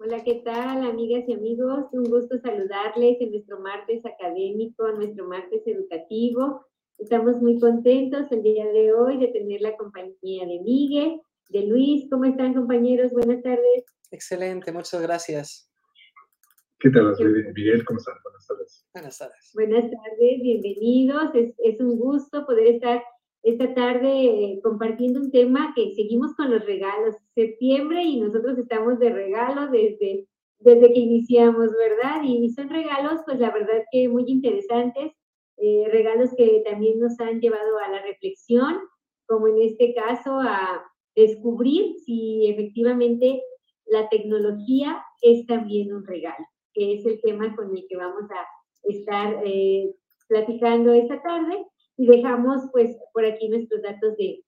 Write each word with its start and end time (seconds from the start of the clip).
Hola, 0.00 0.22
¿qué 0.22 0.42
tal, 0.44 0.88
amigas 0.88 1.24
y 1.26 1.32
amigos? 1.32 1.86
Un 1.90 2.04
gusto 2.04 2.38
saludarles 2.38 3.20
en 3.20 3.32
nuestro 3.32 3.58
martes 3.58 4.06
académico, 4.06 4.86
nuestro 4.92 5.26
martes 5.26 5.66
educativo. 5.66 6.64
Estamos 6.98 7.42
muy 7.42 7.58
contentos 7.58 8.30
el 8.30 8.44
día 8.44 8.64
de 8.66 8.92
hoy 8.92 9.18
de 9.18 9.26
tener 9.26 9.60
la 9.60 9.76
compañía 9.76 10.46
de 10.46 10.60
Miguel, 10.60 11.20
de 11.48 11.66
Luis. 11.66 12.08
¿Cómo 12.08 12.26
están, 12.26 12.54
compañeros? 12.54 13.10
Buenas 13.10 13.42
tardes. 13.42 13.86
Excelente, 14.12 14.70
muchas 14.70 15.02
gracias. 15.02 15.68
¿Qué 16.78 16.90
tal, 16.90 17.12
Miguel? 17.52 17.84
¿Cómo 17.84 17.98
están? 17.98 18.14
Buenas 18.22 18.46
tardes. 18.46 18.86
Buenas 18.94 19.18
tardes. 19.18 19.50
Buenas 19.52 19.82
tardes, 19.82 20.42
bienvenidos. 20.42 21.34
Es, 21.34 21.54
es 21.58 21.80
un 21.80 21.98
gusto 21.98 22.46
poder 22.46 22.68
estar 22.68 23.02
esta 23.42 23.72
tarde 23.74 24.08
eh, 24.08 24.60
compartiendo 24.62 25.20
un 25.20 25.30
tema 25.30 25.72
que 25.74 25.94
seguimos 25.94 26.34
con 26.34 26.50
los 26.50 26.64
regalos. 26.64 27.16
Septiembre 27.34 28.02
y 28.02 28.20
nosotros 28.20 28.58
estamos 28.58 28.98
de 28.98 29.10
regalo 29.10 29.70
desde, 29.70 30.26
desde 30.58 30.92
que 30.92 31.00
iniciamos, 31.00 31.70
¿verdad? 31.70 32.22
Y 32.24 32.50
son 32.50 32.68
regalos, 32.68 33.20
pues 33.24 33.38
la 33.38 33.50
verdad 33.50 33.84
que 33.92 34.08
muy 34.08 34.24
interesantes, 34.26 35.12
eh, 35.56 35.88
regalos 35.90 36.30
que 36.36 36.62
también 36.64 37.00
nos 37.00 37.18
han 37.20 37.40
llevado 37.40 37.78
a 37.78 37.88
la 37.88 38.02
reflexión, 38.02 38.76
como 39.26 39.48
en 39.48 39.62
este 39.62 39.94
caso 39.94 40.38
a 40.40 40.84
descubrir 41.14 41.94
si 42.04 42.46
efectivamente 42.48 43.42
la 43.86 44.08
tecnología 44.08 45.02
es 45.22 45.46
también 45.46 45.92
un 45.92 46.04
regalo, 46.04 46.44
que 46.72 46.94
es 46.94 47.06
el 47.06 47.20
tema 47.20 47.54
con 47.56 47.76
el 47.76 47.86
que 47.88 47.96
vamos 47.96 48.30
a 48.30 48.46
estar 48.84 49.42
eh, 49.44 49.94
platicando 50.28 50.92
esta 50.92 51.20
tarde. 51.22 51.66
Y 51.98 52.06
dejamos 52.06 52.62
pues 52.72 52.96
por 53.12 53.24
aquí 53.26 53.48
nuestros 53.48 53.82
datos 53.82 54.16
de, 54.16 54.42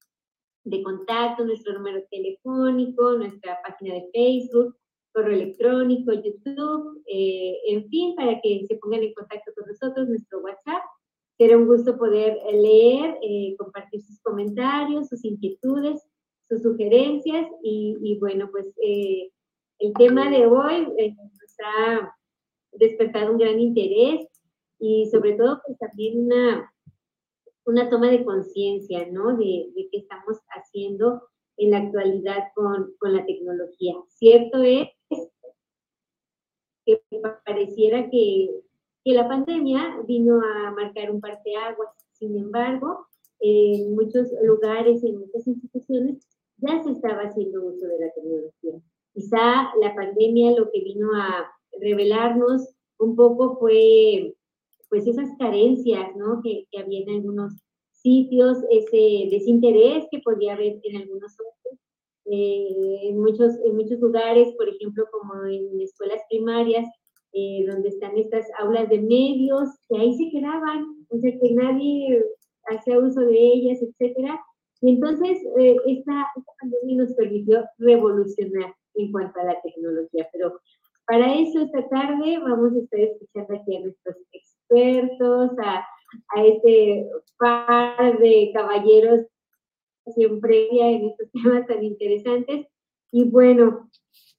de 0.65 0.83
contacto, 0.83 1.45
nuestro 1.45 1.75
número 1.75 2.03
telefónico, 2.11 3.13
nuestra 3.13 3.61
página 3.63 3.95
de 3.95 4.09
Facebook, 4.15 4.77
correo 5.13 5.35
electrónico, 5.35 6.13
YouTube, 6.13 7.03
eh, 7.07 7.59
en 7.67 7.89
fin, 7.89 8.15
para 8.15 8.41
que 8.41 8.65
se 8.67 8.77
pongan 8.77 9.03
en 9.03 9.13
contacto 9.15 9.53
con 9.57 9.67
nosotros, 9.67 10.09
nuestro 10.09 10.41
WhatsApp. 10.41 10.83
Será 11.37 11.57
un 11.57 11.67
gusto 11.67 11.99
poder 11.99 12.39
leer, 12.53 13.19
eh, 13.23 13.57
compartir 13.59 14.03
sus 14.03 14.21
comentarios, 14.21 15.09
sus 15.09 15.25
inquietudes, 15.25 16.07
sus 16.49 16.63
sugerencias 16.63 17.47
y, 17.63 17.97
y 18.03 18.19
bueno, 18.19 18.49
pues 18.51 18.73
eh, 18.83 19.31
el 19.79 19.93
tema 19.95 20.31
de 20.31 20.47
hoy 20.47 20.87
nos 20.87 21.57
ha 21.65 22.15
despertado 22.73 23.33
un 23.33 23.39
gran 23.39 23.59
interés 23.59 24.27
y 24.79 25.07
sobre 25.07 25.33
todo 25.35 25.61
pues 25.67 25.79
también 25.79 26.25
una, 26.27 26.70
una 27.71 27.89
toma 27.89 28.11
de 28.11 28.25
conciencia, 28.25 29.07
¿no? 29.11 29.37
De, 29.37 29.71
de, 29.75 29.89
qué 29.91 29.99
estamos 29.99 30.39
haciendo 30.49 31.23
en 31.57 31.71
la 31.71 31.79
actualidad 31.79 32.49
con, 32.55 32.95
con, 32.99 33.15
la 33.15 33.25
tecnología. 33.25 33.95
Cierto 34.09 34.63
es 34.63 34.89
que 36.85 37.01
pareciera 37.45 38.11
que, 38.11 38.51
que 39.05 39.13
la 39.13 39.29
pandemia 39.29 40.01
vino 40.07 40.41
a 40.43 40.73
marcar 40.73 41.11
un 41.11 41.21
parteaguas, 41.21 41.91
sin 42.13 42.37
embargo, 42.37 43.07
en 43.41 43.95
muchos 43.95 44.29
lugares, 44.43 45.03
en 45.05 45.19
muchas 45.21 45.47
instituciones, 45.47 46.27
ya 46.59 46.83
se 46.83 46.91
estaba 46.91 47.23
haciendo 47.23 47.65
uso 47.65 47.87
de 47.87 47.99
la 48.01 48.13
tecnología. 48.13 48.81
Quizá 49.15 49.75
la 49.81 49.95
pandemia 49.95 50.59
lo 50.59 50.71
que 50.71 50.81
vino 50.81 51.11
a 51.15 51.51
revelarnos 51.81 52.75
un 52.99 53.17
poco 53.17 53.57
fue 53.59 54.35
pues 54.91 55.07
esas 55.07 55.31
carencias, 55.39 56.15
¿no? 56.17 56.43
Que, 56.43 56.67
que 56.71 56.81
había 56.81 57.01
en 57.01 57.11
algunos 57.11 57.55
sitios, 57.93 58.59
ese 58.71 59.29
desinterés 59.31 60.07
que 60.11 60.19
podía 60.21 60.55
haber 60.55 60.81
en 60.83 60.97
algunos 60.97 61.33
otros. 61.35 61.79
Eh, 62.27 63.09
en, 63.09 63.21
muchos, 63.21 63.55
en 63.65 63.77
muchos 63.77 63.99
lugares, 64.01 64.53
por 64.57 64.69
ejemplo, 64.69 65.05
como 65.11 65.45
en 65.47 65.81
escuelas 65.81 66.21
primarias, 66.29 66.87
eh, 67.33 67.65
donde 67.69 67.89
están 67.89 68.17
estas 68.17 68.47
aulas 68.59 68.89
de 68.89 69.01
medios, 69.01 69.69
que 69.89 69.97
ahí 69.97 70.15
se 70.15 70.31
quedaban, 70.31 71.07
o 71.09 71.19
sea, 71.19 71.31
que 71.31 71.53
nadie 71.53 72.23
hacía 72.67 72.99
uso 72.99 73.21
de 73.21 73.39
ellas, 73.39 73.81
etcétera. 73.83 74.41
Y 74.81 74.91
entonces, 74.91 75.39
eh, 75.59 75.77
esta, 75.87 76.27
esta 76.37 76.53
pandemia 76.61 77.05
nos 77.05 77.15
permitió 77.15 77.65
revolucionar 77.79 78.75
en 78.95 79.13
cuanto 79.13 79.41
a 79.41 79.45
la 79.45 79.61
tecnología, 79.63 80.29
pero 80.33 80.61
para 81.07 81.35
eso 81.35 81.61
esta 81.61 81.89
tarde 81.89 82.39
vamos 82.39 82.73
a 82.75 82.79
estar 82.79 83.01
escuchando 83.01 83.55
aquí 83.55 83.77
a 83.77 83.81
nuestros 83.81 84.17
expertos, 84.33 84.50
a, 84.73 85.87
a 86.37 86.45
este 86.45 87.09
par 87.39 88.19
de 88.19 88.51
caballeros 88.55 89.27
siempre 90.15 90.69
en 90.71 91.07
estos 91.07 91.31
temas 91.33 91.67
tan 91.67 91.83
interesantes. 91.83 92.67
Y 93.13 93.25
bueno, 93.25 93.91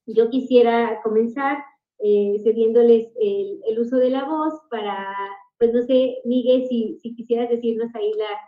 yo 0.06 0.30
quisiera 0.30 1.02
comenzar 1.04 1.64
eh, 2.00 2.42
cediéndoles 2.44 3.12
el, 3.20 3.62
el, 3.68 3.80
uso 3.80 3.98
de 3.98 4.10
la 4.10 4.26
voz 4.26 4.54
para, 4.70 5.14
pues 5.58 5.74
no 5.74 5.82
sé, 5.84 6.18
Miguel, 6.26 6.66
si, 6.68 6.98
si 7.02 7.16
quisieras 7.16 7.50
decirnos 7.50 7.94
ahí 7.94 8.12
la, 8.18 8.40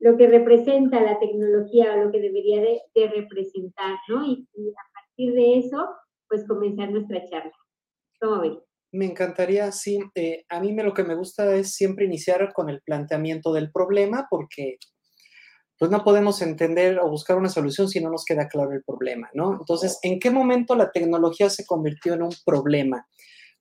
lo 0.00 0.16
que 0.16 0.26
representa 0.26 1.00
la 1.00 1.18
tecnología 1.18 1.94
o 1.94 2.04
lo 2.04 2.12
que 2.12 2.20
debería 2.20 2.60
de, 2.60 2.80
de 2.94 3.08
representar, 3.08 3.96
¿no? 4.08 4.24
Y, 4.26 4.46
y, 4.54 4.68
a 4.70 4.92
partir 4.92 5.32
de 5.34 5.58
eso, 5.58 5.88
pues 6.28 6.46
comenzar 6.46 6.90
nuestra 6.90 7.24
charla. 7.28 7.52
¿Cómo 8.20 8.40
ven? 8.40 8.58
Me 8.92 9.06
encantaría, 9.06 9.70
sí. 9.70 10.00
Eh, 10.14 10.44
a 10.48 10.60
mí 10.60 10.72
me, 10.72 10.82
lo 10.82 10.94
que 10.94 11.04
me 11.04 11.14
gusta 11.14 11.54
es 11.54 11.74
siempre 11.74 12.06
iniciar 12.06 12.52
con 12.52 12.68
el 12.68 12.82
planteamiento 12.82 13.52
del 13.52 13.70
problema 13.70 14.26
porque 14.28 14.78
pues 15.78 15.90
no 15.90 16.04
podemos 16.04 16.42
entender 16.42 16.98
o 16.98 17.08
buscar 17.08 17.38
una 17.38 17.48
solución 17.48 17.88
si 17.88 18.00
no 18.00 18.10
nos 18.10 18.26
queda 18.26 18.48
claro 18.48 18.72
el 18.72 18.82
problema, 18.84 19.30
¿no? 19.32 19.54
Entonces, 19.58 19.98
¿en 20.02 20.20
qué 20.20 20.30
momento 20.30 20.74
la 20.74 20.90
tecnología 20.90 21.48
se 21.48 21.64
convirtió 21.64 22.12
en 22.12 22.22
un 22.22 22.34
problema? 22.44 23.06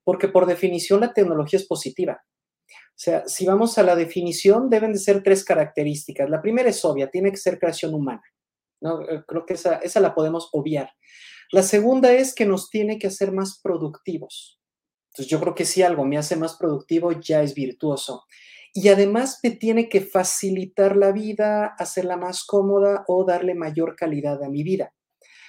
Porque 0.03 0.27
por 0.27 0.45
definición 0.45 0.99
la 0.99 1.13
tecnología 1.13 1.57
es 1.57 1.65
positiva. 1.65 2.21
O 2.69 3.01
sea, 3.01 3.25
si 3.25 3.45
vamos 3.45 3.77
a 3.77 3.83
la 3.83 3.95
definición, 3.95 4.69
deben 4.69 4.91
de 4.91 4.99
ser 4.99 5.23
tres 5.23 5.45
características. 5.45 6.29
La 6.29 6.41
primera 6.41 6.69
es 6.69 6.83
obvia, 6.83 7.09
tiene 7.09 7.31
que 7.31 7.37
ser 7.37 7.57
creación 7.57 7.93
humana. 7.93 8.23
¿no? 8.81 9.01
Eh, 9.03 9.23
creo 9.25 9.45
que 9.45 9.53
esa, 9.53 9.75
esa 9.75 10.01
la 10.01 10.13
podemos 10.13 10.49
obviar. 10.51 10.91
La 11.53 11.63
segunda 11.63 12.11
es 12.11 12.35
que 12.35 12.45
nos 12.45 12.69
tiene 12.69 12.99
que 12.99 13.07
hacer 13.07 13.31
más 13.31 13.61
productivos. 13.63 14.58
Entonces 15.09 15.27
yo 15.27 15.39
creo 15.39 15.55
que 15.55 15.65
si 15.65 15.81
algo 15.81 16.05
me 16.05 16.17
hace 16.17 16.35
más 16.35 16.55
productivo, 16.55 17.11
ya 17.11 17.41
es 17.41 17.53
virtuoso. 17.53 18.25
Y 18.73 18.89
además 18.89 19.39
me 19.43 19.51
tiene 19.51 19.89
que 19.89 20.01
facilitar 20.01 20.95
la 20.95 21.11
vida, 21.11 21.75
hacerla 21.77 22.17
más 22.17 22.43
cómoda 22.45 23.03
o 23.07 23.25
darle 23.25 23.55
mayor 23.55 23.95
calidad 23.95 24.43
a 24.43 24.49
mi 24.49 24.63
vida. 24.63 24.93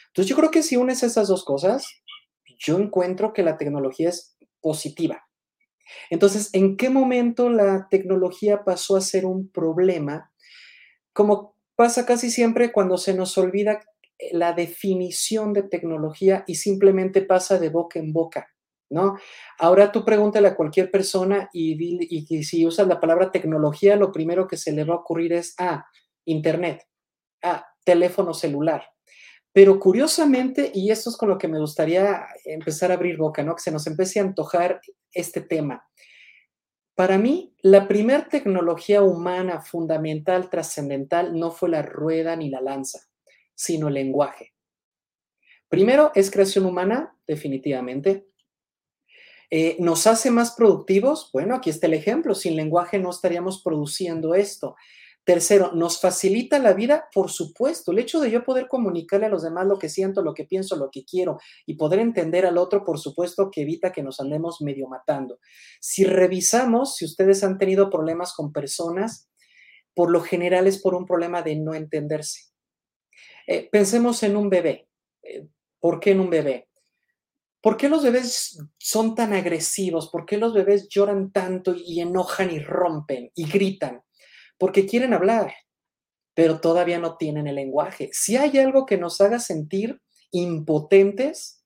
Entonces 0.08 0.30
yo 0.30 0.36
creo 0.36 0.50
que 0.50 0.62
si 0.62 0.76
unes 0.76 1.02
esas 1.02 1.28
dos 1.28 1.44
cosas, 1.44 1.86
yo 2.58 2.78
encuentro 2.78 3.32
que 3.32 3.42
la 3.42 3.56
tecnología 3.56 4.08
es 4.08 4.36
positiva. 4.60 5.26
Entonces, 6.08 6.50
¿en 6.52 6.76
qué 6.76 6.90
momento 6.90 7.50
la 7.50 7.88
tecnología 7.90 8.64
pasó 8.64 8.96
a 8.96 9.00
ser 9.00 9.26
un 9.26 9.48
problema? 9.48 10.32
Como 11.12 11.56
pasa 11.76 12.06
casi 12.06 12.30
siempre 12.30 12.72
cuando 12.72 12.96
se 12.96 13.14
nos 13.14 13.36
olvida 13.38 13.80
la 14.32 14.52
definición 14.52 15.52
de 15.52 15.62
tecnología 15.62 16.44
y 16.46 16.56
simplemente 16.56 17.22
pasa 17.22 17.58
de 17.58 17.70
boca 17.70 17.98
en 17.98 18.12
boca. 18.12 18.48
¿No? 18.90 19.16
Ahora 19.58 19.90
tú 19.90 20.04
pregúntale 20.04 20.48
a 20.48 20.56
cualquier 20.56 20.90
persona 20.90 21.48
y, 21.52 22.42
si 22.42 22.66
usas 22.66 22.86
la 22.86 23.00
palabra 23.00 23.30
tecnología, 23.30 23.96
lo 23.96 24.12
primero 24.12 24.46
que 24.46 24.56
se 24.56 24.72
le 24.72 24.84
va 24.84 24.94
a 24.94 24.98
ocurrir 24.98 25.32
es, 25.32 25.54
ah, 25.58 25.86
Internet, 26.26 26.86
ah, 27.42 27.66
teléfono 27.84 28.34
celular. 28.34 28.84
Pero 29.52 29.80
curiosamente, 29.80 30.70
y 30.72 30.90
esto 30.90 31.10
es 31.10 31.16
con 31.16 31.28
lo 31.28 31.38
que 31.38 31.48
me 31.48 31.58
gustaría 31.58 32.26
empezar 32.44 32.90
a 32.90 32.94
abrir 32.94 33.16
boca. 33.16 33.44
Que 33.44 33.60
se 33.62 33.72
nos 33.72 33.86
empiece 33.86 34.20
a 34.20 34.22
antojar 34.22 34.80
este 35.12 35.40
tema. 35.40 35.84
Para 36.94 37.18
mí, 37.18 37.56
la 37.62 37.88
primera 37.88 38.28
tecnología 38.28 39.02
humana 39.02 39.60
fundamental, 39.60 40.50
trascendental, 40.50 41.36
no 41.36 41.50
fue 41.50 41.70
la 41.70 41.82
rueda 41.82 42.36
ni 42.36 42.50
la 42.50 42.60
lanza, 42.60 43.00
sino 43.54 43.88
el 43.88 43.94
lenguaje. 43.94 44.52
Primero, 45.68 46.12
es 46.14 46.30
creación 46.30 46.66
humana, 46.66 47.16
definitivamente. 47.26 48.29
Eh, 49.50 49.76
¿Nos 49.80 50.06
hace 50.06 50.30
más 50.30 50.52
productivos? 50.52 51.30
Bueno, 51.32 51.56
aquí 51.56 51.70
está 51.70 51.86
el 51.86 51.94
ejemplo. 51.94 52.34
Sin 52.34 52.56
lenguaje 52.56 52.98
no 52.98 53.10
estaríamos 53.10 53.62
produciendo 53.62 54.34
esto. 54.34 54.76
Tercero, 55.24 55.72
¿nos 55.72 56.00
facilita 56.00 56.58
la 56.58 56.72
vida? 56.72 57.08
Por 57.12 57.30
supuesto. 57.30 57.92
El 57.92 57.98
hecho 57.98 58.20
de 58.20 58.30
yo 58.30 58.42
poder 58.42 58.68
comunicarle 58.68 59.26
a 59.26 59.28
los 59.28 59.42
demás 59.42 59.66
lo 59.66 59.78
que 59.78 59.88
siento, 59.88 60.22
lo 60.22 60.34
que 60.34 60.44
pienso, 60.44 60.76
lo 60.76 60.90
que 60.90 61.04
quiero 61.04 61.38
y 61.66 61.74
poder 61.74 62.00
entender 62.00 62.46
al 62.46 62.56
otro, 62.56 62.84
por 62.84 62.98
supuesto 62.98 63.50
que 63.50 63.62
evita 63.62 63.92
que 63.92 64.02
nos 64.02 64.18
andemos 64.18 64.62
medio 64.62 64.88
matando. 64.88 65.38
Si 65.80 66.04
revisamos, 66.04 66.96
si 66.96 67.04
ustedes 67.04 67.44
han 67.44 67.58
tenido 67.58 67.90
problemas 67.90 68.32
con 68.34 68.52
personas, 68.52 69.28
por 69.94 70.10
lo 70.10 70.22
general 70.22 70.66
es 70.66 70.80
por 70.80 70.94
un 70.94 71.04
problema 71.04 71.42
de 71.42 71.56
no 71.56 71.74
entenderse. 71.74 72.50
Eh, 73.46 73.68
pensemos 73.70 74.22
en 74.22 74.36
un 74.36 74.48
bebé. 74.48 74.88
Eh, 75.22 75.46
¿Por 75.80 76.00
qué 76.00 76.12
en 76.12 76.20
un 76.20 76.30
bebé? 76.30 76.69
¿Por 77.60 77.76
qué 77.76 77.88
los 77.88 78.02
bebés 78.02 78.58
son 78.78 79.14
tan 79.14 79.32
agresivos? 79.34 80.08
¿Por 80.08 80.24
qué 80.24 80.38
los 80.38 80.54
bebés 80.54 80.88
lloran 80.88 81.30
tanto 81.30 81.74
y 81.74 82.00
enojan 82.00 82.50
y 82.50 82.58
rompen 82.58 83.30
y 83.34 83.48
gritan? 83.48 84.02
Porque 84.56 84.86
quieren 84.86 85.12
hablar, 85.12 85.52
pero 86.34 86.60
todavía 86.60 86.98
no 86.98 87.16
tienen 87.16 87.46
el 87.46 87.56
lenguaje. 87.56 88.10
Si 88.12 88.36
hay 88.36 88.58
algo 88.58 88.86
que 88.86 88.96
nos 88.96 89.20
haga 89.20 89.38
sentir 89.38 90.00
impotentes, 90.30 91.64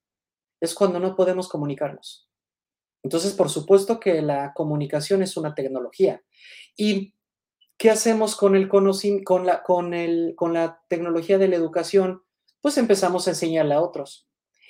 es 0.60 0.74
cuando 0.74 0.98
no 0.98 1.14
podemos 1.14 1.48
comunicarnos. 1.48 2.28
Entonces, 3.04 3.34
por 3.34 3.50
supuesto 3.50 4.00
que 4.00 4.22
la 4.22 4.52
comunicación 4.54 5.22
es 5.22 5.36
una 5.36 5.54
tecnología. 5.54 6.22
¿Y 6.76 7.14
qué 7.76 7.90
hacemos 7.90 8.34
con, 8.34 8.56
el 8.56 8.68
con, 8.68 8.86
la, 9.46 9.62
con, 9.62 9.94
el, 9.94 10.34
con 10.36 10.54
la 10.54 10.82
tecnología 10.88 11.38
de 11.38 11.48
la 11.48 11.56
educación? 11.56 12.22
Pues 12.60 12.78
empezamos 12.78 13.26
a 13.26 13.30
enseñarla 13.30 13.76
a 13.76 13.82
otros. 13.82 14.26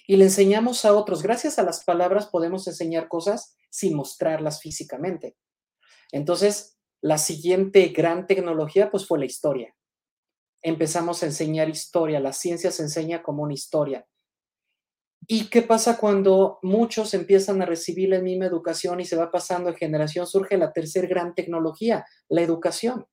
Y 0.06 0.16
le 0.16 0.24
enseñamos 0.24 0.84
a 0.84 0.92
otros. 0.92 1.22
Gracias 1.22 1.58
a 1.58 1.62
las 1.62 1.84
palabras 1.84 2.26
podemos 2.26 2.66
enseñar 2.66 3.08
cosas 3.08 3.56
sin 3.70 3.96
mostrarlas 3.96 4.60
físicamente. 4.60 5.36
Entonces, 6.12 6.78
la 7.00 7.18
siguiente 7.18 7.88
gran 7.88 8.26
tecnología 8.26 8.90
pues 8.90 9.06
fue 9.06 9.18
la 9.18 9.24
historia. 9.24 9.74
Empezamos 10.62 11.22
a 11.22 11.26
enseñar 11.26 11.68
historia, 11.68 12.20
la 12.20 12.32
ciencia 12.32 12.70
se 12.70 12.82
enseña 12.82 13.22
como 13.22 13.42
una 13.42 13.54
historia. 13.54 14.06
¿Y 15.26 15.48
qué 15.48 15.62
pasa 15.62 15.98
cuando 15.98 16.58
muchos 16.62 17.14
empiezan 17.14 17.62
a 17.62 17.66
recibir 17.66 18.10
la 18.10 18.20
misma 18.20 18.46
educación 18.46 19.00
y 19.00 19.06
se 19.06 19.16
va 19.16 19.30
pasando 19.30 19.70
de 19.70 19.76
generación? 19.76 20.26
Surge 20.26 20.58
la 20.58 20.72
tercera 20.72 21.08
gran 21.08 21.34
tecnología, 21.34 22.04
la 22.28 22.42
educación. 22.42 23.06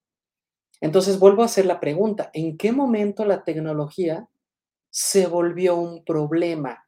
Entonces 0.81 1.19
vuelvo 1.19 1.43
a 1.43 1.45
hacer 1.45 1.65
la 1.65 1.79
pregunta, 1.79 2.29
¿en 2.33 2.57
qué 2.57 2.71
momento 2.71 3.23
la 3.23 3.43
tecnología 3.43 4.27
se 4.91 5.25
volvió 5.25 5.77
un 5.77 6.05
problema? 6.05 6.85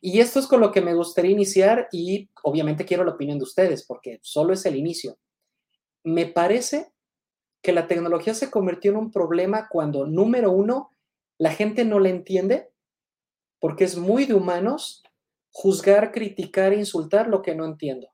Y 0.00 0.18
esto 0.18 0.40
es 0.40 0.48
con 0.48 0.60
lo 0.60 0.72
que 0.72 0.80
me 0.80 0.94
gustaría 0.94 1.30
iniciar 1.30 1.88
y 1.92 2.28
obviamente 2.42 2.84
quiero 2.84 3.04
la 3.04 3.12
opinión 3.12 3.38
de 3.38 3.44
ustedes 3.44 3.84
porque 3.84 4.18
solo 4.22 4.52
es 4.52 4.66
el 4.66 4.74
inicio 4.74 5.16
me 6.08 6.26
parece 6.26 6.92
que 7.62 7.72
la 7.72 7.86
tecnología 7.86 8.34
se 8.34 8.50
convirtió 8.50 8.92
en 8.92 8.96
un 8.96 9.10
problema 9.10 9.68
cuando, 9.68 10.06
número 10.06 10.50
uno, 10.50 10.90
la 11.38 11.52
gente 11.52 11.84
no 11.84 11.98
la 11.98 12.08
entiende, 12.08 12.70
porque 13.60 13.84
es 13.84 13.96
muy 13.96 14.24
de 14.26 14.34
humanos 14.34 15.02
juzgar, 15.50 16.12
criticar 16.12 16.72
e 16.72 16.78
insultar 16.78 17.28
lo 17.28 17.42
que 17.42 17.54
no 17.54 17.64
entiendo. 17.64 18.08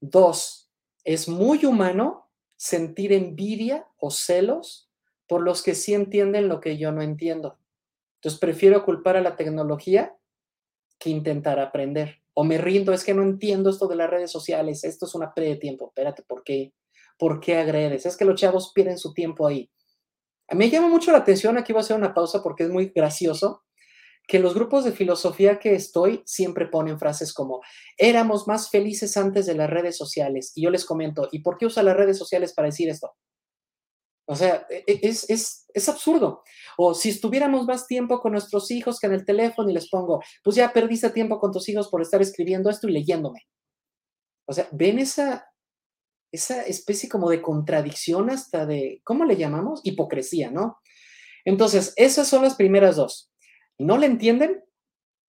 Dos, 0.00 0.70
es 1.04 1.28
muy 1.28 1.64
humano 1.64 2.30
sentir 2.56 3.12
envidia 3.12 3.86
o 3.98 4.10
celos 4.10 4.83
por 5.26 5.42
los 5.42 5.62
que 5.62 5.74
sí 5.74 5.94
entienden 5.94 6.48
lo 6.48 6.60
que 6.60 6.78
yo 6.78 6.92
no 6.92 7.02
entiendo. 7.02 7.58
Entonces 8.16 8.40
prefiero 8.40 8.84
culpar 8.84 9.16
a 9.16 9.22
la 9.22 9.36
tecnología 9.36 10.16
que 10.98 11.10
intentar 11.10 11.58
aprender 11.58 12.24
o 12.34 12.44
me 12.44 12.58
rindo, 12.58 12.92
es 12.92 13.04
que 13.04 13.14
no 13.14 13.22
entiendo 13.22 13.70
esto 13.70 13.86
de 13.86 13.96
las 13.96 14.10
redes 14.10 14.30
sociales, 14.30 14.82
esto 14.84 15.06
es 15.06 15.14
una 15.14 15.32
pérdida 15.32 15.54
de 15.54 15.60
tiempo, 15.60 15.86
espérate, 15.86 16.22
¿por 16.24 16.42
qué? 16.42 16.74
¿Por 17.16 17.40
qué 17.40 17.58
agredes? 17.58 18.06
Es 18.06 18.16
que 18.16 18.24
los 18.24 18.38
chavos 18.38 18.72
pierden 18.74 18.98
su 18.98 19.14
tiempo 19.14 19.46
ahí. 19.46 19.70
A 20.48 20.54
mí 20.54 20.64
me 20.64 20.70
llama 20.70 20.88
mucho 20.88 21.12
la 21.12 21.18
atención, 21.18 21.56
aquí 21.56 21.72
voy 21.72 21.80
a 21.80 21.84
hacer 21.84 21.96
una 21.96 22.12
pausa 22.12 22.42
porque 22.42 22.64
es 22.64 22.70
muy 22.70 22.92
gracioso, 22.94 23.62
que 24.26 24.38
los 24.38 24.54
grupos 24.54 24.84
de 24.84 24.92
filosofía 24.92 25.58
que 25.58 25.74
estoy 25.74 26.22
siempre 26.24 26.66
ponen 26.66 26.98
frases 26.98 27.32
como, 27.32 27.60
éramos 27.96 28.48
más 28.48 28.70
felices 28.70 29.16
antes 29.16 29.46
de 29.46 29.54
las 29.54 29.70
redes 29.70 29.96
sociales. 29.96 30.52
Y 30.54 30.62
yo 30.62 30.70
les 30.70 30.84
comento, 30.84 31.28
¿y 31.30 31.40
por 31.40 31.56
qué 31.56 31.66
usa 31.66 31.82
las 31.82 31.96
redes 31.96 32.18
sociales 32.18 32.52
para 32.52 32.66
decir 32.66 32.88
esto? 32.88 33.12
O 34.26 34.34
sea, 34.34 34.66
e, 34.70 34.84
e, 34.86 35.00
es, 35.02 35.28
es, 35.28 35.66
es, 35.72 35.88
absurdo. 35.88 36.42
O 36.78 36.94
si 36.94 37.10
estuviéramos 37.10 37.66
más 37.66 37.86
tiempo 37.86 38.20
con 38.20 38.32
nuestros 38.32 38.70
hijos 38.70 38.98
que 38.98 39.06
en 39.06 39.12
el 39.12 39.24
teléfono 39.24 39.68
y 39.68 39.74
les 39.74 39.90
pongo, 39.90 40.22
pues 40.42 40.56
ya 40.56 40.72
perdiste 40.72 41.10
tiempo 41.10 41.38
con 41.38 41.52
tus 41.52 41.68
hijos 41.68 41.88
por 41.88 42.00
estar 42.00 42.22
escribiendo 42.22 42.70
esto 42.70 42.88
y 42.88 42.92
leyéndome. 42.92 43.42
O 44.46 44.52
sea, 44.52 44.68
ven 44.72 44.98
esa, 44.98 45.46
esa 46.32 46.62
especie 46.62 47.08
como 47.08 47.28
de 47.28 47.42
contradicción 47.42 48.30
hasta 48.30 48.66
de, 48.66 49.00
¿cómo 49.04 49.24
le 49.24 49.36
llamamos? 49.36 49.80
Hipocresía, 49.84 50.50
¿no? 50.50 50.78
Entonces, 51.44 51.92
esas 51.96 52.26
son 52.26 52.42
las 52.42 52.54
primeras 52.54 52.96
dos. 52.96 53.30
No 53.78 53.98
le 53.98 54.06
entienden, 54.06 54.64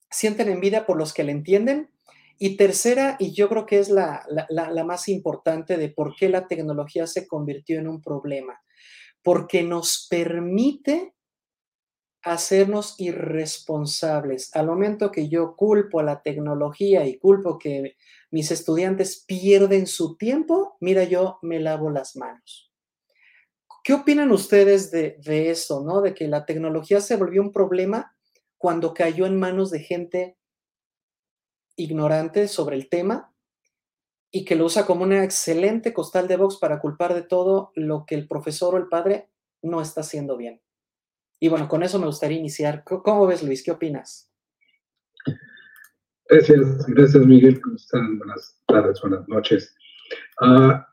sienten 0.09 0.49
envidia 0.49 0.85
por 0.85 0.97
los 0.97 1.13
que 1.13 1.25
le 1.25 1.33
entienden. 1.33 1.91
Y 2.37 2.57
tercera, 2.57 3.15
y 3.19 3.33
yo 3.33 3.49
creo 3.49 3.65
que 3.65 3.79
es 3.79 3.89
la, 3.89 4.25
la, 4.29 4.69
la 4.69 4.83
más 4.83 5.07
importante 5.07 5.77
de 5.77 5.89
por 5.89 6.15
qué 6.15 6.29
la 6.29 6.47
tecnología 6.47 7.07
se 7.07 7.27
convirtió 7.27 7.79
en 7.79 7.87
un 7.87 8.01
problema 8.01 8.59
porque 9.25 9.63
nos 9.63 10.05
permite 10.07 11.15
hacernos 12.21 12.93
irresponsables. 12.99 14.55
Al 14.55 14.67
momento 14.67 15.11
que 15.11 15.29
yo 15.29 15.55
culpo 15.55 15.99
a 15.99 16.03
la 16.03 16.21
tecnología 16.21 17.07
y 17.07 17.17
culpo 17.17 17.57
que 17.57 17.97
mis 18.29 18.51
estudiantes 18.51 19.25
pierden 19.25 19.87
su 19.87 20.15
tiempo, 20.15 20.77
mira, 20.79 21.05
yo 21.05 21.39
me 21.41 21.59
lavo 21.59 21.89
las 21.89 22.15
manos. 22.15 22.71
¿Qué 23.83 23.93
opinan 23.93 24.31
ustedes 24.31 24.91
de, 24.91 25.17
eso, 25.49 25.83
no? 25.83 26.01
De 26.01 26.13
que 26.13 26.27
la 26.27 26.45
tecnología 26.45 27.01
se 27.01 27.15
volvió 27.15 27.41
un 27.41 27.51
problema 27.51 28.15
cuando 28.59 28.93
cayó 28.93 29.25
en 29.25 29.39
manos 29.39 29.71
de 29.71 29.79
gente 29.79 30.37
ignorante 31.75 32.47
sobre 32.47 32.75
el 32.75 32.89
tema 32.89 33.34
y 34.31 34.45
que 34.45 34.55
lo 34.55 34.65
usa 34.65 34.85
como 34.85 35.03
una 35.03 35.23
excelente 35.23 35.93
costal 35.93 36.27
de 36.27 36.37
box 36.37 36.57
para 36.57 36.79
culpar 36.79 37.13
de 37.13 37.23
todo 37.23 37.71
lo 37.75 38.05
que 38.05 38.15
el 38.15 38.27
profesor 38.27 38.75
o 38.75 38.77
el 38.77 38.87
padre 38.87 39.29
no 39.61 39.81
está 39.81 40.01
haciendo 40.01 40.37
bien. 40.37 40.61
Y 41.39 41.49
bueno, 41.49 41.67
con 41.67 41.83
eso 41.83 41.99
me 41.99 42.07
gustaría 42.07 42.37
iniciar. 42.37 42.83
¿Cómo 42.83 43.27
ves, 43.27 43.43
Luis? 43.43 43.63
¿Qué 43.63 43.71
opinas? 43.71 44.31
Gracias, 46.27 46.85
gracias 46.87 47.25
Miguel. 47.25 47.61
¿Cómo 47.61 47.75
están? 47.75 48.17
Buenas 48.17 48.59
tardes, 48.67 48.99
buenas 49.01 49.27
noches. 49.27 49.75
Ah, 50.41 50.87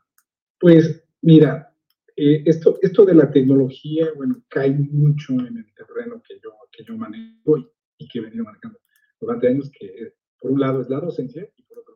pues 0.59 1.03
mira, 1.21 1.73
eh, 2.15 2.43
esto, 2.45 2.77
esto 2.81 3.05
de 3.05 3.15
la 3.15 3.31
tecnología, 3.31 4.09
bueno, 4.15 4.43
cae 4.47 4.71
mucho 4.71 5.33
en 5.33 5.57
el 5.57 5.73
terreno 5.73 6.21
que 6.27 6.39
yo, 6.39 6.51
que 6.71 6.83
yo 6.83 6.95
manejo 6.95 7.57
y, 7.97 8.07
que 8.07 8.19
he 8.19 8.21
venido 8.21 8.43
manejando 8.43 8.79
durante 9.19 9.47
años, 9.47 9.71
que 9.71 10.13
por 10.39 10.51
un 10.51 10.59
lado 10.59 10.81
es 10.81 10.89
la 10.89 10.99
docencia 10.99 11.47
y 11.55 11.63
por 11.63 11.79
otro 11.79 11.92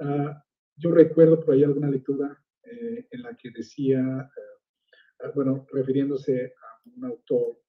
Ah, 0.00 0.42
yo 0.76 0.92
recuerdo 0.92 1.40
por 1.40 1.54
ahí 1.54 1.62
alguna 1.62 1.90
lectura 1.90 2.42
eh, 2.62 3.06
en 3.10 3.22
la 3.22 3.36
que 3.36 3.50
decía, 3.50 4.00
eh, 4.00 5.24
ah, 5.24 5.32
bueno, 5.34 5.66
refiriéndose 5.72 6.46
a 6.46 6.88
un 6.96 7.04
autor 7.04 7.60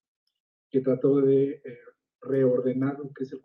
que 0.69 0.81
trató 0.81 1.19
de 1.21 1.61
eh, 1.63 1.79
reordenar 2.21 2.97
lo 2.99 3.11
que 3.13 3.23
es 3.23 3.35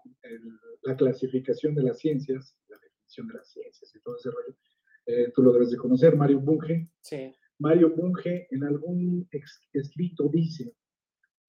la 0.83 0.97
clasificación 0.97 1.75
de 1.75 1.83
las 1.83 1.99
ciencias, 1.99 2.57
la 2.69 2.79
definición 2.79 3.27
de 3.29 3.35
las 3.35 3.51
ciencias 3.51 3.95
y 3.95 4.01
todo 4.01 4.17
ese 4.17 4.31
rollo. 4.31 5.33
tú 5.35 5.43
lo 5.43 5.53
debes 5.53 5.71
de 5.71 5.79
conocer, 5.79 6.15
Mario 6.15 6.41
Bunge. 6.41 6.91
Sí. 7.01 7.35
Mario 7.59 7.91
Bunge 7.91 8.47
en 8.51 8.65
algún 8.65 9.29
escrito 9.73 10.29
dice, 10.29 10.75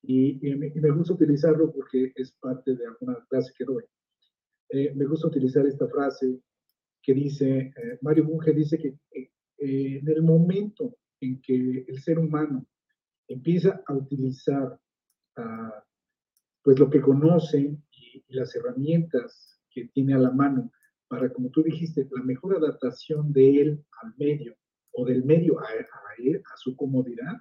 y, 0.01 0.47
y, 0.47 0.55
me, 0.55 0.67
y, 0.67 0.79
me, 0.79 0.91
gusta 0.91 1.13
utilizarlo 1.13 1.71
porque 1.71 2.13
es 2.15 2.31
parte 2.39 2.75
de 2.75 2.85
alguna 2.85 3.17
clase 3.29 3.51
que 3.57 3.65
doy, 3.65 3.83
eh, 4.69 4.93
me 4.93 5.05
gusta 5.05 5.27
utilizar 5.27 5.65
esta 5.65 5.87
frase 5.87 6.41
que 7.01 7.13
dice, 7.13 7.73
eh, 7.75 7.97
Mario 8.01 8.25
Bunge 8.25 8.51
dice 8.51 8.77
que 8.77 8.99
eh, 9.11 9.29
en 9.57 10.07
el 10.07 10.21
momento 10.21 10.97
en 11.21 11.41
que 11.41 11.85
el 11.87 11.99
ser 12.01 12.19
humano 12.19 12.67
empieza 13.27 13.81
a 13.85 13.93
utilizar 13.93 14.79
ah, 15.37 15.83
pues 16.61 16.79
lo 16.79 16.89
que 16.89 17.01
conoce 17.01 17.77
y, 17.91 18.23
las 18.29 18.53
herramientas 18.55 19.61
que 19.69 19.87
tiene 19.93 20.13
a 20.13 20.17
la 20.17 20.31
mano 20.31 20.71
para, 21.07 21.31
como 21.31 21.49
tú 21.49 21.63
dijiste, 21.63 22.07
la 22.11 22.23
mejor 22.23 22.57
adaptación 22.57 23.31
de 23.31 23.61
él 23.61 23.85
al 24.01 24.13
medio 24.17 24.57
o 24.91 25.05
del 25.05 25.23
medio 25.23 25.59
a, 25.59 25.63
a 25.63 26.57
su 26.57 26.75
comodidad, 26.75 27.35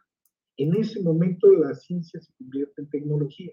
en 0.57 0.77
ese 0.77 1.03
momento 1.03 1.51
la 1.53 1.75
ciencia 1.75 2.21
se 2.21 2.33
convierte 2.35 2.83
en 2.83 2.89
tecnología. 2.89 3.53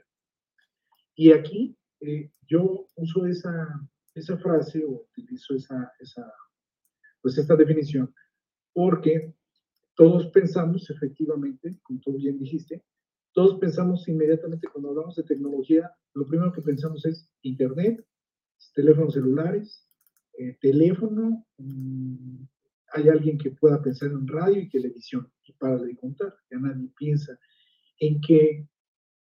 Y 1.15 1.31
aquí 1.31 1.75
eh, 2.05 2.31
yo 2.47 2.87
uso 2.95 3.25
esa, 3.25 3.67
esa 4.13 4.37
frase 4.37 4.83
o 4.83 5.05
utilizo 5.09 5.55
esa, 5.55 5.91
esa, 5.99 6.31
pues 7.21 7.37
esta 7.37 7.55
definición 7.55 8.13
porque 8.73 9.33
todos 9.95 10.27
pensamos 10.31 10.89
efectivamente, 10.89 11.79
como 11.83 11.99
tú 11.99 12.17
bien 12.17 12.39
dijiste, 12.39 12.83
todos 13.31 13.59
pensamos 13.59 14.07
inmediatamente 14.07 14.67
cuando 14.67 14.89
hablamos 14.89 15.15
de 15.15 15.23
tecnología, 15.23 15.91
lo 16.13 16.27
primero 16.27 16.51
que 16.51 16.61
pensamos 16.61 17.05
es 17.05 17.29
Internet, 17.41 18.03
teléfonos 18.73 19.13
celulares, 19.13 19.87
eh, 20.37 20.57
teléfono, 20.61 21.45
mm, 21.57 22.43
hay 22.93 23.09
alguien 23.09 23.37
que 23.37 23.51
pueda 23.51 23.81
pensar 23.81 24.11
en 24.11 24.27
radio 24.27 24.61
y 24.61 24.69
televisión, 24.69 25.31
y 25.43 25.53
para 25.53 25.77
de 25.77 25.95
contar, 25.95 26.33
ya 26.49 26.57
nadie 26.59 26.89
piensa 26.97 27.37
en 27.99 28.19
que 28.21 28.67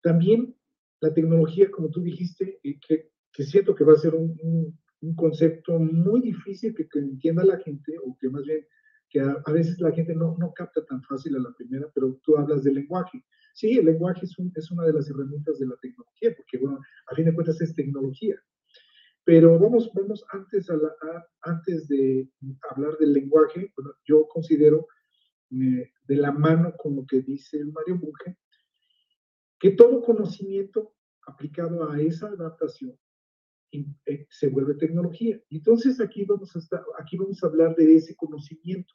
también 0.03 0.57
la 1.01 1.13
tecnología, 1.13 1.71
como 1.71 1.91
tú 1.91 2.03
dijiste, 2.03 2.61
que, 2.63 3.11
que 3.33 3.43
siento 3.45 3.75
que 3.75 3.85
va 3.85 3.95
a 3.95 3.99
ser 3.99 4.15
un, 4.15 4.79
concepto 5.17 5.79
muy 5.79 6.21
difícil 6.21 6.75
que, 6.75 6.87
entienda 6.99 7.43
la 7.45 7.59
gente, 7.59 7.97
o 8.05 8.17
que 8.19 8.29
más 8.29 8.45
bien, 8.45 8.67
que 9.09 9.21
a, 9.21 9.53
veces 9.53 9.81
la 9.81 9.93
gente 9.93 10.15
no, 10.15 10.37
no, 10.39 10.53
capta 10.53 10.85
tan 10.85 11.03
fácil 11.03 11.37
a 11.37 11.41
la 11.41 11.53
primera, 11.57 11.91
pero 11.95 12.21
tú 12.23 12.37
hablas 12.37 12.63
del 12.63 12.75
lenguaje. 12.75 13.25
Sí, 13.55 13.79
el 13.79 13.87
lenguaje 13.87 14.27
es, 14.27 14.39
un, 14.39 14.53
es 14.55 14.71
una 14.71 14.85
de 14.85 14.93
las 14.93 15.09
herramientas 15.09 15.59
de 15.59 15.67
la 15.67 15.77
tecnología, 15.77 16.35
porque, 16.37 16.59
bueno, 16.59 16.81
a 17.07 17.15
fin 17.15 17.25
de 17.25 17.35
cuentas 17.35 17.61
es 17.61 17.75
tecnología. 17.75 18.37
Pero 19.25 19.59
vamos, 19.59 19.91
vamos 19.95 20.25
antes, 20.33 20.69
antes 21.43 21.89
de 21.89 22.29
hablar 22.71 22.97
del 22.99 23.13
lenguaje, 23.13 23.73
bueno, 23.77 23.93
yo 24.05 24.27
considero 24.29 24.87
eh, 25.51 25.91
de 26.07 26.17
la 26.17 26.31
mano 26.31 26.75
con 26.77 26.97
lo 26.97 27.07
que 27.07 27.23
dice 27.23 27.65
Mario 27.65 27.99
Bunge, 27.99 28.37
que 29.61 29.71
todo 29.71 30.03
conocimiento 30.03 30.95
aplicado 31.27 31.89
a 31.89 32.01
esa 32.01 32.29
adaptación 32.29 32.99
eh, 33.73 34.27
se 34.31 34.49
vuelve 34.49 34.75
tecnología. 34.75 35.41
Entonces 35.51 36.01
aquí 36.01 36.25
vamos 36.25 36.57
a, 36.57 36.59
estar, 36.59 36.83
aquí 36.99 37.17
vamos 37.17 37.43
a 37.45 37.47
hablar 37.47 37.77
de 37.77 37.95
ese 37.95 38.17
conocimiento. 38.17 38.93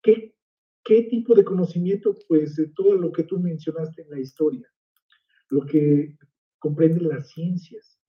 ¿Qué, 0.00 0.34
¿Qué 0.84 1.02
tipo 1.02 1.34
de 1.34 1.44
conocimiento? 1.44 2.16
Pues 2.28 2.56
de 2.56 2.68
todo 2.68 2.94
lo 2.94 3.12
que 3.12 3.24
tú 3.24 3.38
mencionaste 3.38 4.02
en 4.02 4.10
la 4.10 4.20
historia, 4.20 4.66
lo 5.50 5.66
que 5.66 6.16
comprende 6.58 7.00
las 7.00 7.28
ciencias, 7.28 8.00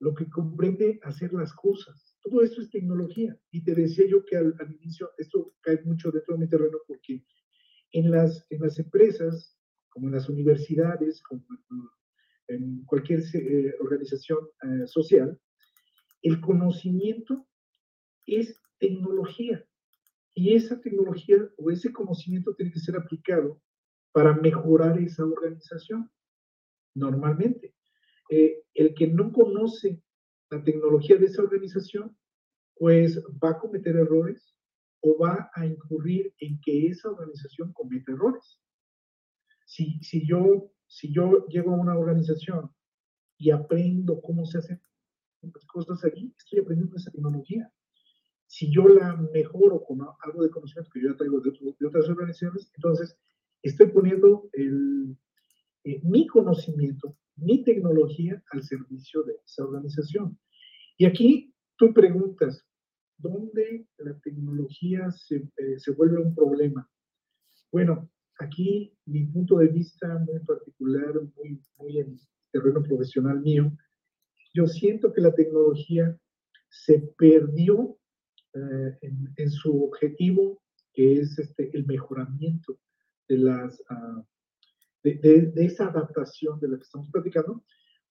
lo 0.00 0.14
que 0.14 0.28
comprende 0.28 0.98
hacer 1.02 1.32
las 1.32 1.52
cosas. 1.52 2.16
Todo 2.22 2.42
esto 2.42 2.62
es 2.62 2.70
tecnología. 2.70 3.38
Y 3.50 3.62
te 3.62 3.74
decía 3.74 4.06
yo 4.08 4.24
que 4.24 4.36
al, 4.36 4.54
inicio 4.80 5.10
esto 5.18 5.54
cae 5.60 5.80
mucho 5.84 6.10
dentro 6.10 6.34
de 6.34 6.40
mi 6.40 6.48
terreno 6.48 6.78
porque 6.88 7.24
en 7.92 8.10
las, 8.10 8.46
en 8.50 8.62
las 8.62 8.78
empresas, 8.78 9.56
como 9.94 10.08
en 10.08 10.14
las 10.14 10.28
universidades, 10.28 11.22
como 11.22 11.44
en 12.48 12.84
cualquier 12.84 13.20
eh, 13.32 13.74
organización 13.80 14.40
eh, 14.62 14.86
social, 14.86 15.40
el 16.22 16.40
conocimiento 16.40 17.46
es 18.26 18.60
tecnología. 18.78 19.64
Y 20.34 20.54
esa 20.54 20.80
tecnología 20.80 21.48
o 21.56 21.70
ese 21.70 21.92
conocimiento 21.92 22.54
tiene 22.56 22.72
que 22.72 22.80
ser 22.80 22.96
aplicado 22.96 23.62
para 24.10 24.34
mejorar 24.34 24.98
esa 24.98 25.24
organización, 25.24 26.10
normalmente. 26.94 27.72
Eh, 28.30 28.64
el 28.74 28.94
que 28.94 29.06
no 29.06 29.32
conoce 29.32 30.02
la 30.50 30.62
tecnología 30.64 31.16
de 31.16 31.26
esa 31.26 31.42
organización, 31.42 32.16
pues 32.74 33.22
va 33.42 33.50
a 33.50 33.58
cometer 33.60 33.94
errores 33.94 34.56
o 35.02 35.16
va 35.18 35.50
a 35.54 35.66
incurrir 35.66 36.34
en 36.38 36.60
que 36.60 36.88
esa 36.88 37.10
organización 37.10 37.72
cometa 37.72 38.10
errores. 38.10 38.63
Si, 39.64 39.98
si 40.02 40.26
yo 40.26 40.74
si 40.94 41.12
yo 41.12 41.46
llego 41.48 41.72
a 41.72 41.80
una 41.80 41.98
organización 41.98 42.70
y 43.36 43.50
aprendo 43.50 44.20
cómo 44.20 44.46
se 44.46 44.58
hacen 44.58 44.80
las 45.42 45.64
cosas 45.66 46.04
aquí, 46.04 46.32
estoy 46.38 46.60
aprendiendo 46.60 46.96
esa 46.96 47.10
tecnología. 47.10 47.70
Si 48.46 48.72
yo 48.72 48.86
la 48.88 49.16
mejoro 49.32 49.82
con 49.82 50.00
algo 50.20 50.42
de 50.42 50.50
conocimiento 50.50 50.90
que 50.92 51.02
yo 51.02 51.10
ya 51.10 51.16
traigo 51.16 51.40
de, 51.40 51.86
otras 51.86 52.08
organizaciones, 52.08 52.70
entonces 52.76 53.18
estoy 53.62 53.88
poniendo 53.88 54.48
el, 54.52 55.16
eh, 55.82 56.00
mi 56.04 56.26
conocimiento, 56.28 57.16
mi 57.36 57.64
tecnología 57.64 58.42
al 58.52 58.62
servicio 58.62 59.24
de 59.24 59.34
esa 59.44 59.64
organización. 59.64 60.38
Y 60.96 61.06
aquí 61.06 61.52
tú 61.76 61.92
preguntas, 61.92 62.64
¿dónde 63.18 63.88
la 63.98 64.16
tecnología 64.20 65.10
se, 65.10 65.36
eh, 65.56 65.78
se 65.78 65.90
vuelve 65.90 66.22
un 66.22 66.34
problema? 66.34 66.88
Bueno, 67.72 68.08
aquí 68.38 68.96
mi 69.06 69.24
punto 69.26 69.58
de 69.58 69.68
vista 69.68 70.18
muy 70.18 70.40
particular, 70.40 71.14
muy, 71.36 71.60
muy 71.78 71.98
en 71.98 72.18
terreno 72.50 72.82
profesional 72.82 73.40
mío, 73.40 73.72
yo 74.52 74.66
siento 74.66 75.12
que 75.12 75.20
la 75.20 75.34
tecnología 75.34 76.16
se 76.68 77.00
perdió 77.18 77.98
eh, 78.54 78.98
en, 79.36 79.50
su 79.50 79.84
objetivo, 79.84 80.62
que 80.92 81.20
es 81.20 81.38
este, 81.38 81.70
el 81.76 81.86
mejoramiento 81.86 82.78
de, 83.28 83.38
las, 83.38 83.82
ah, 83.88 84.24
de, 85.02 85.14
de, 85.54 85.64
esa 85.64 85.88
adaptación 85.88 86.60
de 86.60 86.68
la 86.68 86.76
que 86.76 86.84
estamos 86.84 87.10
platicando, 87.10 87.64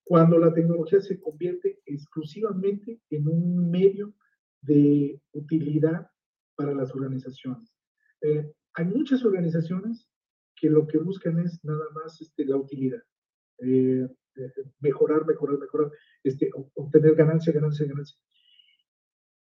cuando 0.04 0.38
la 0.38 0.54
tecnología 0.54 1.00
se 1.00 1.20
convierte 1.20 1.80
exclusivamente 1.86 3.00
en 3.10 3.28
un 3.28 3.70
medio 3.70 4.14
de 4.62 5.22
utilidad 5.32 6.08
para 6.56 6.74
las 6.74 6.94
organizaciones. 6.94 7.74
Eh, 8.22 8.52
hay 8.74 8.86
muchas 8.86 9.24
organizaciones 9.24 10.10
que 10.56 10.70
lo 10.70 10.88
que 10.88 10.98
buscan 10.98 11.40
es 11.40 11.64
nada 11.64 11.86
más 11.94 12.22
este, 12.22 12.46
la 12.46 12.58
utilidad. 12.58 13.04
Eh, 13.60 14.08
eh, 14.36 14.52
mejorar, 14.80 15.26
mejorar, 15.26 15.60
mejorar, 15.60 15.92
este, 16.24 16.50
obtener 16.76 17.16
ganancia, 17.16 17.54
ganancia, 17.54 17.86
ganancia. 17.86 18.18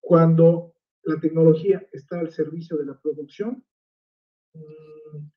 Cuando 0.00 0.74
la 1.04 1.20
tecnología 1.20 1.86
está 1.92 2.20
al 2.20 2.32
servicio 2.32 2.76
de 2.76 2.86
la 2.86 3.00
producción, 3.00 3.64
mm, 4.54 5.28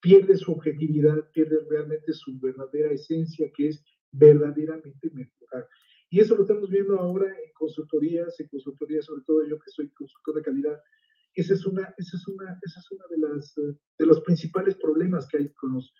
pierde 0.00 0.36
su 0.36 0.52
objetividad, 0.52 1.30
pierde 1.32 1.58
realmente 1.68 2.12
su 2.12 2.38
verdadera 2.38 2.92
esencia, 2.92 3.50
que 3.54 3.68
es 3.68 3.84
verdaderamente 4.12 5.10
mejorar. 5.10 5.68
Y 6.10 6.20
eso 6.20 6.34
lo 6.34 6.42
estamos 6.42 6.68
viendo 6.68 6.98
ahora 6.98 7.26
en 7.26 7.52
consultorías, 7.54 8.38
en 8.40 8.48
consultorías, 8.48 9.04
sobre 9.04 9.22
todo 9.24 9.46
yo 9.46 9.58
que 9.58 9.70
soy 9.70 9.88
consultor 9.90 10.34
de 10.36 10.42
calidad, 10.42 10.80
esa 11.34 11.54
es 11.54 11.66
una, 11.66 11.94
esa 11.96 12.16
es 12.16 12.28
una, 12.28 12.58
esa 12.62 12.80
es 12.80 12.90
una 12.90 13.04
de, 13.10 13.18
las, 13.18 13.54
de 13.98 14.06
los 14.06 14.20
principales 14.22 14.76
problemas 14.76 15.26
que 15.28 15.38
hay 15.38 15.52
con, 15.54 15.74
los, 15.74 15.92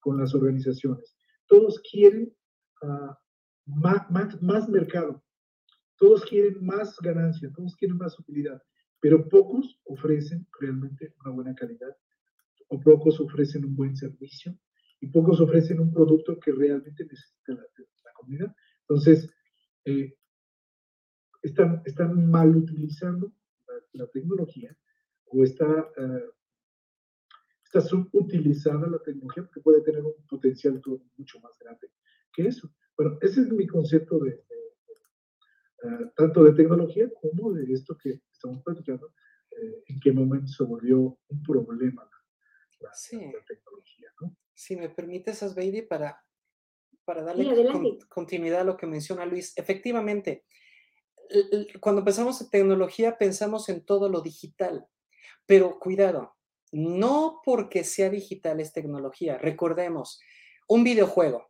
con 0.00 0.18
las 0.18 0.34
organizaciones. 0.34 1.16
Todos 1.46 1.80
quieren 1.90 2.34
más, 3.66 4.10
más, 4.10 4.42
más 4.42 4.68
mercado, 4.68 5.22
todos 5.96 6.24
quieren 6.24 6.64
más 6.64 6.96
ganancia, 7.00 7.50
todos 7.54 7.74
quieren 7.76 7.96
más 7.96 8.18
utilidad, 8.18 8.62
pero 9.00 9.28
pocos 9.28 9.80
ofrecen 9.84 10.46
realmente 10.60 11.14
una 11.24 11.34
buena 11.34 11.54
calidad, 11.54 11.96
o 12.68 12.80
pocos 12.80 13.20
ofrecen 13.20 13.64
un 13.64 13.76
buen 13.76 13.96
servicio, 13.96 14.58
y 15.00 15.08
pocos 15.08 15.40
ofrecen 15.40 15.80
un 15.80 15.92
producto 15.92 16.38
que 16.40 16.52
realmente 16.52 17.04
necesita 17.04 17.52
la, 17.52 17.62
la 17.62 18.12
comunidad. 18.14 18.54
Entonces, 18.80 19.30
eh, 19.84 20.16
están, 21.42 21.82
están 21.84 22.30
mal 22.30 22.56
utilizando 22.56 23.32
la 23.96 24.06
tecnología 24.08 24.76
o 25.26 25.44
está, 25.44 25.66
uh, 25.66 26.32
está 27.64 27.80
subutilizada 27.80 28.86
la 28.88 28.98
tecnología 29.02 29.44
porque 29.44 29.60
puede 29.60 29.82
tener 29.82 30.04
un 30.04 30.14
potencial 30.28 30.80
mucho 31.16 31.40
más 31.40 31.58
grande 31.58 31.90
que 32.32 32.46
eso. 32.46 32.70
Bueno, 32.96 33.18
ese 33.20 33.40
es 33.42 33.50
mi 33.50 33.66
concepto 33.66 34.18
de, 34.18 34.44
uh, 35.82 36.10
tanto 36.14 36.44
de 36.44 36.52
tecnología 36.52 37.10
como 37.20 37.52
de 37.52 37.72
esto 37.72 37.96
que 37.96 38.20
estamos 38.32 38.62
platicando, 38.62 39.12
eh, 39.50 39.82
en 39.86 40.00
qué 40.00 40.12
momento 40.12 40.48
se 40.48 40.64
volvió 40.64 41.18
un 41.28 41.42
problema 41.42 42.08
la, 42.80 42.92
sí. 42.92 43.18
tecnología. 43.46 44.08
¿no? 44.20 44.36
Si 44.54 44.76
me 44.76 44.90
permites, 44.90 45.42
Asbeidi, 45.42 45.82
para, 45.82 46.22
para 47.04 47.22
darle 47.22 47.46
continuidad 48.08 48.60
a 48.60 48.64
lo 48.64 48.76
que 48.76 48.86
menciona 48.86 49.24
Luis, 49.24 49.56
efectivamente, 49.56 50.44
cuando 51.80 52.04
pensamos 52.04 52.40
en 52.40 52.50
tecnología 52.50 53.18
pensamos 53.18 53.68
en 53.68 53.84
todo 53.84 54.08
lo 54.08 54.20
digital, 54.20 54.86
pero 55.46 55.78
cuidado, 55.78 56.36
no 56.72 57.40
porque 57.44 57.84
sea 57.84 58.10
digital 58.10 58.60
es 58.60 58.72
tecnología. 58.72 59.38
Recordemos, 59.38 60.20
un 60.68 60.84
videojuego, 60.84 61.48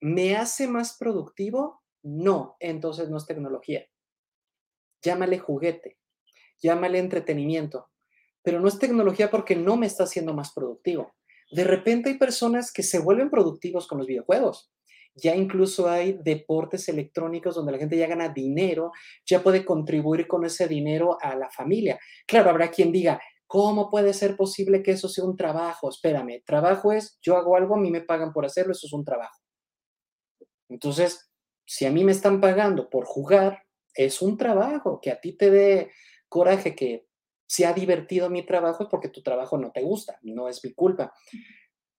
¿me 0.00 0.36
hace 0.36 0.68
más 0.68 0.96
productivo? 0.96 1.82
No, 2.02 2.56
entonces 2.60 3.10
no 3.10 3.16
es 3.16 3.26
tecnología. 3.26 3.86
Llámale 5.02 5.38
juguete, 5.38 5.98
llámale 6.60 6.98
entretenimiento, 6.98 7.90
pero 8.42 8.60
no 8.60 8.68
es 8.68 8.78
tecnología 8.78 9.30
porque 9.30 9.56
no 9.56 9.76
me 9.76 9.86
está 9.86 10.04
haciendo 10.04 10.34
más 10.34 10.52
productivo. 10.52 11.14
De 11.50 11.64
repente 11.64 12.10
hay 12.10 12.18
personas 12.18 12.72
que 12.72 12.82
se 12.82 12.98
vuelven 12.98 13.30
productivos 13.30 13.86
con 13.86 13.98
los 13.98 14.06
videojuegos 14.06 14.70
ya 15.20 15.34
incluso 15.34 15.88
hay 15.88 16.18
deportes 16.22 16.88
electrónicos 16.88 17.54
donde 17.54 17.72
la 17.72 17.78
gente 17.78 17.96
ya 17.96 18.06
gana 18.06 18.28
dinero, 18.28 18.92
ya 19.26 19.42
puede 19.42 19.64
contribuir 19.64 20.26
con 20.26 20.44
ese 20.44 20.68
dinero 20.68 21.18
a 21.20 21.34
la 21.34 21.50
familia. 21.50 21.98
Claro, 22.26 22.50
habrá 22.50 22.70
quien 22.70 22.92
diga, 22.92 23.20
¿cómo 23.46 23.90
puede 23.90 24.12
ser 24.12 24.36
posible 24.36 24.82
que 24.82 24.92
eso 24.92 25.08
sea 25.08 25.24
un 25.24 25.36
trabajo? 25.36 25.88
Espérame, 25.88 26.42
trabajo 26.44 26.92
es, 26.92 27.18
yo 27.20 27.36
hago 27.36 27.56
algo, 27.56 27.74
a 27.74 27.80
mí 27.80 27.90
me 27.90 28.02
pagan 28.02 28.32
por 28.32 28.46
hacerlo, 28.46 28.72
eso 28.72 28.86
es 28.86 28.92
un 28.92 29.04
trabajo. 29.04 29.38
Entonces, 30.68 31.30
si 31.66 31.86
a 31.86 31.90
mí 31.90 32.04
me 32.04 32.12
están 32.12 32.40
pagando 32.40 32.88
por 32.88 33.04
jugar, 33.04 33.62
es 33.94 34.22
un 34.22 34.36
trabajo, 34.36 35.00
que 35.00 35.10
a 35.10 35.20
ti 35.20 35.36
te 35.36 35.50
dé 35.50 35.90
coraje 36.28 36.74
que 36.74 37.08
sea 37.48 37.72
divertido 37.72 38.28
mi 38.28 38.44
trabajo 38.44 38.84
es 38.84 38.90
porque 38.90 39.08
tu 39.08 39.22
trabajo 39.22 39.56
no 39.56 39.72
te 39.72 39.82
gusta, 39.82 40.18
no 40.22 40.48
es 40.48 40.62
mi 40.62 40.72
culpa. 40.74 41.12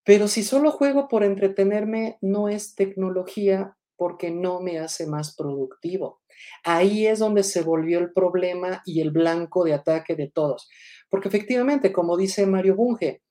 Pero 0.09 0.27
si 0.27 0.41
solo 0.41 0.71
juego 0.71 1.07
por 1.07 1.23
entretenerme, 1.23 2.17
no 2.21 2.49
es 2.49 2.73
tecnología 2.73 3.77
porque 3.95 4.31
no 4.31 4.59
me 4.59 4.79
hace 4.79 5.05
más 5.05 5.35
productivo. 5.35 6.23
Ahí 6.63 7.05
es 7.05 7.19
donde 7.19 7.43
se 7.43 7.61
volvió 7.61 7.99
el 7.99 8.11
problema 8.11 8.81
y 8.87 9.01
el 9.01 9.11
blanco 9.11 9.63
de 9.63 9.75
ataque 9.75 10.15
de 10.15 10.27
todos. 10.27 10.67
Porque 11.11 11.27
efectivamente, 11.27 11.93
como 11.93 12.17
dice 12.17 12.47
Mario 12.47 12.75
Bunge, 12.75 13.21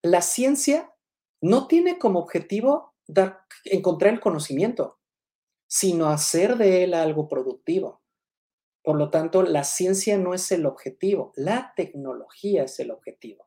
la 0.00 0.22
ciencia 0.22 0.90
no 1.42 1.66
tiene 1.66 1.98
como 1.98 2.20
objetivo 2.20 2.94
dar, 3.06 3.40
encontrar 3.64 4.14
el 4.14 4.20
conocimiento, 4.20 4.98
sino 5.66 6.08
hacer 6.08 6.56
de 6.56 6.82
él 6.82 6.94
algo 6.94 7.28
productivo. 7.28 8.00
Por 8.82 8.96
lo 8.96 9.10
tanto, 9.10 9.42
la 9.42 9.64
ciencia 9.64 10.16
no 10.16 10.32
es 10.32 10.50
el 10.50 10.64
objetivo, 10.64 11.34
la 11.36 11.74
tecnología 11.76 12.62
es 12.62 12.80
el 12.80 12.90
objetivo. 12.90 13.46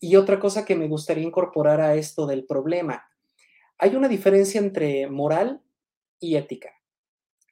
Y 0.00 0.16
otra 0.16 0.38
cosa 0.38 0.64
que 0.64 0.76
me 0.76 0.88
gustaría 0.88 1.24
incorporar 1.24 1.80
a 1.80 1.94
esto 1.94 2.26
del 2.26 2.44
problema, 2.44 3.08
hay 3.78 3.94
una 3.94 4.08
diferencia 4.08 4.58
entre 4.58 5.08
moral 5.08 5.62
y 6.18 6.36
ética. 6.36 6.70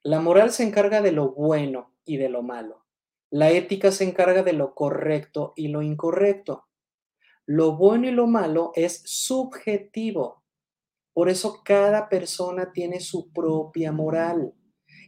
La 0.02 0.20
moral 0.20 0.50
se 0.50 0.62
encarga 0.62 1.00
de 1.00 1.12
lo 1.12 1.32
bueno 1.32 1.94
y 2.04 2.16
de 2.18 2.28
lo 2.28 2.42
malo. 2.42 2.84
La 3.30 3.50
ética 3.50 3.90
se 3.90 4.04
encarga 4.04 4.42
de 4.42 4.52
lo 4.52 4.74
correcto 4.74 5.52
y 5.56 5.68
lo 5.68 5.82
incorrecto. 5.82 6.66
Lo 7.46 7.76
bueno 7.76 8.08
y 8.08 8.10
lo 8.10 8.26
malo 8.26 8.72
es 8.74 9.02
subjetivo. 9.04 10.44
Por 11.12 11.28
eso 11.28 11.62
cada 11.64 12.08
persona 12.08 12.72
tiene 12.72 13.00
su 13.00 13.32
propia 13.32 13.92
moral 13.92 14.54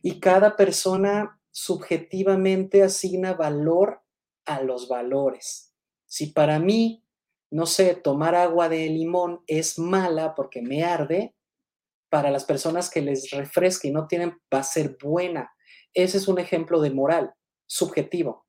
y 0.03 0.21
cada 0.21 0.57
persona 0.57 1.41
subjetivamente 1.51 2.83
asigna 2.83 3.33
valor 3.33 4.03
a 4.45 4.63
los 4.63 4.89
valores. 4.89 5.75
Si 6.05 6.27
para 6.27 6.59
mí, 6.59 7.06
no 7.57 7.65
sé, 7.65 7.95
tomar 7.95 8.35
agua 8.35 8.69
de 8.69 8.87
limón 8.91 9.41
es 9.47 9.79
mala 9.79 10.35
porque 10.35 10.61
me 10.61 10.85
arde, 10.85 11.35
para 12.11 12.31
las 12.31 12.45
personas 12.45 12.91
que 12.91 13.01
les 13.01 13.31
refresca 13.31 13.89
y 13.89 13.93
no 13.93 14.07
tienen, 14.07 14.39
va 14.53 14.59
a 14.59 14.63
ser 14.63 14.99
buena. 15.03 15.51
Ese 15.95 16.19
es 16.19 16.29
un 16.29 16.39
ejemplo 16.39 16.83
de 16.83 16.91
moral 16.91 17.33
subjetivo. 17.67 18.45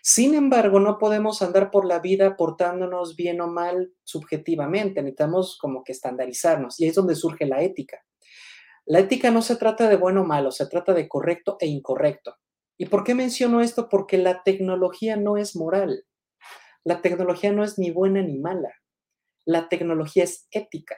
Sin 0.00 0.34
embargo, 0.34 0.78
no 0.78 0.98
podemos 0.98 1.42
andar 1.42 1.72
por 1.72 1.84
la 1.84 1.98
vida 1.98 2.36
portándonos 2.36 3.16
bien 3.16 3.40
o 3.40 3.48
mal 3.48 3.92
subjetivamente, 4.04 5.02
necesitamos 5.02 5.58
como 5.60 5.82
que 5.82 5.90
estandarizarnos 5.90 6.78
y 6.78 6.84
ahí 6.84 6.90
es 6.90 6.94
donde 6.94 7.16
surge 7.16 7.46
la 7.46 7.62
ética. 7.62 7.98
La 8.84 9.00
ética 9.00 9.32
no 9.32 9.42
se 9.42 9.56
trata 9.56 9.88
de 9.88 9.96
bueno 9.96 10.22
o 10.22 10.24
malo, 10.24 10.52
se 10.52 10.66
trata 10.66 10.94
de 10.94 11.08
correcto 11.08 11.56
e 11.58 11.66
incorrecto. 11.66 12.36
¿Y 12.78 12.86
por 12.86 13.02
qué 13.02 13.16
menciono 13.16 13.60
esto? 13.60 13.88
Porque 13.88 14.18
la 14.18 14.44
tecnología 14.44 15.16
no 15.16 15.36
es 15.36 15.56
moral. 15.56 16.04
La 16.84 17.00
tecnología 17.00 17.52
no 17.52 17.64
es 17.64 17.78
ni 17.78 17.90
buena 17.90 18.22
ni 18.22 18.38
mala. 18.38 18.72
La 19.44 19.68
tecnología 19.68 20.24
es 20.24 20.46
ética. 20.50 20.96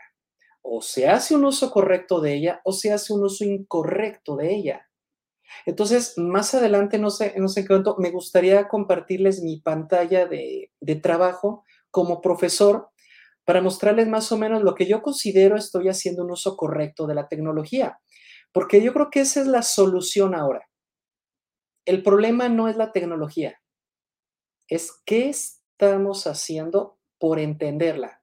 O 0.63 0.81
se 0.81 1.09
hace 1.09 1.35
un 1.35 1.45
uso 1.45 1.71
correcto 1.71 2.21
de 2.21 2.35
ella 2.35 2.61
o 2.65 2.73
se 2.73 2.93
hace 2.93 3.13
un 3.13 3.25
uso 3.25 3.45
incorrecto 3.45 4.37
de 4.37 4.55
ella. 4.55 4.89
Entonces, 5.67 6.17
más 6.17 6.55
adelante, 6.55 6.99
no 6.99 7.11
sé, 7.11 7.35
no 7.37 7.49
sé 7.49 7.67
qué 7.67 7.83
me 7.99 8.11
gustaría 8.11 8.67
compartirles 8.67 9.43
mi 9.43 9.61
pantalla 9.61 10.27
de, 10.27 10.73
de 10.81 10.97
trabajo 10.97 11.65
como 11.91 12.21
profesor 12.21 12.89
para 13.45 13.61
mostrarles 13.61 14.09
más 14.09 14.33
o 14.33 14.39
menos 14.39 14.63
lo 14.63 14.75
que 14.75 14.87
yo 14.87 15.03
considero 15.03 15.57
estoy 15.57 15.89
haciendo 15.89 16.25
un 16.25 16.31
uso 16.31 16.57
correcto 16.57 17.07
de 17.07 17.15
la 17.15 17.29
tecnología. 17.29 18.01
Porque 18.53 18.83
yo 18.83 18.93
creo 18.95 19.11
que 19.11 19.21
esa 19.21 19.41
es 19.41 19.47
la 19.47 19.63
solución 19.63 20.35
ahora. 20.35 20.67
El 21.85 22.03
problema 22.03 22.49
no 22.49 22.69
es 22.69 22.77
la 22.77 22.93
tecnología, 22.93 23.61
es 24.69 25.03
qué 25.05 25.29
estamos 25.75 26.29
haciendo 26.29 26.99
por 27.19 27.41
entenderla. 27.41 28.23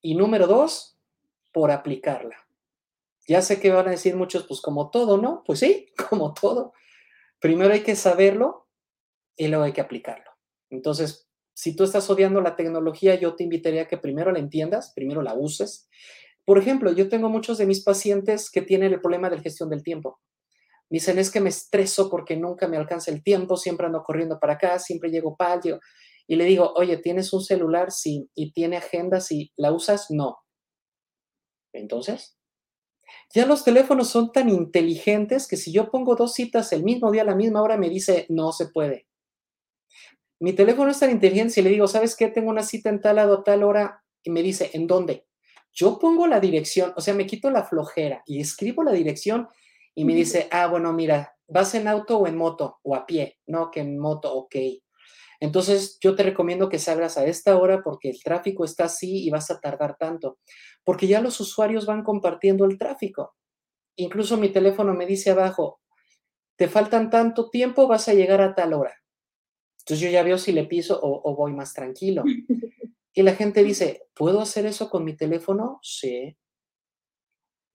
Y 0.00 0.14
número 0.14 0.46
dos, 0.46 0.96
por 1.52 1.72
aplicarla. 1.72 2.36
Ya 3.26 3.42
sé 3.42 3.60
que 3.60 3.70
van 3.70 3.88
a 3.88 3.90
decir 3.90 4.14
muchos, 4.14 4.46
pues 4.46 4.60
como 4.60 4.90
todo, 4.90 5.18
¿no? 5.18 5.42
Pues 5.44 5.58
sí, 5.58 5.88
como 6.08 6.32
todo. 6.32 6.72
Primero 7.40 7.72
hay 7.72 7.82
que 7.82 7.96
saberlo 7.96 8.68
y 9.36 9.48
luego 9.48 9.64
hay 9.64 9.72
que 9.72 9.80
aplicarlo. 9.80 10.30
Entonces, 10.70 11.28
si 11.52 11.74
tú 11.74 11.82
estás 11.82 12.08
odiando 12.08 12.40
la 12.40 12.54
tecnología, 12.54 13.16
yo 13.16 13.34
te 13.34 13.42
invitaría 13.42 13.82
a 13.82 13.88
que 13.88 13.98
primero 13.98 14.30
la 14.30 14.38
entiendas, 14.38 14.92
primero 14.94 15.22
la 15.22 15.34
uses. 15.34 15.88
Por 16.44 16.58
ejemplo, 16.58 16.92
yo 16.92 17.08
tengo 17.08 17.28
muchos 17.28 17.58
de 17.58 17.66
mis 17.66 17.82
pacientes 17.82 18.50
que 18.50 18.62
tienen 18.62 18.92
el 18.92 19.00
problema 19.00 19.30
de 19.30 19.40
gestión 19.40 19.68
del 19.68 19.82
tiempo. 19.82 20.20
Dicen, 20.88 21.18
es 21.18 21.30
que 21.30 21.40
me 21.40 21.48
estreso 21.48 22.08
porque 22.08 22.36
nunca 22.36 22.68
me 22.68 22.76
alcanza 22.76 23.10
el 23.10 23.22
tiempo, 23.22 23.56
siempre 23.56 23.86
ando 23.86 24.02
corriendo 24.02 24.38
para 24.38 24.54
acá, 24.54 24.78
siempre 24.78 25.10
llego 25.10 25.36
palio. 25.36 25.80
Y 26.26 26.36
le 26.36 26.44
digo, 26.44 26.72
oye, 26.76 26.98
¿tienes 26.98 27.32
un 27.32 27.42
celular? 27.42 27.90
Sí. 27.90 28.30
¿Y 28.34 28.52
tiene 28.52 28.76
agenda? 28.76 29.20
Sí. 29.20 29.52
¿La 29.56 29.72
usas? 29.72 30.10
No. 30.10 30.38
Entonces, 31.72 32.36
ya 33.32 33.46
los 33.46 33.64
teléfonos 33.64 34.08
son 34.08 34.32
tan 34.32 34.48
inteligentes 34.48 35.46
que 35.46 35.56
si 35.56 35.72
yo 35.72 35.90
pongo 35.90 36.16
dos 36.16 36.34
citas 36.34 36.72
el 36.72 36.82
mismo 36.82 37.10
día 37.10 37.22
a 37.22 37.26
la 37.26 37.34
misma 37.34 37.62
hora, 37.62 37.76
me 37.76 37.88
dice, 37.88 38.26
no 38.28 38.52
se 38.52 38.68
puede. 38.68 39.06
Mi 40.40 40.52
teléfono 40.52 40.90
es 40.90 40.98
tan 40.98 41.10
inteligente 41.10 41.54
si 41.54 41.62
le 41.62 41.70
digo, 41.70 41.86
¿sabes 41.86 42.16
qué? 42.16 42.28
Tengo 42.28 42.50
una 42.50 42.62
cita 42.62 42.88
en 42.88 43.00
tal 43.00 43.16
lado 43.16 43.34
a 43.34 43.44
tal 43.44 43.62
hora 43.62 44.02
y 44.22 44.30
me 44.30 44.42
dice, 44.42 44.70
¿en 44.72 44.86
dónde? 44.86 45.26
Yo 45.72 45.98
pongo 45.98 46.26
la 46.26 46.40
dirección, 46.40 46.92
o 46.96 47.00
sea, 47.00 47.14
me 47.14 47.26
quito 47.26 47.50
la 47.50 47.64
flojera 47.64 48.22
y 48.26 48.40
escribo 48.40 48.82
la 48.82 48.92
dirección 48.92 49.48
y 49.94 50.04
me 50.04 50.14
dice, 50.14 50.48
ah, 50.50 50.66
bueno, 50.66 50.92
mira, 50.92 51.36
¿vas 51.46 51.74
en 51.74 51.86
auto 51.86 52.18
o 52.18 52.26
en 52.26 52.36
moto 52.36 52.80
o 52.82 52.96
a 52.96 53.06
pie? 53.06 53.38
No, 53.46 53.70
que 53.70 53.80
en 53.80 53.98
moto, 53.98 54.32
ok. 54.34 54.56
Entonces, 55.40 55.98
yo 56.00 56.14
te 56.14 56.22
recomiendo 56.22 56.68
que 56.68 56.78
salgas 56.78 57.16
a 57.16 57.24
esta 57.24 57.56
hora 57.56 57.82
porque 57.82 58.10
el 58.10 58.22
tráfico 58.22 58.64
está 58.64 58.84
así 58.84 59.24
y 59.24 59.30
vas 59.30 59.50
a 59.50 59.58
tardar 59.58 59.96
tanto, 59.96 60.38
porque 60.84 61.06
ya 61.06 61.20
los 61.20 61.40
usuarios 61.40 61.86
van 61.86 62.04
compartiendo 62.04 62.66
el 62.66 62.78
tráfico. 62.78 63.34
Incluso 63.96 64.36
mi 64.36 64.50
teléfono 64.50 64.94
me 64.94 65.06
dice 65.06 65.30
abajo, 65.30 65.80
te 66.56 66.68
faltan 66.68 67.08
tanto 67.08 67.48
tiempo, 67.48 67.88
vas 67.88 68.08
a 68.08 68.14
llegar 68.14 68.42
a 68.42 68.54
tal 68.54 68.74
hora. 68.74 68.94
Entonces 69.80 70.00
yo 70.00 70.10
ya 70.10 70.22
veo 70.22 70.36
si 70.36 70.52
le 70.52 70.64
piso 70.64 71.00
o, 71.00 71.22
o 71.24 71.34
voy 71.34 71.52
más 71.52 71.72
tranquilo. 71.74 72.24
Y 73.12 73.22
la 73.22 73.34
gente 73.34 73.64
dice, 73.64 74.04
¿puedo 74.14 74.40
hacer 74.40 74.66
eso 74.66 74.88
con 74.88 75.04
mi 75.04 75.16
teléfono? 75.16 75.80
Sí 75.82 76.38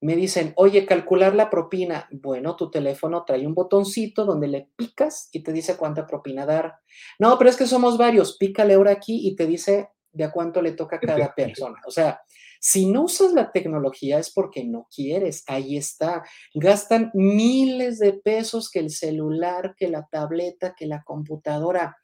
me 0.05 0.15
dicen, 0.15 0.53
oye, 0.55 0.85
calcular 0.85 1.33
la 1.33 1.49
propina. 1.49 2.07
Bueno, 2.11 2.55
tu 2.55 2.69
teléfono 2.69 3.23
trae 3.25 3.47
un 3.47 3.55
botoncito 3.55 4.23
donde 4.23 4.47
le 4.47 4.69
picas 4.75 5.29
y 5.31 5.41
te 5.41 5.51
dice 5.51 5.77
cuánta 5.77 6.05
propina 6.05 6.45
dar. 6.45 6.75
No, 7.17 7.35
pero 7.39 7.49
es 7.49 7.55
que 7.55 7.65
somos 7.65 7.97
varios. 7.97 8.37
Pícale 8.37 8.75
ahora 8.75 8.91
aquí 8.91 9.27
y 9.27 9.35
te 9.35 9.47
dice 9.47 9.89
de 10.11 10.23
a 10.23 10.31
cuánto 10.31 10.61
le 10.61 10.73
toca 10.73 10.97
a 10.97 10.99
cada 10.99 11.33
persona. 11.33 11.81
O 11.87 11.91
sea, 11.91 12.21
si 12.59 12.85
no 12.85 13.05
usas 13.05 13.33
la 13.33 13.51
tecnología 13.51 14.19
es 14.19 14.31
porque 14.31 14.63
no 14.63 14.87
quieres. 14.95 15.43
Ahí 15.47 15.75
está. 15.75 16.23
Gastan 16.53 17.09
miles 17.15 17.97
de 17.97 18.13
pesos 18.13 18.69
que 18.69 18.81
el 18.81 18.91
celular, 18.91 19.73
que 19.75 19.87
la 19.87 20.07
tableta, 20.11 20.75
que 20.77 20.85
la 20.85 21.01
computadora. 21.03 21.97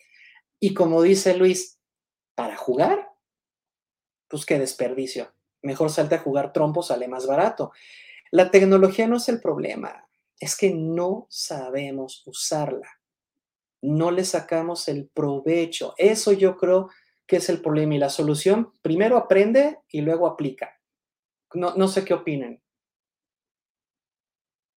Y 0.59 0.73
como 0.73 1.03
dice 1.03 1.35
Luis, 1.35 1.79
para 2.33 2.57
jugar, 2.57 3.09
pues 4.27 4.43
qué 4.43 4.57
desperdicio 4.57 5.31
mejor 5.61 5.89
salte 5.89 6.15
a 6.15 6.19
jugar 6.19 6.53
trompo, 6.53 6.83
sale 6.83 7.07
más 7.07 7.27
barato. 7.27 7.71
La 8.31 8.51
tecnología 8.51 9.07
no 9.07 9.17
es 9.17 9.29
el 9.29 9.41
problema, 9.41 10.07
es 10.39 10.57
que 10.57 10.73
no 10.73 11.27
sabemos 11.29 12.23
usarla. 12.25 12.89
No 13.81 14.11
le 14.11 14.23
sacamos 14.23 14.87
el 14.87 15.09
provecho. 15.09 15.93
Eso 15.97 16.31
yo 16.33 16.57
creo 16.57 16.89
que 17.27 17.37
es 17.37 17.49
el 17.49 17.61
problema 17.61 17.95
y 17.95 17.97
la 17.97 18.09
solución. 18.09 18.71
Primero 18.81 19.17
aprende 19.17 19.79
y 19.89 20.01
luego 20.01 20.27
aplica. 20.27 20.79
No, 21.53 21.75
no 21.75 21.87
sé 21.87 22.05
qué 22.05 22.13
opinen. 22.13 22.61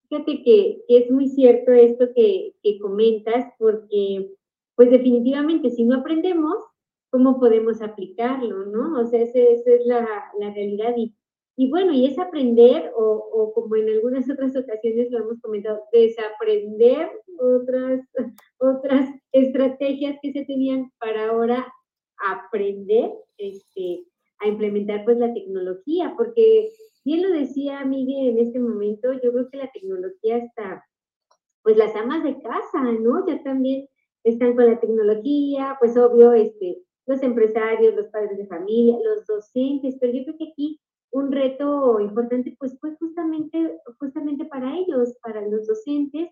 Fíjate 0.09 0.42
que, 0.42 0.85
es 0.88 1.11
muy 1.11 1.29
cierto 1.29 1.73
esto 1.73 2.07
que, 2.14 2.55
que 2.62 2.79
comentas, 2.79 3.53
porque 3.59 4.31
pues 4.75 4.90
definitivamente 4.90 5.71
si 5.71 5.85
no 5.85 5.97
aprendemos, 5.97 6.57
cómo 7.12 7.38
podemos 7.38 7.83
aplicarlo, 7.83 8.64
¿no? 8.64 8.98
O 8.98 9.07
sea, 9.07 9.20
esa 9.20 9.38
es 9.38 9.85
la, 9.85 10.33
realidad. 10.40 10.94
Y, 10.96 11.14
y, 11.57 11.68
bueno, 11.70 11.92
y 11.92 12.07
es 12.07 12.18
aprender, 12.18 12.90
o, 12.96 13.03
o, 13.03 13.53
como 13.53 13.77
en 13.77 13.90
algunas 13.90 14.29
otras 14.31 14.57
ocasiones 14.57 15.11
lo 15.11 15.18
hemos 15.18 15.38
comentado, 15.42 15.83
desaprender 15.92 17.11
otras, 17.38 18.01
otras 18.59 19.11
estrategias 19.31 20.16
que 20.22 20.33
se 20.33 20.46
tenían 20.46 20.90
para 20.98 21.29
ahora 21.29 21.70
aprender 22.16 23.12
este, 23.37 24.07
a 24.38 24.48
implementar 24.48 25.05
pues 25.05 25.18
la 25.18 25.35
tecnología, 25.35 26.14
porque 26.16 26.70
bien 27.05 27.22
lo 27.22 27.31
decía 27.31 27.85
Miguel 27.85 28.29
en 28.29 28.38
este 28.38 28.59
momento, 28.59 29.12
yo 29.12 29.33
creo 29.33 29.51
que 29.51 29.59
la 29.59 29.70
tecnología 29.70 30.38
está, 30.38 30.83
pues 31.62 31.77
las 31.77 31.94
amas 31.94 32.25
de 32.25 32.40
casa, 32.40 32.81
¿no? 33.01 33.27
Ya 33.27 33.42
también 33.42 33.87
están 34.25 34.57
con 34.57 34.64
la 34.64 34.81
tecnología, 34.81 35.77
pues 35.79 35.94
obvio, 35.98 36.33
este, 36.33 36.79
los 37.07 37.23
empresarios, 37.23 37.95
los 37.95 38.09
padres 38.09 38.38
de 38.38 38.47
familia, 38.47 38.97
los 39.03 39.27
docentes, 39.27 39.97
pero 40.01 40.12
yo 40.12 40.25
creo 40.25 40.38
que 40.38 40.49
aquí 40.51 40.81
un 41.11 41.31
reto 41.31 42.01
importante 42.01 42.57
pues 42.59 42.79
fue 42.81 42.97
justamente, 42.97 43.79
justamente 43.99 44.45
para 44.47 44.77
ellos, 44.77 45.17
para 45.23 45.47
los 45.47 45.67
docentes, 45.67 46.31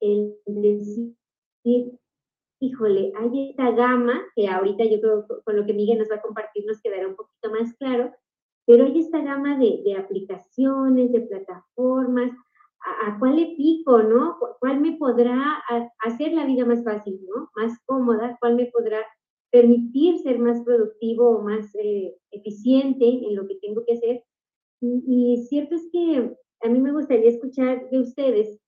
el 0.00 0.36
decir, 0.46 1.14
híjole, 2.60 3.12
hay 3.16 3.50
esta 3.50 3.70
gama, 3.70 4.22
que 4.34 4.48
ahorita 4.48 4.84
yo 4.84 5.00
creo 5.00 5.26
con 5.44 5.56
lo 5.56 5.64
que 5.64 5.72
Miguel 5.72 5.98
nos 5.98 6.10
va 6.10 6.16
a 6.16 6.22
compartir 6.22 6.64
nos 6.66 6.80
quedará 6.82 7.08
un 7.08 7.16
poquito 7.16 7.50
más 7.50 7.74
claro, 7.76 8.12
pero 8.66 8.84
hay 8.84 8.98
esta 9.00 9.20
gama 9.22 9.58
de, 9.58 9.82
de 9.84 9.96
aplicaciones, 9.96 11.12
de 11.12 11.20
plataformas, 11.22 12.32
a, 12.84 13.18
cuál 13.18 13.36
le 13.36 13.54
pico, 13.56 14.02
¿no? 14.02 14.38
¿Cuál 14.60 14.80
me 14.80 14.96
podrá 14.96 15.62
hacer 16.00 16.32
la 16.32 16.46
vida 16.46 16.64
más 16.64 16.84
fácil, 16.84 17.20
¿no? 17.28 17.50
Más 17.56 17.78
cómoda, 17.86 18.36
cuál 18.40 18.56
me 18.56 18.66
podrá 18.66 19.04
permitir 19.50 20.18
ser 20.18 20.38
más 20.38 20.62
productivo 20.62 21.30
o 21.30 21.42
más 21.42 21.74
eh, 21.74 22.16
eficiente 22.30 23.04
en 23.04 23.36
lo 23.36 23.46
que 23.46 23.56
tengo 23.56 23.84
que 23.84 23.94
hacer. 23.94 24.24
Y, 24.80 25.02
y, 25.06 25.46
cierto 25.46 25.76
es 25.76 25.88
que 25.92 26.34
a 26.62 26.68
mí 26.68 26.80
me 26.80 26.92
gustaría 26.92 27.30
escuchar 27.30 27.88
de 27.90 28.00
ustedes, 28.00 28.58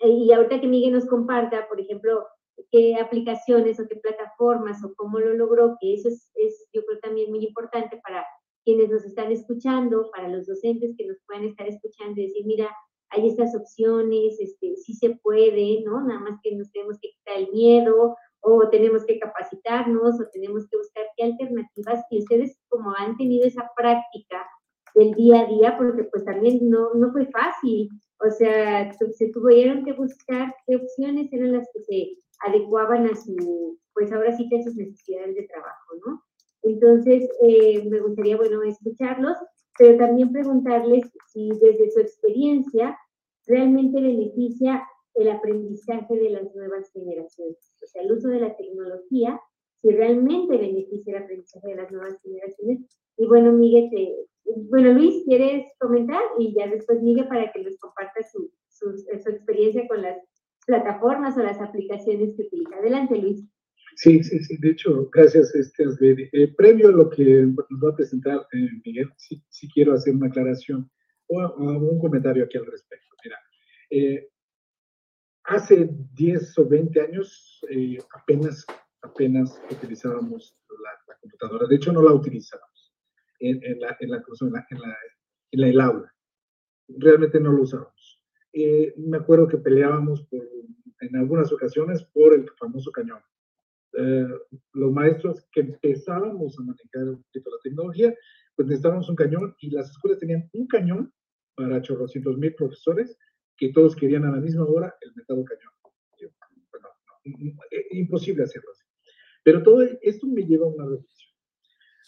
eh, 0.00 0.08
y 0.08 0.32
ahorita 0.32 0.60
que 0.60 0.66
Miguel 0.66 0.92
nos 0.92 1.06
comparta, 1.06 1.68
por 1.68 1.80
ejemplo, 1.80 2.26
qué 2.70 2.96
aplicaciones 2.96 3.80
o 3.80 3.86
qué 3.88 3.96
plataformas 3.96 4.82
o 4.84 4.94
cómo 4.94 5.18
lo 5.18 5.34
logró, 5.34 5.76
que 5.80 5.94
eso 5.94 6.08
es, 6.08 6.30
es 6.34 6.68
yo 6.72 6.84
creo 6.84 6.98
también 7.00 7.30
muy 7.30 7.44
importante 7.44 8.00
para 8.02 8.24
quienes 8.64 8.90
nos 8.90 9.04
están 9.04 9.32
escuchando, 9.32 10.10
para 10.10 10.28
los 10.28 10.46
docentes 10.46 10.94
que 10.96 11.06
nos 11.06 11.16
puedan 11.26 11.44
estar 11.44 11.66
escuchando 11.66 12.20
y 12.20 12.26
decir, 12.26 12.44
mira, 12.46 12.70
hay 13.10 13.28
estas 13.28 13.54
opciones, 13.54 14.38
este, 14.40 14.76
sí 14.76 14.94
se 14.94 15.10
puede, 15.22 15.82
¿no? 15.84 16.04
Nada 16.04 16.20
más 16.20 16.38
que 16.42 16.54
nos 16.54 16.70
tenemos 16.72 16.98
que 17.00 17.10
quitar 17.10 17.38
el 17.38 17.50
miedo 17.50 18.16
o 18.40 18.68
tenemos 18.70 19.04
que 19.04 19.18
capacitarnos 19.18 20.20
o 20.20 20.28
tenemos 20.32 20.68
que 20.68 20.76
buscar 20.76 21.04
qué 21.16 21.24
alternativas 21.24 22.04
y 22.10 22.20
ustedes 22.20 22.58
como 22.68 22.92
han 22.96 23.16
tenido 23.16 23.46
esa 23.46 23.70
práctica 23.76 24.46
del 24.94 25.12
día 25.14 25.40
a 25.40 25.46
día, 25.46 25.76
porque 25.76 26.04
pues 26.04 26.24
también 26.24 26.58
no, 26.68 26.94
no 26.94 27.12
fue 27.12 27.26
fácil. 27.26 27.88
O 28.20 28.30
sea, 28.30 28.92
se 28.92 29.28
tuvieron 29.28 29.84
que 29.84 29.92
buscar 29.92 30.54
qué 30.66 30.76
opciones 30.76 31.32
eran 31.32 31.52
las 31.52 31.68
que 31.72 31.80
se 31.80 32.18
adecuaban 32.46 33.06
a 33.06 33.14
su, 33.14 33.78
pues 33.94 34.12
ahora 34.12 34.36
sí 34.36 34.48
que 34.48 34.58
a 34.58 34.62
sus 34.62 34.74
necesidades 34.76 35.34
de 35.34 35.46
trabajo, 35.46 35.94
¿no? 36.06 36.22
Entonces, 36.62 37.28
eh, 37.42 37.88
me 37.88 38.00
gustaría, 38.00 38.36
bueno, 38.36 38.62
escucharlos, 38.62 39.36
pero 39.78 39.96
también 39.96 40.32
preguntarles 40.32 41.10
si 41.26 41.48
desde 41.48 41.90
su 41.90 42.00
experiencia 42.00 42.98
realmente 43.46 44.00
beneficia 44.00 44.86
el 45.14 45.30
aprendizaje 45.30 46.16
de 46.16 46.30
las 46.30 46.54
nuevas 46.54 46.90
generaciones, 46.92 47.74
o 47.82 47.86
sea, 47.86 48.02
el 48.02 48.12
uso 48.12 48.28
de 48.28 48.40
la 48.40 48.56
tecnología, 48.56 49.40
si 49.80 49.90
realmente 49.90 50.56
beneficia 50.56 51.16
el 51.16 51.22
aprendizaje 51.22 51.68
de 51.68 51.76
las 51.76 51.90
nuevas 51.90 52.20
generaciones. 52.22 52.80
Y 53.16 53.26
bueno, 53.26 53.52
Miguel, 53.52 53.90
te, 53.90 54.14
bueno, 54.44 54.92
Luis, 54.92 55.24
¿quieres 55.24 55.66
comentar? 55.78 56.20
Y 56.38 56.54
ya 56.54 56.68
después 56.68 57.02
Miguel 57.02 57.28
para 57.28 57.50
que 57.52 57.62
nos 57.62 57.78
comparta 57.78 58.20
su, 58.22 58.50
su 58.68 58.90
experiencia 59.30 59.86
con 59.88 60.02
las 60.02 60.18
plataformas 60.66 61.36
o 61.36 61.42
las 61.42 61.60
aplicaciones 61.60 62.36
que 62.36 62.42
utiliza. 62.42 62.76
Adelante, 62.76 63.16
Luis. 63.16 63.44
Sí, 64.00 64.22
sí, 64.22 64.38
sí. 64.44 64.56
De 64.58 64.70
hecho, 64.70 65.10
gracias, 65.10 65.52
este, 65.56 65.84
eh, 66.32 66.54
previo 66.56 66.88
a 66.88 66.92
lo 66.92 67.10
que 67.10 67.24
nos 67.24 67.84
va 67.84 67.90
a 67.90 67.96
presentar 67.96 68.46
eh, 68.52 68.68
Miguel, 68.84 69.12
sí, 69.16 69.42
sí, 69.48 69.68
quiero 69.74 69.92
hacer 69.92 70.14
una 70.14 70.28
aclaración 70.28 70.88
o, 71.26 71.54
un 71.56 71.98
comentario 71.98 72.44
aquí 72.44 72.58
al 72.58 72.66
respecto. 72.66 73.08
Mira, 73.24 73.36
eh, 73.90 74.28
hace 75.42 75.90
10 76.14 76.58
o 76.58 76.68
20 76.68 77.00
años 77.00 77.60
eh, 77.70 77.98
apenas, 78.14 78.64
apenas 79.02 79.60
utilizábamos 79.68 80.56
la, 80.68 81.16
computadora. 81.20 81.66
De 81.66 81.74
hecho, 81.74 81.92
no 81.92 82.00
la 82.00 82.12
utilizábamos 82.12 82.94
en, 83.40 83.60
en, 83.64 83.80
la, 83.80 83.96
en, 83.98 84.10
la, 84.10 84.18
en, 84.18 84.52
la, 84.52 84.66
en, 84.70 85.60
la, 85.60 85.68
el 85.70 85.80
aula. 85.80 86.14
Realmente 86.86 87.40
no 87.40 87.50
lo 87.50 87.62
usábamos. 87.62 88.22
Eh, 88.52 88.94
me 88.96 89.16
acuerdo 89.16 89.48
que 89.48 89.58
peleábamos 89.58 90.22
por, 90.26 90.48
en 91.00 91.16
algunas 91.16 91.52
ocasiones 91.52 92.04
por 92.04 92.32
el 92.32 92.48
famoso 92.56 92.92
cañón. 92.92 93.20
Eh, 93.94 94.26
los 94.74 94.92
maestros 94.92 95.46
que 95.50 95.60
empezábamos 95.60 96.58
a 96.58 96.62
manejar 96.62 97.04
la 97.04 97.58
tecnología, 97.62 98.14
pues 98.54 98.68
necesitábamos 98.68 99.08
un 99.08 99.16
cañón 99.16 99.54
y 99.60 99.70
las 99.70 99.90
escuelas 99.90 100.18
tenían 100.18 100.48
un 100.52 100.66
cañón 100.66 101.12
para 101.54 101.80
chorrocientos 101.80 102.36
mil 102.36 102.54
profesores 102.54 103.16
que 103.56 103.72
todos 103.72 103.96
querían 103.96 104.24
a 104.24 104.30
la 104.30 104.40
misma 104.40 104.64
hora 104.66 104.94
el 105.00 105.14
metado 105.14 105.44
cañón. 105.44 105.72
imposible 107.90 108.44
hacerlo 108.44 108.70
así. 108.72 108.84
Pero 109.42 109.62
todo 109.62 109.82
esto 110.02 110.26
me 110.26 110.42
lleva 110.42 110.66
a 110.66 110.70
una 110.70 110.84
reflexión. 110.84 111.34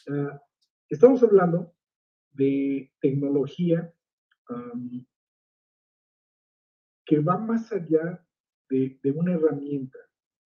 Ah, 0.09 0.43
estamos 0.88 1.23
hablando 1.23 1.75
de 2.33 2.93
tecnología 3.01 3.93
que 7.05 7.19
va 7.21 7.38
más 7.38 7.73
allá 7.73 8.25
de 8.69 9.12
una 9.14 9.35
herramienta 9.35 9.99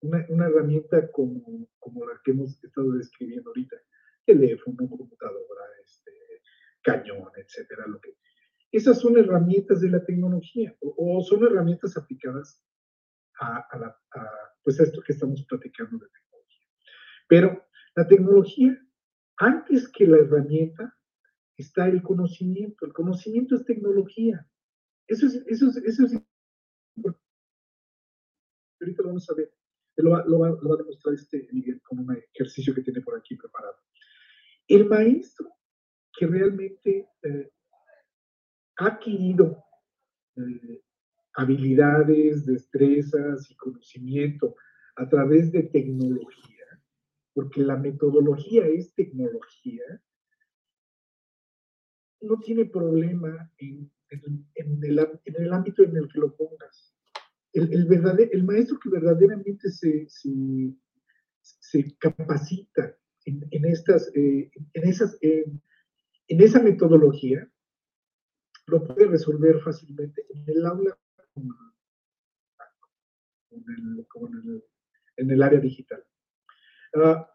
una, 0.04 0.46
herramienta 0.46 1.10
como, 1.10 1.68
como, 1.78 2.06
la 2.06 2.20
que 2.24 2.32
hemos 2.32 2.62
estado 2.62 2.92
describiendo 2.92 3.50
ahorita, 3.50 3.76
teléfono, 4.24 4.88
computadora, 4.88 5.64
este, 5.82 6.12
cañón, 6.82 7.30
etcétera, 7.36 7.86
lo 7.86 8.00
que. 8.00 8.16
Esas 8.70 9.00
son 9.00 9.16
herramientas 9.16 9.80
de 9.80 9.90
la 9.90 10.04
tecnología 10.04 10.76
o, 10.80 11.22
son 11.22 11.44
herramientas 11.44 11.96
aplicadas 11.96 12.60
a, 13.40 13.96
pues 14.62 14.80
a 14.80 14.82
esto 14.82 15.00
que 15.00 15.12
estamos 15.12 15.44
platicando 15.46 15.98
de 15.98 16.08
tecnología. 16.08 16.66
Pero 17.28 17.66
la 17.94 18.08
tecnología, 18.08 18.76
antes 19.36 19.88
que 19.88 20.06
la 20.06 20.18
herramienta, 20.18 20.96
está 21.56 21.86
el 21.86 22.02
conocimiento. 22.02 22.84
El 22.84 22.92
conocimiento 22.92 23.54
es 23.54 23.64
tecnología. 23.64 24.44
Eso 25.06 25.26
es, 25.26 25.44
eso 25.46 25.68
es, 25.68 25.76
eso 25.76 26.06
es 26.06 26.20
ahorita 28.80 29.02
vamos 29.02 29.28
a 29.30 29.34
ver. 29.34 29.52
Lo 29.96 30.10
va, 30.10 30.18
a 30.48 30.76
demostrar 30.76 31.14
este 31.14 31.48
Miguel 31.52 31.80
con 31.82 32.00
un 32.00 32.16
ejercicio 32.32 32.74
que 32.74 32.82
tiene 32.82 33.00
por 33.00 33.16
aquí 33.16 33.36
preparado. 33.36 33.76
El 34.66 34.86
maestro 34.88 35.48
que 36.16 36.26
realmente 36.26 37.08
eh, 37.22 37.50
ha 38.76 38.86
adquirido 38.86 39.64
eh, 40.36 40.82
habilidades, 41.34 42.46
destrezas 42.46 43.50
y 43.50 43.56
conocimiento 43.56 44.56
a 44.96 45.08
través 45.08 45.50
de 45.52 45.64
tecnología, 45.64 46.64
porque 47.32 47.62
la 47.62 47.76
metodología 47.76 48.66
es 48.66 48.94
tecnología, 48.94 49.82
no 52.20 52.38
tiene 52.40 52.64
problema 52.64 53.50
en, 53.58 53.90
en, 54.08 54.80
el, 54.82 55.52
ámbito 55.52 55.82
en 55.82 55.96
el 55.96 56.08
que 56.08 56.18
lo 56.20 56.34
pongas 56.34 56.93
el, 57.54 58.28
el, 58.32 58.44
maestro 58.44 58.78
que 58.80 58.90
verdaderamente 58.90 59.70
se, 59.70 60.06
se, 60.08 61.96
capacita 61.98 62.96
en, 63.24 63.64
estas, 63.64 64.10
eh, 64.14 64.50
en, 64.72 64.88
esas, 64.88 65.16
en 65.22 65.62
esa 66.28 66.60
metodología, 66.62 67.48
lo 68.66 68.84
puede 68.84 69.06
resolver 69.06 69.60
fácilmente 69.60 70.26
en 70.30 70.44
el 70.48 70.66
aula 70.66 70.98
como 74.08 74.28
en, 75.16 75.30
el, 75.30 75.42
área 75.42 75.60
digital. 75.60 76.04
Ah, 76.94 77.30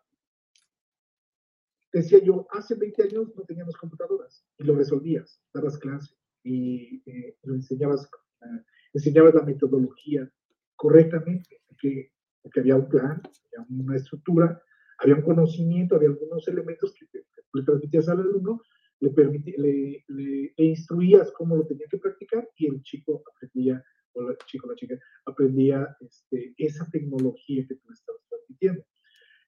decía 1.93 2.19
yo, 2.19 2.47
hace 2.51 2.75
20 2.75 3.03
años 3.03 3.36
no 3.36 3.43
teníamos 3.43 3.77
computadoras 3.77 4.45
y 4.58 4.63
lo 4.63 4.75
resolvías, 4.75 5.41
dabas 5.53 5.77
clase 5.77 6.13
y 6.43 7.01
eh, 7.10 7.38
lo 7.43 7.55
enseñabas 7.55 8.10
ah, 8.41 8.65
enseñabas 8.93 9.36
la 9.36 9.43
metodología 9.43 10.30
correctamente, 10.75 11.62
que, 11.80 12.12
había 12.56 12.75
un 12.75 12.89
plan, 12.89 13.21
había 13.21 13.67
una 13.69 13.95
estructura, 13.95 14.62
había 14.97 15.15
un 15.15 15.21
conocimiento, 15.21 15.95
había 15.95 16.10
algunos 16.10 16.47
elementos 16.47 16.93
que, 16.93 17.06
le 17.54 17.63
transmitías 17.63 18.10
al 18.10 18.19
alumno, 18.19 18.62
le, 18.99 19.12
le, 19.58 20.04
le, 20.08 20.54
instruías 20.58 21.32
cómo 21.32 21.56
lo 21.56 21.65
tenía 21.65 21.88
que 21.89 21.97
practicar 21.97 22.47
y 22.58 22.67
el 22.67 22.82
chico 22.84 23.23
aprendía, 23.36 23.84
o 24.13 24.30
el 24.30 24.38
chico 24.45 24.67
la 24.67 24.75
chica, 24.75 24.99
aprendía 25.25 25.95
este, 26.02 26.54
esa 26.58 26.88
tecnología 26.91 27.65
que 27.67 27.75
tú 27.75 27.91
estabas 27.91 28.21
transmitiendo. 28.30 28.84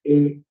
Eh, 0.04 0.42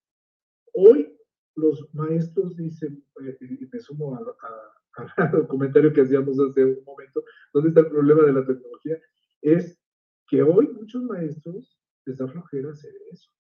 hoy 0.74 1.18
los 1.56 1.94
maestros 1.94 2.56
dicen, 2.56 3.04
eh, 3.26 3.68
me 3.72 3.80
sumo 3.80 4.16
a, 4.16 4.20
a 4.20 4.81
al 5.18 5.48
comentario 5.48 5.94
que 5.94 6.02
hacíamos 6.02 6.40
hace 6.40 6.66
un 6.66 6.84
momento, 6.84 7.24
¿dónde 7.54 7.70
está 7.70 7.82
el 7.82 7.88
problema 7.88 8.24
de 8.24 8.34
la 8.34 8.46
tecnología? 8.46 9.00
Es 9.42 9.80
que 10.28 10.42
hoy 10.42 10.68
muchos 10.68 11.04
maestros 11.04 11.80
les 12.06 12.18
da 12.18 12.28
flojera 12.28 12.72
hacer 12.72 12.94
eso. 13.12 13.32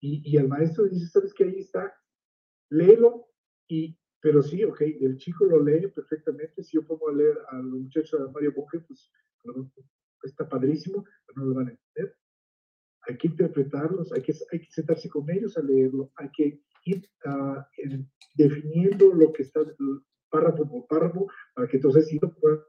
Y, 0.00 0.22
y 0.24 0.36
el 0.36 0.48
maestro 0.48 0.84
dice, 0.84 1.06
¿sabes 1.06 1.34
qué? 1.34 1.44
Ahí 1.44 1.58
está, 1.58 1.92
léelo, 2.70 3.28
y, 3.68 3.98
pero 4.20 4.42
sí, 4.42 4.64
ok, 4.64 4.80
el 4.80 5.16
chico 5.16 5.44
lo 5.44 5.62
lee 5.62 5.88
perfectamente, 5.88 6.62
si 6.62 6.76
yo 6.76 6.86
pongo 6.86 7.08
a 7.08 7.14
leer 7.14 7.38
a 7.48 7.56
los 7.56 7.80
muchachos 7.80 8.20
de 8.20 8.32
Mario 8.32 8.52
Bunge, 8.52 8.80
pues 8.80 9.10
está 10.22 10.48
padrísimo, 10.48 11.04
pero 11.26 11.40
no 11.40 11.46
lo 11.46 11.54
van 11.54 11.68
a 11.68 11.70
entender. 11.70 12.16
Hay 13.02 13.16
que 13.16 13.28
interpretarlos, 13.28 14.12
hay 14.12 14.22
que, 14.22 14.34
hay 14.52 14.60
que 14.60 14.70
sentarse 14.70 15.08
con 15.08 15.28
ellos 15.30 15.56
a 15.56 15.62
leerlo, 15.62 16.10
hay 16.16 16.30
que 16.30 16.62
ir 16.84 17.08
uh, 17.26 17.62
definiendo 18.34 19.14
lo 19.14 19.32
que 19.32 19.42
está, 19.42 19.60
párrafo 20.28 20.68
por 20.68 20.86
párrafo, 20.86 21.26
para 21.54 21.68
que 21.68 21.76
entonces 21.76 22.08
sí 22.08 22.18
lo 22.20 22.34
puedan 22.34 22.60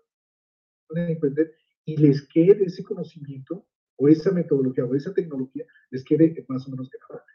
entender 1.10 1.54
y 1.86 1.98
les 1.98 2.28
quede 2.28 2.64
ese 2.66 2.84
conocimiento 2.84 3.66
o 3.98 4.08
esa 4.08 4.32
metodología 4.32 4.86
o 4.86 4.96
esa 4.96 5.14
tecnología, 5.14 5.66
les 5.92 6.04
quede 6.04 6.46
más 6.48 6.68
o 6.68 6.72
menos 6.72 6.90
grabada, 6.90 7.26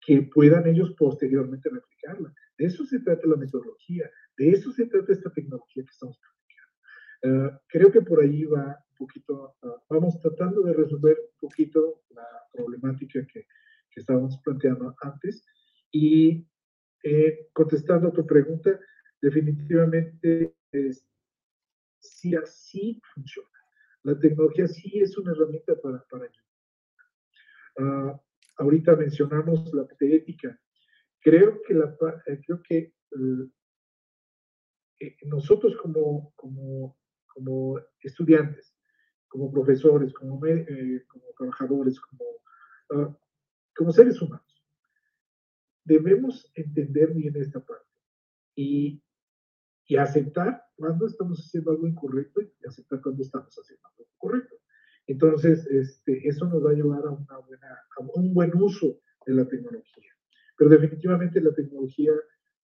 que 0.00 0.22
puedan 0.22 0.66
ellos 0.66 0.94
posteriormente 0.98 1.68
replicarla. 1.68 2.32
De 2.56 2.66
eso 2.66 2.84
se 2.84 3.00
trata 3.00 3.26
la 3.26 3.36
metodología, 3.36 4.10
de 4.36 4.50
eso 4.50 4.72
se 4.72 4.86
trata 4.86 5.12
esta 5.12 5.30
tecnología 5.30 5.84
que 5.84 5.90
estamos 5.90 6.18
practicando. 6.18 6.74
Uh, 7.26 7.58
creo 7.68 7.90
que 7.90 8.02
por 8.02 8.20
ahí 8.22 8.44
va 8.44 8.78
un 8.90 8.96
poquito, 8.96 9.56
uh, 9.62 9.68
vamos 9.88 10.18
tratando 10.20 10.62
de 10.62 10.72
resolver 10.74 11.18
un 11.18 11.48
poquito 11.48 12.02
la 12.10 12.26
problemática 12.52 13.26
que, 13.26 13.46
que 13.90 14.00
estábamos 14.00 14.38
planteando 14.44 14.94
antes 15.02 15.44
y 15.90 16.46
eh, 17.06 17.48
contestando 17.52 18.08
a 18.08 18.12
tu 18.12 18.26
pregunta, 18.26 18.80
definitivamente 19.24 20.54
es, 20.70 21.06
sí 21.98 22.34
así 22.34 23.00
funciona. 23.14 23.48
La 24.02 24.18
tecnología 24.18 24.66
sí 24.68 25.00
es 25.00 25.16
una 25.16 25.32
herramienta 25.32 25.74
para, 25.80 26.04
para 26.10 26.26
ello. 26.26 26.42
Uh, 27.76 28.20
ahorita 28.58 28.94
mencionamos 28.96 29.72
la 29.72 29.86
ética. 29.98 30.60
Creo 31.20 31.62
que, 31.62 31.72
la, 31.74 31.96
eh, 32.26 32.40
creo 32.46 32.62
que 32.62 32.92
uh, 33.12 33.50
eh, 35.00 35.16
nosotros 35.24 35.74
como, 35.78 36.34
como, 36.36 36.98
como, 37.26 37.80
estudiantes, 38.00 38.76
como 39.26 39.50
profesores, 39.50 40.12
como, 40.12 40.44
eh, 40.44 41.02
como 41.08 41.24
trabajadores, 41.38 41.98
como, 41.98 42.24
uh, 42.90 43.14
como 43.74 43.90
seres 43.90 44.20
humanos, 44.20 44.62
debemos 45.82 46.52
entender 46.54 47.14
bien 47.14 47.34
esta 47.36 47.60
parte. 47.60 47.88
Y 48.54 49.03
y 49.86 49.96
aceptar 49.96 50.62
cuando 50.76 51.06
estamos 51.06 51.38
haciendo 51.40 51.72
algo 51.72 51.86
incorrecto 51.86 52.40
y 52.40 52.66
aceptar 52.66 53.00
cuando 53.00 53.22
estamos 53.22 53.54
haciendo 53.54 53.86
algo 53.88 54.06
correcto. 54.16 54.56
Entonces, 55.06 55.66
este, 55.66 56.26
eso 56.26 56.46
nos 56.46 56.64
va 56.64 56.70
a 56.70 56.74
llevar 56.74 57.04
a, 57.04 57.10
una 57.10 57.38
buena, 57.46 57.68
a 57.96 58.00
un 58.00 58.32
buen 58.32 58.52
uso 58.54 59.00
de 59.26 59.34
la 59.34 59.46
tecnología. 59.46 60.12
Pero 60.56 60.70
definitivamente 60.70 61.40
la 61.40 61.52
tecnología 61.52 62.12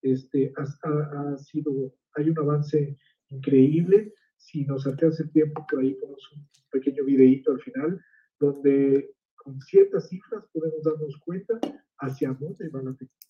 este, 0.01 0.51
ha, 0.55 1.37
sido, 1.37 1.93
hay 2.15 2.29
un 2.29 2.39
avance 2.39 2.97
increíble. 3.29 4.13
Si 4.37 4.65
nos 4.65 4.87
alcanza 4.87 5.23
el 5.23 5.31
tiempo, 5.31 5.65
por 5.69 5.81
ahí 5.81 5.93
ponemos 5.95 6.31
un 6.33 6.47
pequeño 6.71 7.03
videíto 7.03 7.51
al 7.51 7.61
final, 7.61 8.01
donde 8.39 9.13
con 9.35 9.61
ciertas 9.61 10.09
cifras 10.09 10.43
podemos 10.51 10.83
darnos 10.83 11.17
cuenta 11.17 11.59
hacia 11.99 12.33
dónde 12.33 12.69
va 12.69 12.81
la 12.81 12.95
tecnología. 12.95 13.21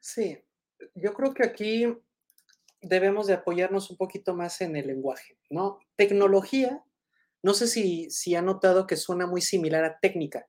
Sí, 0.00 0.38
yo 0.94 1.12
creo 1.12 1.34
que 1.34 1.44
aquí 1.44 1.86
debemos 2.80 3.26
de 3.26 3.34
apoyarnos 3.34 3.90
un 3.90 3.96
poquito 3.96 4.34
más 4.34 4.60
en 4.60 4.76
el 4.76 4.86
lenguaje, 4.86 5.38
¿no? 5.50 5.80
Tecnología, 5.96 6.84
no 7.42 7.54
sé 7.54 7.66
si, 7.66 8.10
si 8.10 8.34
ha 8.34 8.42
notado 8.42 8.86
que 8.86 8.96
suena 8.96 9.26
muy 9.26 9.40
similar 9.40 9.84
a 9.84 9.98
técnica. 9.98 10.48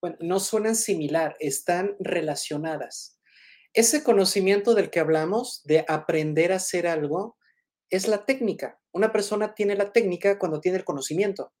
Bueno, 0.00 0.16
no 0.20 0.40
suenan 0.40 0.76
similar, 0.76 1.36
están 1.40 1.96
relacionadas. 2.00 3.18
Ese 3.74 4.02
conocimiento 4.02 4.74
del 4.74 4.90
que 4.90 5.00
hablamos, 5.00 5.62
de 5.64 5.84
aprender 5.86 6.52
a 6.52 6.56
hacer 6.56 6.86
algo, 6.86 7.36
es 7.90 8.08
la 8.08 8.24
técnica. 8.24 8.80
Una 8.92 9.12
persona 9.12 9.54
tiene 9.54 9.76
la 9.76 9.92
técnica 9.92 10.38
cuando 10.38 10.60
tiene 10.60 10.78
el 10.78 10.84
conocimiento. 10.84 11.52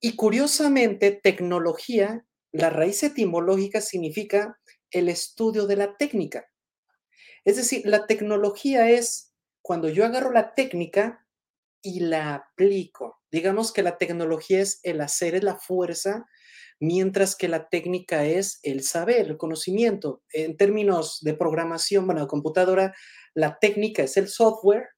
Y 0.00 0.16
curiosamente, 0.16 1.12
tecnología, 1.12 2.24
la 2.52 2.70
raíz 2.70 3.02
etimológica 3.02 3.80
significa 3.80 4.58
el 4.90 5.08
estudio 5.08 5.66
de 5.66 5.76
la 5.76 5.96
técnica. 5.96 6.48
Es 7.44 7.56
decir, 7.56 7.82
la 7.86 8.06
tecnología 8.06 8.90
es 8.90 9.34
cuando 9.62 9.88
yo 9.88 10.04
agarro 10.04 10.32
la 10.32 10.54
técnica 10.54 11.26
y 11.82 12.00
la 12.00 12.34
aplico. 12.34 13.20
Digamos 13.30 13.72
que 13.72 13.82
la 13.82 13.98
tecnología 13.98 14.60
es 14.60 14.80
el 14.82 15.00
hacer, 15.00 15.34
es 15.34 15.44
la 15.44 15.56
fuerza, 15.56 16.26
mientras 16.80 17.36
que 17.36 17.48
la 17.48 17.68
técnica 17.68 18.24
es 18.24 18.60
el 18.62 18.82
saber, 18.82 19.26
el 19.26 19.36
conocimiento. 19.36 20.22
En 20.32 20.56
términos 20.56 21.18
de 21.22 21.34
programación, 21.34 22.06
bueno, 22.06 22.22
de 22.22 22.28
computadora, 22.28 22.94
la 23.34 23.58
técnica 23.58 24.02
es 24.02 24.16
el 24.16 24.28
software 24.28 24.88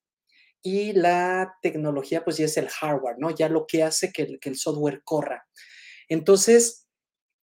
y 0.63 0.93
la 0.93 1.57
tecnología, 1.63 2.23
pues 2.23 2.37
ya 2.37 2.45
es 2.45 2.57
el 2.57 2.69
hardware, 2.69 3.17
¿no? 3.19 3.31
Ya 3.31 3.49
lo 3.49 3.67
que 3.67 3.83
hace 3.83 4.13
que 4.13 4.23
el, 4.23 4.41
que 4.41 4.51
el 4.51 4.57
software 4.57 5.03
corra. 5.05 5.47
Entonces, 6.09 6.89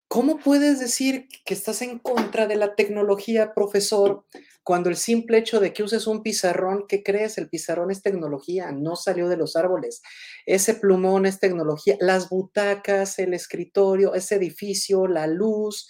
¿Cómo 0.10 0.40
puedes 0.40 0.80
decir 0.80 1.28
que 1.46 1.54
estás 1.54 1.84
en 1.84 2.00
contra 2.00 2.48
de 2.48 2.56
la 2.56 2.74
tecnología, 2.74 3.54
profesor, 3.54 4.26
cuando 4.64 4.90
el 4.90 4.96
simple 4.96 5.38
hecho 5.38 5.60
de 5.60 5.72
que 5.72 5.84
uses 5.84 6.08
un 6.08 6.24
pizarrón, 6.24 6.86
¿qué 6.88 7.04
crees? 7.04 7.38
El 7.38 7.48
pizarrón 7.48 7.92
es 7.92 8.02
tecnología, 8.02 8.72
no 8.72 8.96
salió 8.96 9.30
de 9.30 9.38
los 9.38 9.56
árboles. 9.56 10.02
Ese 10.48 10.74
plumón 10.74 11.28
es 11.28 11.40
tecnología, 11.40 11.96
las 12.00 12.28
butacas, 12.28 13.20
el 13.20 13.36
escritorio, 13.36 14.16
ese 14.16 14.38
edificio, 14.38 15.06
la 15.06 15.28
luz, 15.28 15.88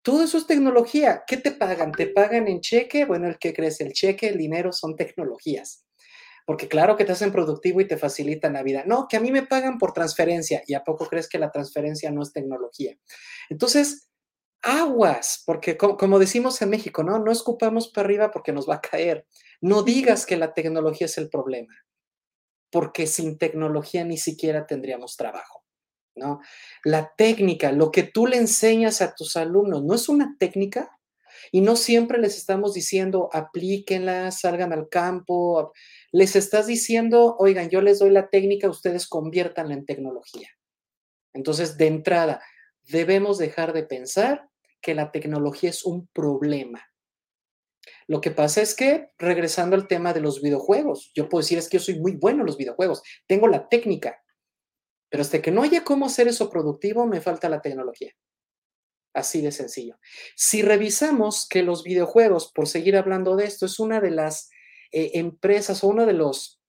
todo 0.00 0.24
eso 0.24 0.38
es 0.38 0.46
tecnología. 0.46 1.24
¿Qué 1.26 1.36
te 1.36 1.50
pagan? 1.50 1.92
¿Te 1.92 2.06
pagan 2.06 2.48
en 2.48 2.62
cheque? 2.62 3.04
Bueno, 3.04 3.28
el 3.28 3.38
que 3.38 3.52
crees, 3.52 3.82
el 3.82 3.92
cheque, 3.92 4.28
el 4.28 4.38
dinero 4.38 4.72
son 4.72 4.96
tecnologías 4.96 5.84
porque 6.46 6.68
claro 6.68 6.96
que 6.96 7.04
te 7.04 7.12
hacen 7.12 7.32
productivo 7.32 7.80
y 7.80 7.86
te 7.86 7.96
facilitan 7.96 8.54
la 8.54 8.62
vida. 8.62 8.84
No, 8.86 9.06
que 9.08 9.16
a 9.16 9.20
mí 9.20 9.30
me 9.30 9.46
pagan 9.46 9.78
por 9.78 9.92
transferencia 9.92 10.62
y 10.66 10.74
a 10.74 10.84
poco 10.84 11.06
crees 11.06 11.28
que 11.28 11.38
la 11.38 11.50
transferencia 11.50 12.10
no 12.10 12.22
es 12.22 12.32
tecnología. 12.32 12.96
Entonces, 13.48 14.10
aguas, 14.62 15.42
porque 15.46 15.76
como, 15.76 16.18
decimos 16.18 16.60
en 16.62 16.70
México, 16.70 17.02
¿no? 17.02 17.18
No 17.18 17.32
escupamos 17.32 17.88
para 17.88 18.06
arriba 18.06 18.30
porque 18.30 18.52
nos 18.52 18.68
va 18.68 18.76
a 18.76 18.80
caer. 18.80 19.26
No 19.60 19.82
digas 19.82 20.26
que 20.26 20.36
la 20.36 20.54
tecnología 20.54 21.06
es 21.06 21.18
el 21.18 21.28
problema, 21.28 21.74
porque 22.70 23.06
sin 23.06 23.38
tecnología 23.38 24.04
ni 24.04 24.18
siquiera 24.18 24.66
tendríamos 24.66 25.16
trabajo. 25.16 25.64
¿No? 26.16 26.40
La 26.84 27.14
técnica, 27.16 27.72
lo 27.72 27.92
que 27.92 28.02
tú 28.02 28.26
le 28.26 28.36
enseñas 28.36 29.00
a 29.00 29.14
tus 29.14 29.36
alumnos, 29.36 29.84
¿no 29.84 29.94
es 29.94 30.08
una 30.08 30.36
técnica? 30.38 30.90
Y 31.52 31.60
no 31.60 31.76
siempre 31.76 32.18
les 32.18 32.36
estamos 32.36 32.74
diciendo, 32.74 33.30
aplíquenla, 33.32 34.30
salgan 34.30 34.72
al 34.72 34.88
campo. 34.88 35.72
Les 36.12 36.34
estás 36.36 36.66
diciendo, 36.66 37.36
oigan, 37.38 37.68
yo 37.70 37.80
les 37.80 37.98
doy 37.98 38.10
la 38.10 38.28
técnica, 38.28 38.68
ustedes 38.68 39.06
conviértanla 39.06 39.74
en 39.74 39.86
tecnología. 39.86 40.48
Entonces, 41.32 41.76
de 41.76 41.86
entrada, 41.86 42.42
debemos 42.82 43.38
dejar 43.38 43.72
de 43.72 43.84
pensar 43.84 44.48
que 44.80 44.94
la 44.94 45.12
tecnología 45.12 45.70
es 45.70 45.84
un 45.84 46.08
problema. 46.08 46.84
Lo 48.06 48.20
que 48.20 48.30
pasa 48.30 48.60
es 48.60 48.74
que, 48.74 49.10
regresando 49.18 49.76
al 49.76 49.86
tema 49.86 50.12
de 50.12 50.20
los 50.20 50.42
videojuegos, 50.42 51.12
yo 51.14 51.28
puedo 51.28 51.42
decir 51.42 51.58
es 51.58 51.68
que 51.68 51.78
yo 51.78 51.84
soy 51.84 52.00
muy 52.00 52.16
bueno 52.16 52.40
en 52.40 52.46
los 52.46 52.56
videojuegos, 52.56 53.02
tengo 53.26 53.46
la 53.46 53.68
técnica, 53.68 54.22
pero 55.08 55.22
hasta 55.22 55.40
que 55.40 55.50
no 55.50 55.62
haya 55.62 55.84
cómo 55.84 56.06
hacer 56.06 56.28
eso 56.28 56.50
productivo, 56.50 57.06
me 57.06 57.20
falta 57.20 57.48
la 57.48 57.60
tecnología. 57.60 58.12
Así 59.12 59.40
de 59.42 59.50
sencillo. 59.50 59.98
Si 60.36 60.62
revisamos 60.62 61.48
que 61.48 61.62
los 61.62 61.82
videojuegos, 61.82 62.52
por 62.52 62.68
seguir 62.68 62.96
hablando 62.96 63.36
de 63.36 63.44
esto, 63.44 63.66
es 63.66 63.80
una 63.80 64.00
de 64.00 64.10
las 64.10 64.50
eh, 64.92 65.12
empresas 65.14 65.84
o 65.84 65.88
uno 65.88 66.06
de 66.06 66.12
los 66.12 66.60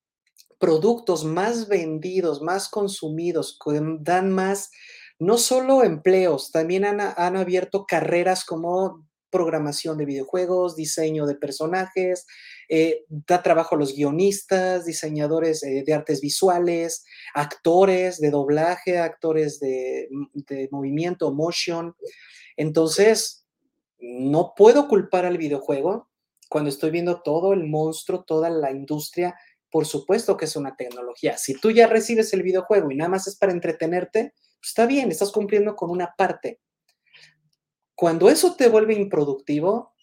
productos 0.61 1.25
más 1.25 1.67
vendidos, 1.67 2.41
más 2.41 2.69
consumidos, 2.69 3.57
que 3.63 3.81
dan 4.01 4.31
más, 4.31 4.69
no 5.17 5.39
solo 5.39 5.83
empleos, 5.83 6.51
también 6.51 6.85
han, 6.85 7.35
abierto 7.35 7.85
carreras 7.87 8.45
como 8.45 9.07
programación 9.31 9.97
de 9.97 10.05
videojuegos, 10.05 10.75
diseño 10.75 11.25
de 11.25 11.35
personajes, 11.35 12.27
eh, 12.69 13.05
da 13.07 13.41
trabajo 13.41 13.73
a 13.73 13.79
los 13.79 13.95
guionistas, 13.95 14.85
diseñadores 14.85 15.63
eh, 15.63 15.83
de 15.85 15.93
artes 15.93 16.21
visuales, 16.21 17.05
actores 17.33 18.19
de 18.19 18.29
doblaje, 18.29 18.99
actores 18.99 19.59
de, 19.59 20.09
de 20.33 20.69
movimiento, 20.71 21.33
motion. 21.33 21.95
Entonces, 22.55 23.47
no 23.99 24.53
puedo 24.55 24.87
culpar 24.87 25.25
al 25.25 25.39
videojuego 25.39 26.10
cuando 26.51 26.69
estoy 26.69 26.91
viendo 26.91 27.21
todo 27.21 27.53
el 27.53 27.65
monstruo, 27.65 28.25
toda 28.25 28.49
la 28.49 28.71
industria. 28.71 29.33
Por 29.69 29.85
supuesto 29.85 30.35
que 30.35 30.43
es 30.43 30.57
una 30.57 30.75
tecnología. 30.75 31.37
Si 31.37 31.53
tú 31.53 31.71
ya 31.71 31.87
recibes 31.87 32.33
el 32.33 32.43
videojuego 32.43 32.91
y 32.91 32.97
nada 32.97 33.09
más 33.09 33.25
es 33.25 33.37
para 33.37 33.53
entretenerte, 33.53 34.33
pues 34.59 34.67
está 34.67 34.85
bien, 34.85 35.09
estás 35.09 35.31
cumpliendo 35.31 35.77
con 35.77 35.89
una 35.89 36.13
parte. 36.17 36.59
Cuando 37.95 38.29
eso 38.29 38.57
te 38.57 38.67
vuelve 38.67 38.95
improductivo, 38.95 39.93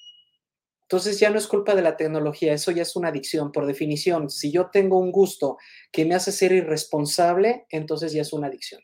entonces 0.85 1.21
ya 1.21 1.29
no 1.29 1.37
es 1.37 1.47
culpa 1.47 1.75
de 1.75 1.83
la 1.83 1.99
tecnología, 1.99 2.55
eso 2.55 2.71
ya 2.71 2.81
es 2.81 2.97
una 2.97 3.09
adicción 3.09 3.53
por 3.53 3.67
definición. 3.67 4.31
Si 4.31 4.51
yo 4.51 4.71
tengo 4.71 4.99
un 4.99 5.13
gusto 5.13 5.59
que 5.93 6.07
me 6.07 6.15
hace 6.15 6.33
ser 6.33 6.53
irresponsable, 6.53 7.67
entonces 7.69 8.15
ya 8.15 8.23
es 8.23 8.33
una 8.33 8.47
adicción. 8.47 8.81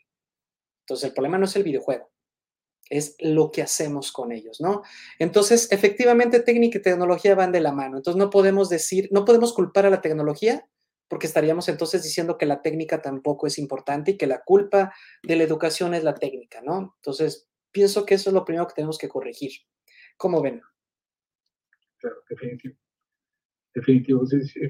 Entonces 0.81 1.05
el 1.05 1.13
problema 1.15 1.39
no 1.39 1.45
es 1.45 1.55
el 1.55 1.63
videojuego, 1.63 2.11
es 2.89 3.15
lo 3.19 3.51
que 3.51 3.61
hacemos 3.61 4.11
con 4.11 4.31
ellos, 4.31 4.61
¿no? 4.61 4.83
Entonces, 5.19 5.71
efectivamente, 5.71 6.39
técnica 6.39 6.77
y 6.77 6.81
tecnología 6.81 7.35
van 7.35 7.51
de 7.51 7.61
la 7.61 7.71
mano. 7.71 7.97
Entonces, 7.97 8.19
no 8.19 8.29
podemos 8.29 8.69
decir, 8.69 9.09
no 9.11 9.25
podemos 9.25 9.53
culpar 9.53 9.85
a 9.85 9.89
la 9.89 10.01
tecnología 10.01 10.67
porque 11.07 11.27
estaríamos 11.27 11.69
entonces 11.69 12.03
diciendo 12.03 12.37
que 12.37 12.45
la 12.45 12.61
técnica 12.61 13.01
tampoco 13.01 13.45
es 13.47 13.59
importante 13.59 14.11
y 14.11 14.17
que 14.17 14.27
la 14.27 14.41
culpa 14.43 14.93
de 15.23 15.35
la 15.35 15.43
educación 15.43 15.93
es 15.93 16.03
la 16.03 16.15
técnica, 16.15 16.61
¿no? 16.61 16.95
Entonces, 16.97 17.47
pienso 17.71 18.05
que 18.05 18.15
eso 18.15 18.29
es 18.29 18.33
lo 18.33 18.43
primero 18.43 18.67
que 18.67 18.73
tenemos 18.73 18.97
que 18.97 19.09
corregir. 19.09 19.51
¿Cómo 20.17 20.41
ven? 20.41 20.61
Claro, 21.97 22.17
definitivo. 22.29 22.75
Definitivo. 23.73 24.23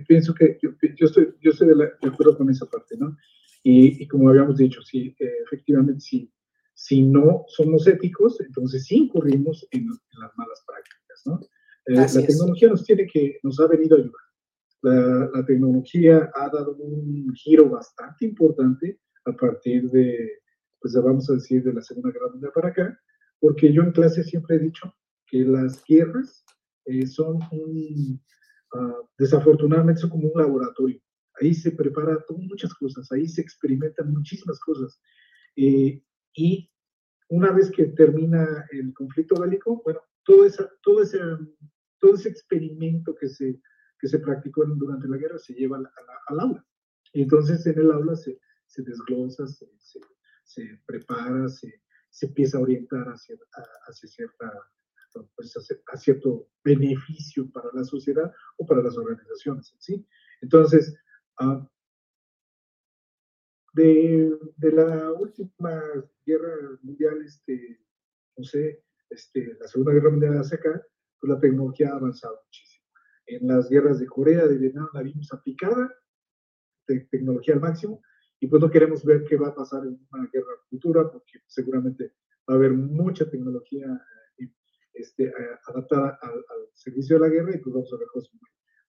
pienso 0.08 0.34
que 0.34 0.58
yo, 0.62 0.72
estoy, 1.06 1.36
yo 1.40 1.52
estoy 1.52 1.68
de, 1.68 1.92
acuerdo 2.08 2.38
con 2.38 2.50
esa 2.50 2.66
parte, 2.66 2.96
¿no? 2.98 3.16
Y, 3.64 4.08
como 4.08 4.30
habíamos 4.30 4.58
dicho, 4.58 4.82
sí, 4.82 5.16
eh, 5.20 5.38
efectivamente, 5.46 6.00
sí 6.00 6.32
si 6.76 7.02
no 7.02 7.46
somos 7.48 7.88
éticos, 7.88 8.40
entonces 8.42 8.86
sí 8.86 8.98
incurrimos 8.98 9.66
en, 9.72 9.88
las 9.88 10.32
malas 10.38 10.64
prácticas, 10.68 11.22
¿no? 11.26 11.40
Eh, 11.88 11.96
la 11.96 12.28
tecnología 12.28 12.70
nos 12.70 12.84
tiene 12.84 13.08
que, 13.08 13.40
nos 13.44 13.60
ha 13.60 13.68
venido 13.68 13.96
a 13.96 14.00
ayudar. 14.00 15.32
La, 15.34 15.46
tecnología 15.46 16.30
ha 16.36 16.50
dado 16.50 16.76
un 16.76 17.34
giro 17.34 17.70
bastante 17.70 18.26
importante 18.26 19.00
a 19.26 19.32
partir 19.32 19.90
de, 19.90 20.42
pues 20.80 20.94
vamos 20.96 21.30
a 21.30 21.34
decir, 21.34 21.64
de 21.64 21.74
la 21.74 21.82
Segunda 21.82 22.12
Guerra 22.12 22.30
Mundial 22.30 22.52
para 22.54 22.70
acá, 22.70 23.00
porque 23.40 23.72
yo 23.72 23.82
en 23.82 23.92
clase 23.92 24.24
siempre 24.24 24.58
he 24.58 24.60
dicho 24.60 24.94
que 25.28 25.40
las 25.46 25.84
guerras 25.88 26.44
eh, 26.86 27.08
son 27.08 27.40
un, 27.52 28.22
uh, 28.74 29.08
desafortunadamente 29.18 30.02
son 30.02 30.10
como 30.10 30.28
un 30.28 30.42
laboratorio. 30.42 31.00
Ahí 31.42 31.54
se 31.54 31.72
prepara 31.72 32.24
muchas 32.30 32.74
cosas, 32.74 33.12
ahí 33.12 33.28
se 33.28 33.42
experimentan 33.42 34.12
muchísimas 34.12 34.60
cosas. 34.60 35.00
Eh, 35.56 36.02
y 36.36 36.70
una 37.30 37.52
vez 37.52 37.72
que 37.72 37.86
termina 37.86 38.68
el 38.72 38.94
conflicto 38.94 39.40
bélico, 39.40 39.82
bueno, 39.84 40.02
todo, 40.24 40.46
esa, 40.46 40.70
todo, 40.84 41.02
ese, 41.02 41.20
todo 42.00 42.16
ese 42.16 42.30
experimento 42.30 43.16
que 43.16 43.30
se, 43.30 43.60
que 44.00 44.08
se 44.08 44.20
practicó 44.20 44.66
durante 44.66 45.08
la 45.08 45.18
guerra 45.18 45.40
se 45.40 45.54
lleva 45.54 45.78
al, 45.78 45.88
aula. 46.40 46.66
Y 47.14 47.24
entonces 47.24 47.66
en 47.66 47.80
el 47.80 47.92
aula 47.92 48.16
se, 48.16 48.40
se 48.66 48.84
desglosa, 48.84 49.48
se, 49.48 49.68
se, 50.44 50.82
prepara, 50.86 51.48
se, 51.48 51.82
se, 52.10 52.28
empieza 52.28 52.58
a 52.58 52.62
orientar 52.62 53.08
hacia, 53.08 53.38
hacia 53.88 54.10
cierta 54.10 54.52
pues, 55.36 55.56
a, 55.58 55.98
cierto 55.98 56.50
beneficio 56.64 57.50
para 57.52 57.70
la 57.74 57.84
sociedad 57.84 58.32
o 58.58 58.66
para 58.66 58.84
las 58.84 58.98
organizaciones 58.98 59.74
¿sí? 59.80 60.06
Entonces, 60.42 60.96
ah, 61.40 61.68
de, 63.76 64.38
de, 64.56 64.72
la 64.72 65.12
última 65.12 65.82
guerra 66.26 66.80
mundial, 66.82 67.22
este, 67.24 67.80
no 68.38 68.44
sé, 68.44 68.84
este, 69.10 69.56
la 69.60 69.68
Segunda 69.68 69.92
Guerra 69.92 70.12
Mundial 70.12 70.38
hacia 70.38 70.58
acá, 70.58 70.82
pues 71.20 71.34
la 71.34 71.40
tecnología 71.40 71.90
ha 71.90 71.98
avanzado 71.98 72.40
muchísimo. 72.46 72.86
En 73.28 73.48
las 73.48 73.70
guerras 73.70 74.00
de 74.00 74.08
Corea, 74.08 74.48
de 74.48 74.58
Vietnam, 74.58 74.88
la 74.94 75.04
vimos 75.04 75.32
aplicada, 75.34 75.94
de 76.88 77.02
tecnología 77.12 77.56
al 77.56 77.62
máximo, 77.62 78.02
y 78.40 78.48
pues 78.48 78.62
no 78.62 78.70
queremos 78.70 79.04
ver 79.04 79.24
qué 79.26 79.38
va 79.38 79.50
a 79.50 79.56
pasar 79.56 79.84
en 79.86 80.00
una 80.12 80.30
guerra 80.32 80.54
futura, 80.70 81.12
porque 81.12 81.40
seguramente 81.48 82.14
va 82.50 82.54
a 82.54 82.58
haber 82.58 82.72
mucha 82.72 83.30
tecnología 83.30 83.88
eh, 84.38 84.50
este, 84.94 85.34
adaptada 85.68 86.18
al, 86.22 86.46
servicio 86.74 87.16
de 87.18 87.28
la 87.28 87.34
guerra 87.34 87.56
y 87.56 87.60
pues 87.60 87.74
vamos 87.74 87.92
a 87.94 87.98
ver 87.98 88.08
cosas 88.14 88.32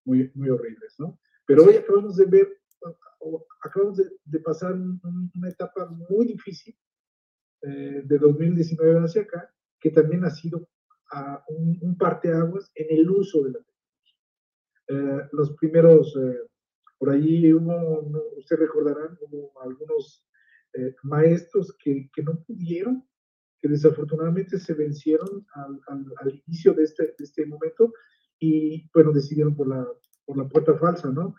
muy, 0.04 0.30
muy, 0.34 0.50
horribles, 0.50 0.96
¿no? 0.98 1.18
Pero 1.46 1.64
hoy 1.64 1.76
acabamos 1.76 2.16
de 2.16 2.24
ver, 2.26 2.48
acabamos 3.62 3.98
de, 4.24 4.40
pasar 4.40 4.74
una 4.74 5.48
etapa 5.48 5.86
muy 6.08 6.26
difícil 6.26 6.76
eh, 7.62 8.02
de 8.04 8.18
2019 8.18 9.04
hacia 9.04 9.22
acá, 9.22 9.52
que 9.80 9.90
también 9.90 10.24
ha 10.24 10.30
sido 10.30 10.68
a 11.10 11.44
un, 11.48 11.78
un 11.80 11.96
parteaguas 11.96 12.70
en 12.74 12.98
el 12.98 13.10
uso 13.10 13.42
de 13.44 13.52
la 13.52 13.58
tecnología. 13.58 13.76
Eh, 14.88 15.28
los 15.32 15.52
primeros, 15.56 16.16
eh, 16.16 16.38
por 16.98 17.10
ahí 17.10 17.52
hubo, 17.52 18.00
ustedes 18.36 18.60
recordarán, 18.60 19.18
hubo 19.20 19.52
algunos 19.62 20.24
eh, 20.74 20.94
maestros 21.02 21.76
que, 21.82 22.08
que, 22.14 22.22
no 22.22 22.42
pudieron, 22.44 23.04
que 23.60 23.68
desafortunadamente 23.68 24.58
se 24.58 24.74
vencieron 24.74 25.46
al, 25.54 25.80
al, 25.88 26.42
inicio 26.46 26.72
de 26.74 26.84
este, 26.84 27.14
de 27.18 27.24
este, 27.24 27.46
momento 27.46 27.92
y, 28.38 28.88
bueno, 28.92 29.12
decidieron 29.12 29.56
por 29.56 29.68
la, 29.68 29.86
por 30.24 30.36
la 30.36 30.48
puerta 30.48 30.76
falsa, 30.76 31.10
¿no? 31.10 31.34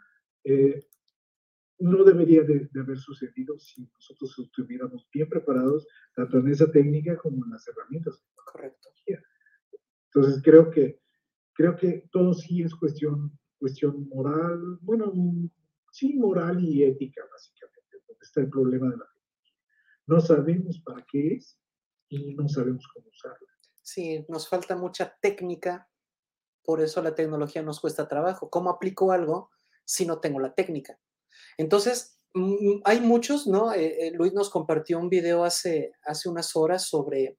No 1.80 2.04
debería 2.04 2.44
de, 2.44 2.68
de, 2.72 2.80
haber 2.82 2.98
sucedido 2.98 3.58
si 3.60 3.88
nosotros 3.94 4.38
estuviéramos 4.40 5.08
bien 5.14 5.30
preparados, 5.30 5.88
tanto 6.16 6.40
en 6.40 6.48
esa 6.50 6.72
técnica 6.72 7.18
como 7.18 7.46
en 7.46 7.52
las 7.52 7.68
herramientas. 7.68 8.24
Correcto. 8.36 8.90
Entonces 10.18 10.42
creo 10.44 10.72
que, 10.72 11.00
creo 11.54 11.76
que 11.76 12.08
todo 12.12 12.34
sí 12.34 12.64
es 12.64 12.74
cuestión, 12.74 13.38
cuestión 13.60 14.08
moral, 14.10 14.80
bueno, 14.82 15.12
sí 15.92 16.16
moral 16.16 16.64
y 16.64 16.84
ética 16.84 17.22
básicamente, 17.32 17.98
donde 18.08 18.24
está 18.24 18.42
el 18.42 18.50
problema 18.50 18.90
de 18.90 18.98
la 18.98 19.06
tecnología. 19.06 19.56
No 20.08 20.20
sabemos 20.20 20.80
para 20.80 21.06
qué 21.06 21.36
es 21.36 21.60
y 22.10 22.34
no 22.34 22.48
sabemos 22.48 22.88
cómo 22.94 23.08
usarla. 23.10 23.48
Sí, 23.84 24.26
nos 24.28 24.50
falta 24.50 24.76
mucha 24.76 25.16
técnica, 25.22 25.88
por 26.64 26.82
eso 26.82 27.02
la 27.02 27.14
tecnología 27.14 27.62
nos 27.62 27.80
cuesta 27.80 28.08
trabajo. 28.08 28.50
¿Cómo 28.50 28.70
aplico 28.70 29.12
algo 29.12 29.52
si 29.86 30.06
no 30.06 30.20
tengo 30.20 30.40
la 30.40 30.54
técnica? 30.54 31.00
Entonces, 31.58 32.20
mm, 32.34 32.82
hay 32.86 33.02
muchos, 33.02 33.48
¿no? 33.48 33.74
Eh, 33.74 34.08
eh, 34.08 34.12
Luis 34.12 34.34
nos 34.34 34.50
compartió 34.50 35.00
un 35.00 35.10
video 35.10 35.44
hace, 35.44 35.92
hace 36.06 36.30
unas 36.30 36.56
horas 36.56 36.84
sobre 36.88 37.38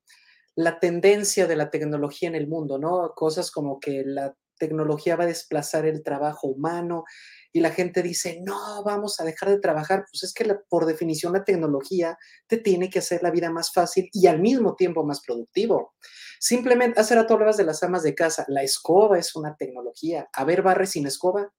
la 0.56 0.80
tendencia 0.80 1.46
de 1.46 1.56
la 1.56 1.70
tecnología 1.70 2.28
en 2.28 2.34
el 2.34 2.48
mundo, 2.48 2.78
¿no? 2.78 3.12
Cosas 3.14 3.50
como 3.50 3.78
que 3.80 4.02
la 4.04 4.34
tecnología 4.58 5.16
va 5.16 5.24
a 5.24 5.28
desplazar 5.28 5.86
el 5.86 6.02
trabajo 6.02 6.48
humano 6.48 7.04
y 7.52 7.60
la 7.60 7.70
gente 7.70 8.02
dice, 8.02 8.40
no, 8.44 8.82
vamos 8.84 9.20
a 9.20 9.24
dejar 9.24 9.48
de 9.50 9.60
trabajar. 9.60 10.04
Pues 10.10 10.24
es 10.24 10.34
que 10.34 10.44
por 10.68 10.84
definición 10.84 11.32
la 11.32 11.44
tecnología 11.44 12.18
te 12.46 12.58
tiene 12.58 12.90
que 12.90 12.98
hacer 12.98 13.22
la 13.22 13.30
vida 13.30 13.50
más 13.50 13.72
fácil 13.72 14.10
y 14.12 14.26
al 14.26 14.40
mismo 14.40 14.74
tiempo 14.74 15.04
más 15.04 15.22
productivo. 15.24 15.94
Simplemente, 16.40 17.00
hace 17.00 17.14
rato 17.14 17.34
hablabas 17.34 17.56
de 17.56 17.64
las 17.64 17.82
amas 17.82 18.02
de 18.02 18.14
casa, 18.14 18.44
la 18.48 18.62
escoba 18.62 19.18
es 19.18 19.34
una 19.34 19.56
tecnología. 19.56 20.28
A 20.32 20.44
ver, 20.44 20.62
barre 20.62 20.86
sin 20.86 21.06
escoba, 21.06 21.52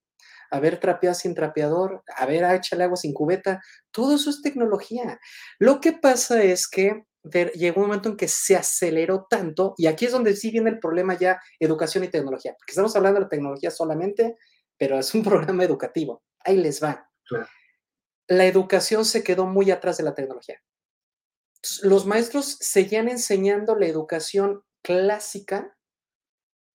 a 0.52 0.60
ver, 0.60 0.80
trapea 0.80 1.14
sin 1.14 1.36
trapeador, 1.36 2.04
a 2.16 2.26
ver, 2.26 2.44
échale 2.56 2.84
agua 2.84 2.98
sin 2.98 3.14
cubeta, 3.14 3.62
todo 3.92 4.16
eso 4.16 4.30
es 4.30 4.42
tecnología. 4.42 5.20
Lo 5.60 5.80
que 5.80 5.94
pasa 5.94 6.42
es 6.44 6.68
que 6.68 7.04
llegó 7.54 7.82
un 7.82 7.88
momento 7.88 8.10
en 8.10 8.18
que 8.18 8.28
se 8.28 8.56
aceleró 8.56 9.28
tanto, 9.30 9.74
y 9.78 9.88
aquí 9.88 10.06
es 10.06 10.12
donde 10.12 10.36
sí 10.36 10.52
viene 10.52 10.70
el 10.70 10.80
problema 10.80 11.18
ya, 11.18 11.40
educación 11.60 12.04
y 12.04 12.08
tecnología, 12.08 12.56
porque 12.58 12.72
estamos 12.72 12.96
hablando 12.96 13.20
de 13.20 13.26
la 13.26 13.30
tecnología 13.30 13.72
solamente, 13.72 14.38
pero 14.78 14.98
es 14.98 15.14
un 15.14 15.24
programa 15.24 15.64
educativo. 15.64 16.24
Ahí 16.40 16.58
les 16.58 16.82
va. 16.84 17.10
La 18.28 18.46
educación 18.46 19.06
se 19.06 19.24
quedó 19.24 19.46
muy 19.46 19.72
atrás 19.72 19.98
de 19.98 20.04
la 20.04 20.16
tecnología. 20.16 20.62
los 21.84 22.06
maestros 22.06 22.58
seguían 22.60 23.10
enseñando 23.10 23.76
la 23.76 23.88
educación 23.88 24.64
clásica 24.82 25.76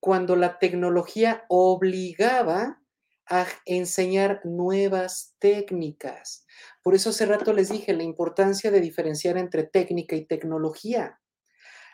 cuando 0.00 0.36
la 0.36 0.58
tecnología 0.58 1.46
obligaba 1.48 2.83
a 3.28 3.46
enseñar 3.64 4.40
nuevas 4.44 5.34
técnicas. 5.38 6.46
Por 6.82 6.94
eso 6.94 7.10
hace 7.10 7.26
rato 7.26 7.52
les 7.52 7.70
dije 7.70 7.94
la 7.94 8.02
importancia 8.02 8.70
de 8.70 8.80
diferenciar 8.80 9.38
entre 9.38 9.64
técnica 9.64 10.16
y 10.16 10.26
tecnología. 10.26 11.20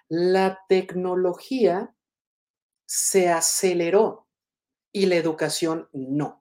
La 0.08 0.60
tecnología 0.68 1.94
se 2.86 3.28
aceleró 3.28 4.26
y 4.92 5.06
la 5.06 5.16
educación 5.16 5.88
no. 5.92 6.40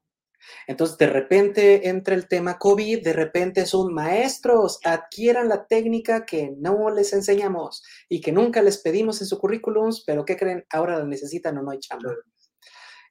Entonces, 0.68 0.98
de 0.98 1.08
repente 1.08 1.90
entra 1.90 2.16
el 2.16 2.28
tema 2.28 2.58
COVID, 2.58 3.04
de 3.04 3.14
repente 3.14 3.66
son 3.66 3.94
maestros, 3.94 4.80
adquieran 4.84 5.50
la 5.50 5.68
técnica 5.68 6.26
que 6.26 6.56
no 6.58 6.90
les 6.90 7.14
enseñamos 7.14 7.84
y 8.08 8.22
que 8.22 8.32
nunca 8.32 8.62
les 8.62 8.80
pedimos 8.80 9.22
en 9.22 9.28
su 9.28 9.38
currículum, 9.38 9.92
pero 10.06 10.26
¿qué 10.26 10.38
creen? 10.38 10.66
Ahora 10.72 10.98
la 10.98 11.06
necesitan 11.06 11.58
o 11.58 11.62
no 11.62 11.72
hay 11.72 11.80
chamba. 11.80 12.16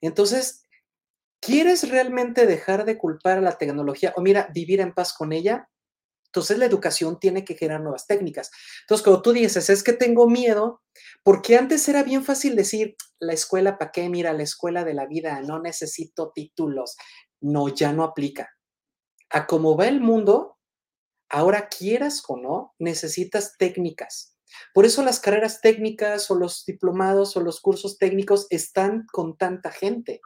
Entonces, 0.01 0.63
¿Quieres 1.41 1.89
realmente 1.89 2.47
dejar 2.47 2.85
de 2.85 2.99
culpar 2.99 3.39
a 3.39 3.43
la 3.43 3.59
tecnología 3.59 4.13
o 4.17 4.21
mira, 4.21 4.49
vivir 4.53 4.81
en 4.81 4.93
paz 4.93 5.13
con 5.13 5.33
ella? 5.33 5.69
Entonces 6.27 6.59
la 6.59 6.67
educación 6.67 7.19
tiene 7.19 7.45
que 7.45 7.55
generar 7.55 7.81
nuevas 7.81 8.07
técnicas. 8.07 8.51
Entonces, 8.83 9.03
cuando 9.03 9.23
tú 9.23 9.33
dices, 9.33 9.71
es 9.71 9.83
que 9.83 9.95
tengo 9.95 10.29
miedo, 10.29 10.83
porque 11.23 11.57
antes 11.57 11.89
era 11.89 12.03
bien 12.03 12.23
fácil 12.23 12.55
decir, 12.55 12.97
la 13.19 13.33
escuela, 13.33 13.79
¿para 13.79 13.93
qué? 13.93 14.09
Mira, 14.09 14.33
la 14.35 14.43
escuela 14.43 14.85
de 14.85 14.95
la 14.95 15.07
vida, 15.07 15.41
no 15.41 15.59
necesito 15.59 16.31
títulos. 16.35 16.97
No, 17.41 17.69
ya 17.69 17.93
no 17.93 18.05
aplica. 18.05 18.51
A 19.31 19.47
cómo 19.47 19.77
va 19.77 19.89
el 19.89 20.01
mundo, 20.01 20.59
ahora 21.31 21.69
quieras 21.69 22.23
o 22.29 22.37
no, 22.37 22.75
necesitas 22.79 23.57
técnicas. 23.59 24.37
Por 24.75 24.87
eso 24.87 25.03
las 25.03 25.21
carreras 25.21 25.61
técnicas 25.61 26.31
o 26.31 26.35
los 26.35 26.65
diplomados 26.65 27.37
o 27.37 27.41
los 27.41 27.61
cursos 27.61 27.99
técnicos 27.99 28.47
están 28.51 29.07
con 29.13 29.37
tanta 29.37 29.71
gente, 29.71 30.21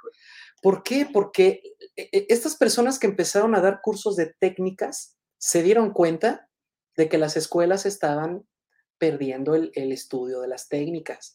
¿Por 0.62 0.82
qué? 0.84 1.06
Porque 1.12 1.60
e, 1.96 2.08
e, 2.12 2.26
estas 2.30 2.56
personas 2.56 2.98
que 2.98 3.08
empezaron 3.08 3.54
a 3.54 3.60
dar 3.60 3.80
cursos 3.82 4.16
de 4.16 4.32
técnicas 4.38 5.18
se 5.36 5.62
dieron 5.62 5.92
cuenta 5.92 6.48
de 6.96 7.08
que 7.08 7.18
las 7.18 7.36
escuelas 7.36 7.84
estaban 7.84 8.46
perdiendo 8.96 9.56
el, 9.56 9.92
estudio 9.92 10.40
de 10.40 10.48
las 10.48 10.68
técnicas. 10.68 11.34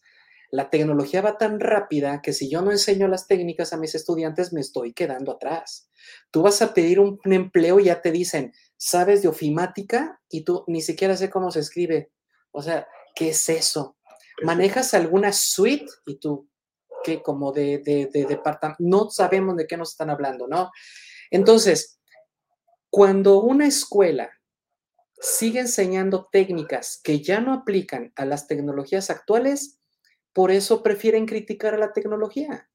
La 0.50 0.70
tecnología 0.70 1.22
va 1.22 1.38
tan 1.38 1.60
rápida 1.60 2.22
que 2.22 2.32
si 2.32 2.50
yo 2.50 2.62
no 2.62 2.72
enseño 2.72 3.10
las 3.10 3.28
técnicas 3.28 3.74
a 3.74 3.78
mis 3.78 3.94
estudiantes 3.96 4.54
me 4.54 4.62
estoy 4.62 4.94
quedando 4.94 5.34
atrás. 5.34 5.90
Tú 6.32 6.44
vas 6.44 6.62
a 6.62 6.74
pedir 6.74 7.02
un, 7.02 7.20
empleo 7.26 7.82
y 7.82 7.86
ya 7.86 8.02
te 8.02 8.13
dicen, 8.13 8.54
¿sabes 8.78 9.22
de 9.22 9.28
ofimática? 9.28 10.22
Y 10.30 10.46
tú 10.46 10.63
ni 10.68 10.82
siquiera 10.82 11.18
sé 11.18 11.30
cómo 11.30 11.52
se 11.52 11.60
escribe. 11.60 12.13
O 12.52 12.62
sea, 12.62 12.88
¿qué 13.13 13.30
es 13.30 13.50
eso? 13.50 13.98
¿Manejas 14.42 14.94
alguna 14.94 15.34
suite? 15.34 15.92
Y 16.06 16.20
tú, 16.20 16.50
como 17.24 17.52
de, 17.52 17.80
de, 17.80 18.26
departamento, 18.26 18.78
no 18.80 19.10
sabemos 19.10 19.56
de 19.58 19.67
qué 19.67 19.78
nos 19.78 19.91
están 19.91 20.10
hablando, 20.10 20.48
¿no? 20.48 20.72
Entonces, 21.32 22.00
cuando 22.90 23.42
una 23.42 23.67
escuela 23.67 24.32
sigue 25.19 25.60
enseñando 25.60 26.29
técnicas 26.32 27.00
que 27.04 27.21
ya 27.21 27.40
no 27.42 27.54
aplican 27.54 28.13
a 28.15 28.25
las 28.25 28.48
tecnologías 28.48 29.10
actuales, 29.10 29.79
por 30.34 30.52
eso 30.52 30.84
prefieren 30.84 31.25
criticar 31.25 31.73
a 31.73 31.79
la 31.79 31.94
tecnología. 31.94 32.69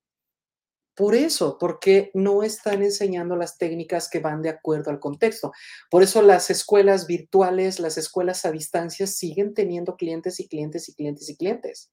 Por 0.94 1.14
eso, 1.14 1.57
porque 1.59 2.11
no 2.12 2.42
están 2.42 2.82
enseñando 2.82 3.34
las 3.34 3.57
técnicas 3.57 4.11
que 4.11 4.18
van 4.18 4.42
de 4.42 4.50
acuerdo 4.50 4.90
al 4.90 5.00
contexto. 5.00 5.52
Por 5.90 6.02
eso 6.02 6.20
las 6.20 6.50
escuelas 6.50 7.07
virtuales, 7.07 7.80
las 7.80 7.96
escuelas 7.96 8.44
a 8.44 8.52
distancia 8.52 9.07
siguen 9.07 9.54
teniendo 9.54 9.96
clientes 9.96 10.38
y 10.38 10.48
clientes 10.48 10.88
y 10.90 10.94
clientes 10.94 11.30
y 11.30 11.36
clientes. 11.36 11.90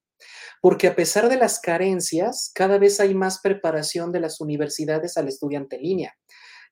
Porque 0.62 0.88
a 0.88 0.96
pesar 0.96 1.30
de 1.30 1.38
las 1.38 1.60
carencias, 1.60 2.52
cada 2.54 2.78
vez 2.78 3.00
hay 3.00 3.16
más 3.16 3.40
preparación 3.40 4.12
de 4.12 4.20
las 4.20 4.42
universidades 4.42 5.18
al 5.18 5.28
estudiante 5.28 5.78
en 5.78 5.82
línea. 5.84 6.18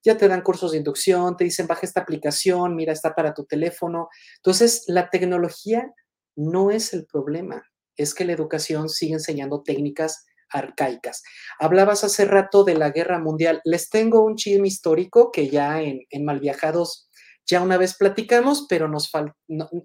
Ya 0.03 0.17
te 0.17 0.27
dan 0.27 0.41
cursos 0.41 0.71
de 0.71 0.77
inducción, 0.77 1.35
te 1.35 1.43
dicen, 1.43 1.67
baja 1.67 1.81
esta 1.83 2.01
aplicación, 2.01 2.75
mira, 2.75 2.93
está 2.93 3.15
para 3.15 3.33
tu 3.33 3.45
teléfono. 3.45 4.09
Entonces, 4.37 4.83
la 4.87 5.09
tecnología 5.09 5.91
no 6.35 6.71
es 6.71 6.93
el 6.93 7.05
problema, 7.05 7.63
es 7.95 8.13
que 8.13 8.25
la 8.25 8.33
educación 8.33 8.89
sigue 8.89 9.13
enseñando 9.13 9.63
técnicas 9.63 10.25
arcaicas. 10.49 11.23
Hablabas 11.59 12.03
hace 12.03 12.25
rato 12.25 12.63
de 12.63 12.75
la 12.75 12.91
guerra 12.91 13.19
mundial. 13.19 13.61
Les 13.65 13.89
tengo 13.89 14.23
un 14.23 14.35
chisme 14.35 14.67
histórico 14.67 15.31
que 15.31 15.49
ya 15.49 15.81
en, 15.81 16.05
Malviajados 16.23 17.09
ya 17.45 17.61
una 17.61 17.77
vez 17.77 17.95
platicamos, 17.95 18.65
pero 18.69 18.87
nos 18.87 19.09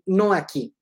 no 0.06 0.32
aquí. 0.32 0.76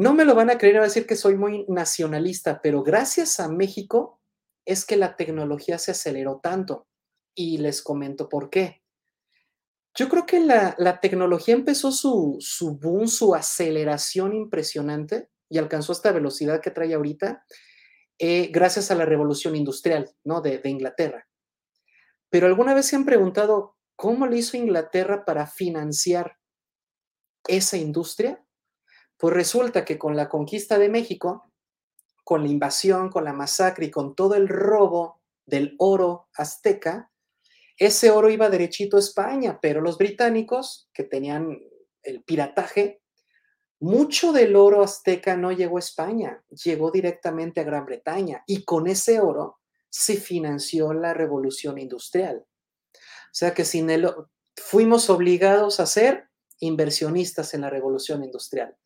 No 0.00 0.14
me 0.14 0.24
lo 0.24 0.34
van 0.34 0.48
a 0.48 0.56
creer, 0.56 0.78
a 0.78 0.84
decir 0.84 1.06
que 1.06 1.14
soy 1.14 1.36
muy 1.36 1.66
nacionalista, 1.68 2.62
pero 2.62 2.82
gracias 2.82 3.38
a 3.38 3.50
México 3.50 4.18
es 4.64 4.86
que 4.86 4.96
la 4.96 5.14
tecnología 5.14 5.76
se 5.76 5.90
aceleró 5.90 6.40
tanto. 6.42 6.86
Y 7.34 7.58
les 7.58 7.82
comento 7.82 8.26
por 8.26 8.48
qué. 8.48 8.82
Yo 9.94 10.08
creo 10.08 10.24
que 10.24 10.40
la, 10.40 11.00
tecnología 11.02 11.54
empezó 11.54 11.92
su, 11.92 12.38
su 12.40 12.78
boom, 12.78 13.08
su 13.08 13.34
aceleración 13.34 14.32
impresionante 14.32 15.28
y 15.50 15.58
alcanzó 15.58 15.92
esta 15.92 16.12
velocidad 16.12 16.62
que 16.62 16.70
trae 16.70 16.94
ahorita 16.94 17.44
eh, 18.18 18.48
gracias 18.50 18.90
a 18.90 18.94
la 18.94 19.04
revolución 19.04 19.54
industrial 19.54 20.10
¿no? 20.24 20.40
de, 20.40 20.60
de 20.60 20.70
Inglaterra. 20.70 21.28
Pero 22.30 22.46
alguna 22.46 22.72
vez 22.72 22.86
se 22.86 22.96
han 22.96 23.04
preguntado 23.04 23.76
cómo 23.96 24.26
le 24.26 24.38
hizo 24.38 24.56
Inglaterra 24.56 25.26
para 25.26 25.46
financiar 25.46 26.38
esa 27.46 27.76
industria. 27.76 28.42
Pues 29.20 29.34
resulta 29.34 29.84
que 29.84 29.98
con 29.98 30.16
la 30.16 30.30
conquista 30.30 30.78
de 30.78 30.88
México, 30.88 31.52
con 32.24 32.42
la 32.42 32.48
invasión, 32.48 33.10
con 33.10 33.24
la 33.24 33.34
masacre 33.34 33.86
y 33.86 33.90
con 33.90 34.14
todo 34.14 34.34
el 34.34 34.48
robo 34.48 35.20
del 35.44 35.74
oro 35.78 36.28
azteca, 36.34 37.12
ese 37.76 38.10
oro 38.10 38.30
iba 38.30 38.48
derechito 38.48 38.96
a 38.96 39.00
España, 39.00 39.58
pero 39.60 39.82
los 39.82 39.98
británicos, 39.98 40.88
que 40.94 41.04
tenían 41.04 41.60
el 42.02 42.22
pirataje, 42.22 43.02
mucho 43.78 44.32
del 44.32 44.56
oro 44.56 44.82
azteca 44.82 45.36
no 45.36 45.52
llegó 45.52 45.76
a 45.76 45.80
España, 45.80 46.42
llegó 46.64 46.90
directamente 46.90 47.60
a 47.60 47.64
Gran 47.64 47.84
Bretaña 47.84 48.42
y 48.46 48.64
con 48.64 48.86
ese 48.86 49.20
oro 49.20 49.58
se 49.90 50.16
financió 50.16 50.94
la 50.94 51.12
revolución 51.12 51.76
industrial. 51.76 52.46
O 52.94 53.34
sea 53.34 53.52
que 53.52 53.66
sin 53.66 53.90
el, 53.90 54.10
fuimos 54.56 55.10
obligados 55.10 55.78
a 55.78 55.84
ser 55.84 56.30
inversionistas 56.58 57.52
en 57.52 57.60
la 57.60 57.70
revolución 57.70 58.24
industrial. 58.24 58.76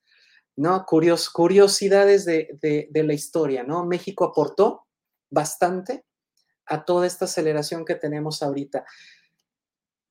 ¿No? 0.57 0.85
Curios, 0.87 1.31
curiosidades 1.31 2.25
de, 2.25 2.59
de, 2.61 3.03
la 3.03 3.15
historia, 3.15 3.63
¿no? 3.63 3.85
México 3.85 4.25
aportó 4.25 4.87
bastante 5.31 6.05
a 6.67 6.85
toda 6.85 7.07
esta 7.07 7.25
aceleración 7.25 7.85
que 7.85 7.95
tenemos 7.95 8.43
ahorita. 8.43 8.85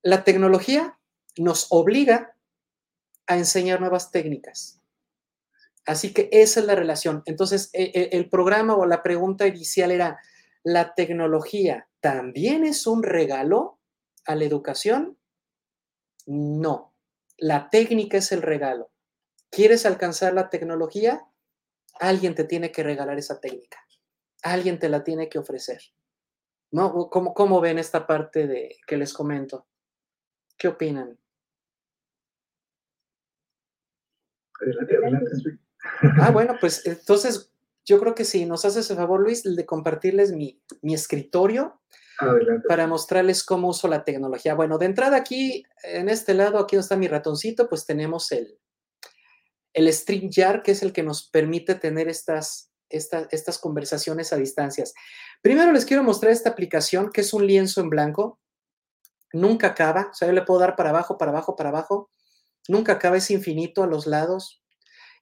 La 0.01 0.23
tecnología 0.23 0.99
nos 1.37 1.67
obliga 1.69 2.35
a 3.25 3.37
enseñar 3.37 3.79
nuevas 3.79 4.11
técnicas. 4.11 4.81
Así 5.85 6.13
que 6.13 6.29
esa 6.31 6.59
es 6.59 6.65
la 6.65 6.75
relación. 6.75 7.23
Entonces, 7.25 7.69
e, 7.73 7.91
e, 7.93 8.09
el 8.17 8.29
programa 8.29 8.75
o 8.75 8.85
la 8.85 9.03
pregunta 9.03 9.47
inicial 9.47 9.91
era, 9.91 10.19
¿la 10.63 10.93
tecnología 10.93 11.87
también 11.99 12.65
es 12.65 12.87
un 12.87 13.03
regalo 13.03 13.79
a 14.25 14.35
la 14.35 14.45
educación? 14.45 15.17
No, 16.25 16.93
la 17.37 17.69
técnica 17.69 18.17
es 18.17 18.31
el 18.31 18.41
regalo. 18.41 18.92
¿Quieres 19.53 19.85
alcanzar 19.85 20.33
la 20.33 20.49
tecnología? 20.49 21.27
Alguien 21.99 22.33
te 22.33 22.43
tiene 22.43 22.71
que 22.71 22.81
regalar 22.81 23.19
esa 23.19 23.39
técnica. 23.39 23.77
Alguien 24.41 24.79
te 24.79 24.89
la 24.89 25.03
tiene 25.03 25.29
que 25.29 25.37
ofrecer. 25.37 25.79
¿No? 26.71 27.07
¿Cómo, 27.11 27.35
cómo 27.35 27.61
ven 27.61 27.77
esta 27.77 28.07
parte 28.07 28.47
de 28.47 28.77
que 28.87 28.97
les 28.97 29.13
comento? 29.13 29.67
¿Qué 30.57 30.69
opinan? 30.69 31.19
Adelante, 34.59 34.97
adelante. 34.97 35.59
Ah, 36.19 36.31
bueno, 36.31 36.55
pues 36.59 36.83
entonces 36.87 37.53
yo 37.85 37.99
creo 37.99 38.15
que 38.15 38.25
sí, 38.25 38.47
nos 38.47 38.65
haces 38.65 38.89
el 38.89 38.97
favor, 38.97 39.19
Luis, 39.19 39.43
de 39.43 39.65
compartirles 39.67 40.31
mi, 40.31 40.59
mi 40.81 40.95
escritorio 40.95 41.79
para 42.67 42.87
mostrarles 42.87 43.43
cómo 43.43 43.67
uso 43.67 43.87
la 43.87 44.03
tecnología. 44.03 44.55
Bueno, 44.55 44.79
de 44.79 44.87
entrada 44.87 45.17
aquí, 45.17 45.63
en 45.83 46.09
este 46.09 46.33
lado, 46.33 46.57
aquí 46.57 46.75
donde 46.75 46.85
está 46.85 46.95
mi 46.95 47.07
ratoncito, 47.07 47.69
pues 47.69 47.85
tenemos 47.85 48.31
el, 48.31 48.57
el 49.73 49.91
StreamYard, 49.91 50.61
que 50.61 50.71
es 50.71 50.83
el 50.83 50.93
que 50.93 51.03
nos 51.03 51.29
permite 51.29 51.75
tener 51.75 52.07
estas, 52.07 52.71
estas, 52.89 53.27
estas 53.31 53.59
conversaciones 53.59 54.31
a 54.31 54.37
distancias. 54.37 54.93
Primero 55.41 55.71
les 55.71 55.85
quiero 55.85 56.03
mostrar 56.03 56.31
esta 56.31 56.51
aplicación, 56.51 57.11
que 57.11 57.21
es 57.21 57.33
un 57.33 57.45
lienzo 57.45 57.81
en 57.81 57.89
blanco. 57.89 58.39
Nunca 59.33 59.67
acaba, 59.67 60.09
o 60.11 60.13
sea, 60.13 60.27
yo 60.27 60.33
le 60.33 60.43
puedo 60.43 60.59
dar 60.59 60.75
para 60.75 60.91
abajo, 60.91 61.17
para 61.17 61.31
abajo, 61.31 61.55
para 61.55 61.69
abajo. 61.69 62.11
Nunca 62.67 62.93
acaba, 62.93 63.17
es 63.17 63.31
infinito 63.31 63.83
a 63.83 63.87
los 63.87 64.05
lados. 64.05 64.63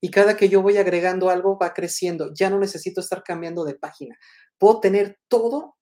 Y 0.02 0.12
cada 0.12 0.36
que 0.36 0.50
yo 0.50 0.62
voy 0.62 0.78
agregando 0.78 1.30
algo 1.30 1.58
va 1.58 1.74
creciendo. 1.74 2.34
Ya 2.34 2.50
no 2.50 2.60
necesito 2.60 3.00
estar 3.00 3.24
cambiando 3.24 3.64
de 3.64 3.76
página. 3.76 4.18
Puedo 4.58 4.80
tener 4.80 5.20
todo 5.28 5.78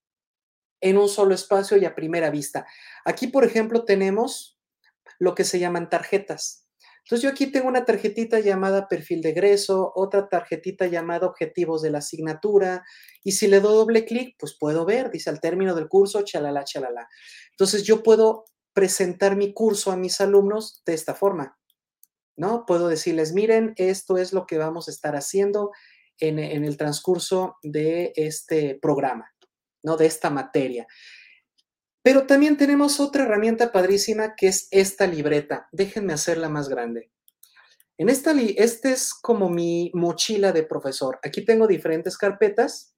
en 0.81 0.97
un 0.97 1.09
solo 1.09 1.33
espacio 1.33 1.77
y 1.77 1.85
a 1.85 1.95
primera 1.95 2.29
vista. 2.29 2.65
Aquí, 3.05 3.27
por 3.27 3.45
ejemplo, 3.45 3.85
tenemos 3.85 4.59
lo 5.19 5.35
que 5.35 5.43
se 5.43 5.59
llaman 5.59 5.89
tarjetas. 5.89 6.68
Entonces 7.09 7.23
yo 7.23 7.29
aquí 7.31 7.47
tengo 7.47 7.67
una 7.67 7.85
tarjetita 7.85 8.39
llamada 8.39 8.87
perfil 8.87 9.23
de 9.23 9.29
egreso, 9.29 9.91
otra 9.95 10.29
tarjetita 10.29 10.85
llamada 10.85 11.25
objetivos 11.25 11.81
de 11.81 11.89
la 11.89 11.97
asignatura, 11.97 12.85
y 13.23 13.31
si 13.31 13.47
le 13.47 13.61
doy 13.61 13.73
doble 13.73 14.05
clic, 14.05 14.35
pues 14.37 14.55
puedo 14.59 14.85
ver, 14.85 15.09
dice 15.09 15.31
al 15.31 15.41
término 15.41 15.73
del 15.73 15.87
curso, 15.87 16.21
chalala, 16.21 16.65
chalala. 16.65 17.09
Entonces 17.49 17.81
yo 17.81 18.03
puedo 18.03 18.45
presentar 18.73 19.35
mi 19.35 19.55
curso 19.55 19.91
a 19.91 19.97
mis 19.97 20.21
alumnos 20.21 20.83
de 20.85 20.93
esta 20.93 21.15
forma, 21.15 21.57
¿no? 22.35 22.67
Puedo 22.67 22.87
decirles, 22.87 23.33
miren, 23.33 23.73
esto 23.77 24.19
es 24.19 24.31
lo 24.31 24.45
que 24.45 24.59
vamos 24.59 24.87
a 24.87 24.91
estar 24.91 25.15
haciendo 25.15 25.71
en, 26.19 26.37
en 26.37 26.63
el 26.63 26.77
transcurso 26.77 27.55
de 27.63 28.13
este 28.15 28.77
programa. 28.79 29.33
¿no? 29.83 29.97
De 29.97 30.05
esta 30.05 30.29
materia. 30.29 30.87
Pero 32.01 32.25
también 32.25 32.57
tenemos 32.57 32.99
otra 32.99 33.23
herramienta 33.23 33.71
padrísima 33.71 34.35
que 34.35 34.47
es 34.47 34.67
esta 34.71 35.05
libreta. 35.05 35.67
Déjenme 35.71 36.13
hacerla 36.13 36.49
más 36.49 36.69
grande. 36.69 37.11
En 37.97 38.07
esta, 38.07 38.31
este 38.31 38.91
es 38.91 39.13
como 39.13 39.49
mi 39.49 39.91
mochila 39.93 40.53
de 40.53 40.63
profesor. 40.63 41.19
Aquí 41.21 41.43
tengo 41.43 41.67
diferentes 41.67 42.17
carpetas 42.17 42.95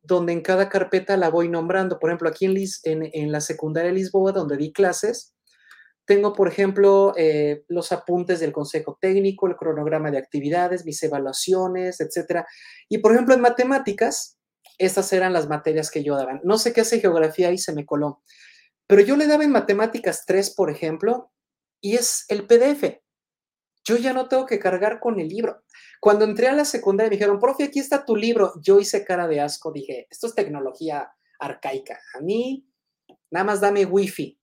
donde 0.00 0.32
en 0.32 0.42
cada 0.42 0.68
carpeta 0.68 1.16
la 1.16 1.30
voy 1.30 1.48
nombrando. 1.48 1.98
Por 1.98 2.10
ejemplo, 2.10 2.28
aquí 2.28 2.44
en, 2.44 3.10
en, 3.12 3.32
la 3.32 3.40
secundaria 3.40 3.90
de 3.90 3.96
Lisboa, 3.96 4.30
donde 4.30 4.56
di 4.56 4.72
clases, 4.72 5.34
tengo, 6.04 6.32
por 6.32 6.46
ejemplo, 6.46 7.14
eh, 7.16 7.64
los 7.66 7.90
apuntes 7.90 8.38
del 8.38 8.52
consejo 8.52 8.96
técnico, 9.00 9.48
el 9.48 9.56
cronograma 9.56 10.12
de 10.12 10.18
actividades, 10.18 10.84
mis 10.84 11.02
evaluaciones, 11.02 12.00
etc. 12.00 12.44
Y, 12.88 12.98
por 12.98 13.12
ejemplo, 13.12 13.34
en 13.34 13.40
matemáticas, 13.40 14.35
estas 14.78 15.12
eran 15.12 15.32
las 15.32 15.48
materias 15.48 15.90
que 15.90 16.02
yo 16.02 16.16
daba. 16.16 16.40
No 16.44 16.58
sé 16.58 16.72
qué 16.72 16.82
hace 16.82 17.00
geografía 17.00 17.50
y 17.52 17.58
se 17.58 17.72
me 17.72 17.86
coló, 17.86 18.22
pero 18.86 19.02
yo 19.02 19.16
le 19.16 19.26
daba 19.26 19.44
en 19.44 19.50
matemáticas 19.50 20.24
3, 20.26 20.50
por 20.50 20.70
ejemplo, 20.70 21.32
y 21.80 21.94
es 21.96 22.24
el 22.28 22.46
PDF. 22.46 23.00
Yo 23.84 23.96
ya 23.96 24.12
no 24.12 24.28
tengo 24.28 24.46
que 24.46 24.58
cargar 24.58 24.98
con 25.00 25.20
el 25.20 25.28
libro. 25.28 25.62
Cuando 26.00 26.24
entré 26.24 26.48
a 26.48 26.52
la 26.52 26.64
secundaria 26.64 27.08
me 27.08 27.16
dijeron, 27.16 27.38
profe, 27.38 27.64
aquí 27.64 27.78
está 27.78 28.04
tu 28.04 28.16
libro. 28.16 28.52
Yo 28.60 28.80
hice 28.80 29.04
cara 29.04 29.28
de 29.28 29.40
asco, 29.40 29.72
dije, 29.72 30.06
esto 30.10 30.26
es 30.26 30.34
tecnología 30.34 31.12
arcaica. 31.38 32.00
A 32.14 32.20
mí, 32.20 32.68
nada 33.30 33.44
más 33.44 33.60
dame 33.60 33.84
wifi. 33.84 34.40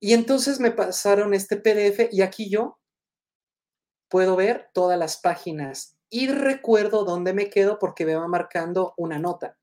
Y 0.00 0.12
entonces 0.12 0.60
me 0.60 0.70
pasaron 0.70 1.34
este 1.34 1.56
PDF 1.56 2.12
y 2.12 2.22
aquí 2.22 2.50
yo 2.50 2.78
puedo 4.08 4.36
ver 4.36 4.70
todas 4.72 4.98
las 4.98 5.18
páginas 5.18 5.97
y 6.10 6.28
recuerdo 6.28 7.04
dónde 7.04 7.32
me 7.32 7.50
quedo 7.50 7.78
porque 7.78 8.06
me 8.06 8.14
va 8.14 8.28
marcando 8.28 8.94
una 8.96 9.18
nota. 9.18 9.56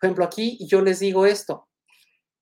Por 0.00 0.08
ejemplo, 0.08 0.24
aquí 0.24 0.58
yo 0.66 0.80
les 0.80 1.00
digo 1.00 1.26
esto. 1.26 1.68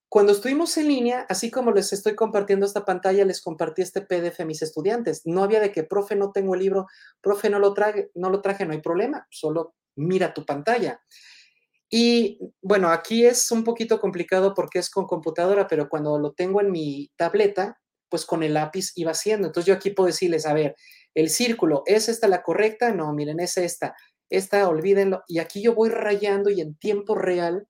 Cuando 0.09 0.32
estuvimos 0.32 0.76
en 0.76 0.88
línea, 0.88 1.24
así 1.28 1.53
como 1.53 1.70
les 1.70 1.92
estoy 1.92 2.16
compartiendo 2.16 2.66
esta 2.66 2.84
pantalla, 2.84 3.24
les 3.24 3.40
compartí 3.40 3.82
este 3.82 4.01
PDF 4.01 4.40
a 4.40 4.44
mis 4.44 4.61
estudiantes. 4.61 5.22
No 5.24 5.44
había 5.44 5.61
de 5.61 5.70
que, 5.70 5.84
profe, 5.84 6.16
no 6.16 6.32
tengo 6.32 6.55
el 6.55 6.61
libro, 6.62 6.86
profe, 7.20 7.48
no 7.48 7.61
lo, 7.61 7.74
traje, 7.74 8.11
no 8.14 8.28
lo 8.28 8.40
traje, 8.40 8.66
no 8.66 8.72
hay 8.72 8.80
problema, 8.80 9.26
solo 9.30 9.74
mira 9.94 10.34
tu 10.34 10.44
pantalla. 10.44 11.01
Y 11.88 12.40
bueno, 12.61 12.88
aquí 12.88 13.24
es 13.24 13.51
un 13.53 13.62
poquito 13.62 14.01
complicado 14.01 14.53
porque 14.55 14.80
es 14.80 14.90
con 14.90 15.07
computadora, 15.07 15.68
pero 15.68 15.88
cuando 15.88 16.18
lo 16.18 16.32
tengo 16.32 16.61
en 16.61 16.72
mi 16.72 17.11
tableta, 17.16 17.80
pues 18.09 18.26
con 18.26 18.42
el 18.42 18.55
lápiz 18.55 18.92
iba 18.96 19.12
haciendo. 19.12 19.46
Entonces 19.46 19.66
yo 19.66 19.74
aquí 19.74 19.90
puedo 19.90 20.09
decirles, 20.09 20.44
a 20.44 20.55
ver, 20.55 20.74
el 21.14 21.30
círculo, 21.30 21.82
¿es 21.86 22.08
esta 22.08 22.28
la 22.28 22.42
correcta? 22.42 22.92
No, 22.92 23.12
miren, 23.12 23.40
es 23.40 23.56
esta. 23.56 23.94
Esta, 24.28 24.68
olvídenlo. 24.68 25.24
Y 25.26 25.38
aquí 25.38 25.62
yo 25.62 25.74
voy 25.74 25.90
rayando 25.90 26.50
y 26.50 26.61
en 26.61 26.76
tiempo 26.76 27.16
real 27.16 27.66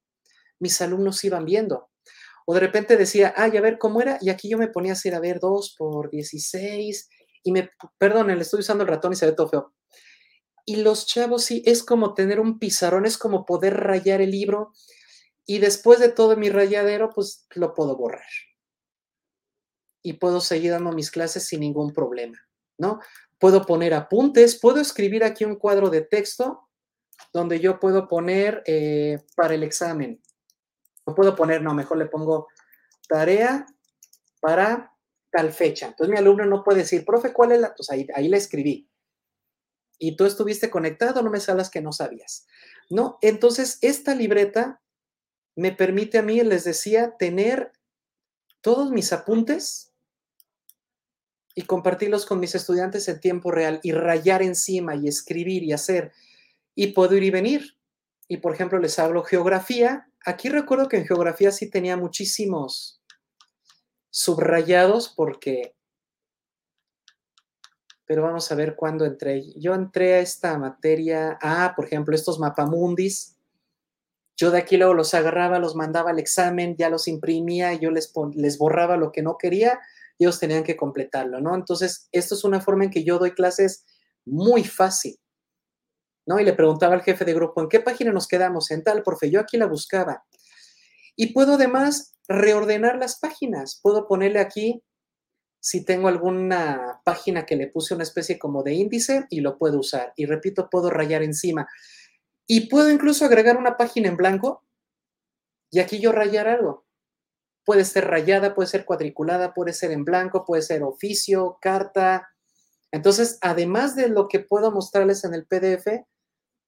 mis 0.59 0.81
alumnos 0.83 1.25
iban 1.25 1.45
viendo. 1.45 1.91
O 2.47 2.55
de 2.55 2.61
repente 2.61 2.97
decía, 2.97 3.33
ay, 3.37 3.57
a 3.57 3.61
ver 3.61 3.79
cómo 3.79 4.01
era. 4.01 4.19
Y 4.21 4.29
aquí 4.29 4.49
yo 4.49 4.59
me 4.59 4.69
ponía 4.69 4.93
a 4.93 4.95
hacer, 4.95 5.15
a 5.15 5.21
ver, 5.21 5.41
2 5.41 5.75
por 5.79 6.11
16. 6.11 7.09
Y 7.43 7.53
me, 7.53 7.71
perdón, 7.99 8.29
le 8.29 8.43
estoy 8.43 8.61
usando 8.61 8.85
el 8.85 8.89
ratón 8.89 9.13
y 9.13 9.17
se 9.17 9.27
ve 9.27 9.33
todo 9.33 9.49
feo. 9.49 9.75
Y 10.67 10.77
los 10.77 11.07
chavos 11.07 11.45
sí, 11.45 11.63
es 11.65 11.83
como 11.83 12.15
tener 12.15 12.41
un 12.41 12.59
pizarrón, 12.59 13.07
es 13.07 13.19
como 13.19 13.47
poder 13.47 13.77
rayar 13.77 14.21
el 14.21 14.31
libro. 14.31 14.73
Y 15.47 15.59
después 15.59 15.99
de 15.99 16.11
todo 16.11 16.37
mi 16.37 16.51
rayadero, 16.51 17.11
pues 17.11 17.47
lo 17.55 17.75
puedo 17.75 17.97
borrar. 17.97 18.29
Y 20.03 20.15
puedo 20.15 20.41
seguir 20.41 20.73
dando 20.73 20.93
mis 20.93 21.11
clases 21.11 21.47
sin 21.47 21.61
ningún 21.61 21.93
problema, 21.93 22.39
¿no? 22.79 23.01
Puedo 23.41 23.63
poner 23.63 23.95
apuntes, 23.95 24.61
puedo 24.61 24.81
escribir 24.81 25.25
aquí 25.25 25.45
un 25.45 25.57
cuadro 25.57 25.91
de 25.91 26.03
texto 26.03 26.69
donde 27.33 27.59
yo 27.59 27.81
puedo 27.81 28.07
poner 28.07 28.63
eh, 28.67 29.19
para 29.35 29.55
el 29.55 29.63
examen. 29.63 30.23
No 31.07 31.15
puedo 31.15 31.35
poner, 31.35 31.63
no, 31.63 31.75
mejor 31.75 31.97
le 31.97 32.07
pongo 32.07 32.49
tarea 33.09 33.67
para 34.41 34.95
tal 35.33 35.53
fecha. 35.53 35.87
Entonces 35.87 36.13
mi 36.13 36.19
alumno 36.19 36.45
no 36.45 36.63
puede 36.63 36.81
decir, 36.81 37.05
profe, 37.05 37.33
¿cuál 37.33 37.53
es 37.53 37.61
la? 37.61 37.75
Pues 37.75 37.91
ahí, 37.91 38.07
ahí 38.15 38.29
le 38.29 38.37
escribí. 38.37 38.87
y 40.03 40.17
tú 40.17 40.25
estuviste 40.25 40.71
conectado, 40.71 41.21
no 41.23 41.31
me 41.31 41.41
salas 41.41 41.69
que 41.69 41.83
no 41.83 41.93
sabías. 41.93 42.47
¿No? 42.89 43.19
Entonces, 43.21 43.79
esta 43.83 44.15
libreta 44.15 44.83
me 45.57 45.73
permite 45.73 46.19
a 46.19 46.23
mí, 46.23 46.41
les 46.41 46.65
decía, 46.65 47.17
tener 47.19 47.73
todos 48.63 48.91
mis 48.91 49.13
apuntes 49.13 49.90
y 51.61 51.65
compartirlos 51.65 52.25
con 52.25 52.41
mis 52.41 52.55
estudiantes 52.55 53.07
en 53.09 53.21
tiempo 53.21 53.51
real 53.51 53.81
y 53.83 53.93
rayar 53.93 54.41
encima 54.41 54.97
y 54.97 55.09
escribir 55.09 55.63
y 55.63 55.75
hacer. 55.75 56.11
Y 56.75 56.95
puedo 56.95 57.15
ir 57.17 57.23
y 57.23 57.31
venir. 57.31 57.77
Y 58.29 58.39
por 58.39 58.55
ejemplo, 58.55 58.79
les 58.79 58.99
hablo 58.99 59.23
geografía. 59.25 60.09
Aquí 60.25 60.49
recuerdo 60.49 60.89
que 60.89 60.97
en 60.97 61.07
geografía 61.07 61.51
sí 61.51 61.69
tenía 61.69 61.99
muchísimos 61.99 63.03
subrayados 64.09 65.11
porque... 65.11 65.75
Pero 68.07 68.23
vamos 68.23 68.51
a 68.51 68.55
ver 68.55 68.75
cuándo 68.75 69.05
entré. 69.05 69.53
Yo 69.57 69.75
entré 69.75 70.15
a 70.15 70.21
esta 70.21 70.57
materia. 70.57 71.39
Ah, 71.43 71.75
por 71.77 71.85
ejemplo, 71.85 72.15
estos 72.15 72.39
mapamundis. 72.39 73.37
Yo 74.39 74.51
de 74.51 74.61
aquí 74.61 74.79
luego 74.79 74.95
los 74.95 75.13
agarraba, 75.13 75.59
los 75.59 75.77
mandaba 75.77 76.09
al 76.09 76.19
examen, 76.19 76.75
ya 76.79 76.89
los 76.89 77.07
imprimía, 77.07 77.75
yo 77.75 77.91
les, 77.91 78.11
les 78.35 78.57
borraba 78.57 78.97
lo 78.97 79.13
que 79.13 79.21
no 79.21 79.37
quería 79.37 79.79
ellos 80.25 80.39
tenían 80.39 80.65
que 80.65 80.77
completarlo, 80.77 81.41
¿no? 81.41 81.55
Entonces, 81.55 82.09
esto 82.13 82.35
es 82.35 82.45
una 82.45 82.61
forma 82.61 82.85
en 82.85 82.91
que 82.91 83.05
yo 83.05 83.19
doy 83.19 83.33
clases 83.33 83.85
muy 84.25 84.65
fácil, 84.65 85.19
¿no? 86.27 86.39
Y 86.39 86.45
le 86.45 86.53
preguntaba 86.53 86.95
al 86.95 87.03
jefe 87.03 87.25
de 87.25 87.35
grupo, 87.35 87.61
¿en 87.61 87.69
qué 87.69 87.81
página 87.81 88.13
nos 88.13 88.29
quedamos? 88.29 88.71
En 88.71 88.85
tal, 88.85 89.03
profe, 89.03 89.31
yo 89.31 89.41
aquí 89.41 89.57
la 89.57 89.67
buscaba. 89.67 90.25
Y 91.17 91.33
puedo 91.33 91.55
además 91.55 92.15
reordenar 92.29 92.97
las 92.97 93.19
páginas. 93.19 93.81
Puedo 93.83 94.07
ponerle 94.07 94.39
aquí, 94.39 94.83
si 95.61 95.85
tengo 95.85 96.09
alguna 96.09 97.01
página 97.05 97.45
que 97.45 97.57
le 97.57 97.67
puse 97.67 97.95
una 97.95 98.05
especie 98.05 98.39
como 98.39 98.63
de 98.63 98.75
índice 98.75 99.27
y 99.29 99.41
lo 99.41 99.59
puedo 99.59 99.79
usar. 99.79 100.13
Y 100.17 100.27
repito, 100.27 100.69
puedo 100.71 100.91
rayar 100.91 101.23
encima. 101.23 101.69
Y 102.47 102.69
puedo 102.69 102.91
incluso 102.91 103.25
agregar 103.25 103.57
una 103.57 103.77
página 103.77 104.09
en 104.09 104.17
blanco 104.17 104.65
y 105.71 105.81
aquí 105.81 106.01
yo 106.01 106.13
rayar 106.13 106.49
algo. 106.49 106.87
Puede 107.71 107.85
ser 107.85 108.09
rayada, 108.09 108.53
puede 108.53 108.67
ser 108.67 108.85
cuadriculada, 108.85 109.55
puede 109.55 109.73
ser 109.73 109.93
en 109.93 110.05
blanco, 110.05 110.45
puede 110.45 110.61
ser 110.61 110.83
oficio, 110.83 111.57
carta. 111.61 112.29
Entonces, 112.91 113.39
además 113.43 113.95
de 113.95 114.09
lo 114.09 114.27
que 114.27 114.41
puedo 114.41 114.73
mostrarles 114.73 115.23
en 115.23 115.35
el 115.35 115.47
PDF, 115.47 116.05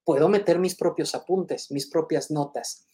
puedo 0.05 0.29
meter 0.29 0.61
mis 0.61 0.77
propios 0.77 1.17
apuntes, 1.17 1.73
mis 1.73 1.91
propias 1.91 2.31
notas. 2.31 2.87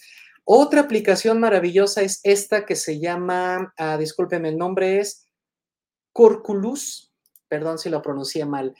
Otra 0.45 0.81
aplicación 0.81 1.39
maravillosa 1.39 2.01
es 2.01 2.21
esta 2.23 2.65
que 2.65 2.77
se 2.77 2.99
llama, 2.99 3.75
ah, 3.77 3.99
discúlpeme, 3.99 4.49
el 4.49 4.57
nombre 4.57 5.01
es 5.01 5.27
Corculus, 6.15 7.13
perdón 7.47 7.79
si 7.79 7.91
lo 7.91 8.01
pronuncié 8.01 8.47
mal. 8.47 8.75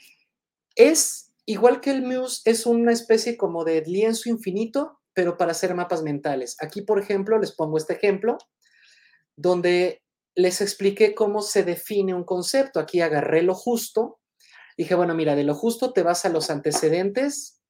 Es 0.73 1.33
igual 1.45 1.81
que 1.81 1.91
el 1.91 2.01
Muse, 2.01 2.49
es 2.49 2.65
una 2.65 2.93
especie 2.93 3.37
como 3.37 3.63
de 3.63 3.83
lienzo 3.85 4.27
infinito, 4.27 5.01
pero 5.13 5.37
para 5.37 5.51
hacer 5.51 5.75
mapas 5.75 6.01
mentales. 6.01 6.57
Aquí, 6.63 6.81
por 6.81 6.97
ejemplo, 6.99 7.37
les 7.37 7.51
pongo 7.51 7.77
este 7.77 7.93
ejemplo 7.93 8.39
donde 9.41 10.03
les 10.35 10.59
expliqué 10.59 11.15
cómo 11.15 11.41
se 11.41 11.63
define 11.63 12.13
un 12.13 12.25
concepto. 12.25 12.79
Aquí 12.79 12.99
agarré 12.99 13.41
lo 13.41 13.55
justo. 13.55 14.19
Dije, 14.77 14.95
bueno, 14.95 15.15
mira, 15.15 15.35
de 15.35 15.43
lo 15.45 15.55
justo 15.55 15.93
te 15.93 16.03
vas 16.03 16.25
a 16.25 16.29
los 16.29 16.49
antecedentes, 16.49 17.61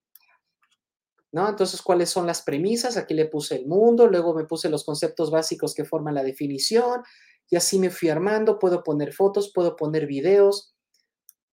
¿no? 1.32 1.48
Entonces, 1.48 1.80
¿cuáles 1.80 2.10
son 2.10 2.26
las 2.26 2.42
premisas? 2.42 2.96
Aquí 2.96 3.14
le 3.14 3.26
puse 3.26 3.54
el 3.54 3.66
mundo, 3.68 4.08
luego 4.08 4.34
me 4.34 4.46
puse 4.46 4.68
los 4.68 4.84
conceptos 4.84 5.30
básicos 5.30 5.74
que 5.74 5.84
forman 5.84 6.14
la 6.14 6.24
definición, 6.24 7.02
y 7.48 7.56
así 7.56 7.78
me 7.78 7.90
fui 7.90 8.08
armando. 8.08 8.58
Puedo 8.58 8.82
poner 8.82 9.12
fotos, 9.12 9.52
puedo 9.54 9.76
poner 9.76 10.06
videos, 10.06 10.74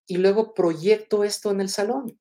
y 0.07 0.19
luego 0.19 0.53
proyecto 0.53 1.25
esto 1.25 1.51
en 1.51 1.63
el 1.63 1.71
salón. 1.71 2.21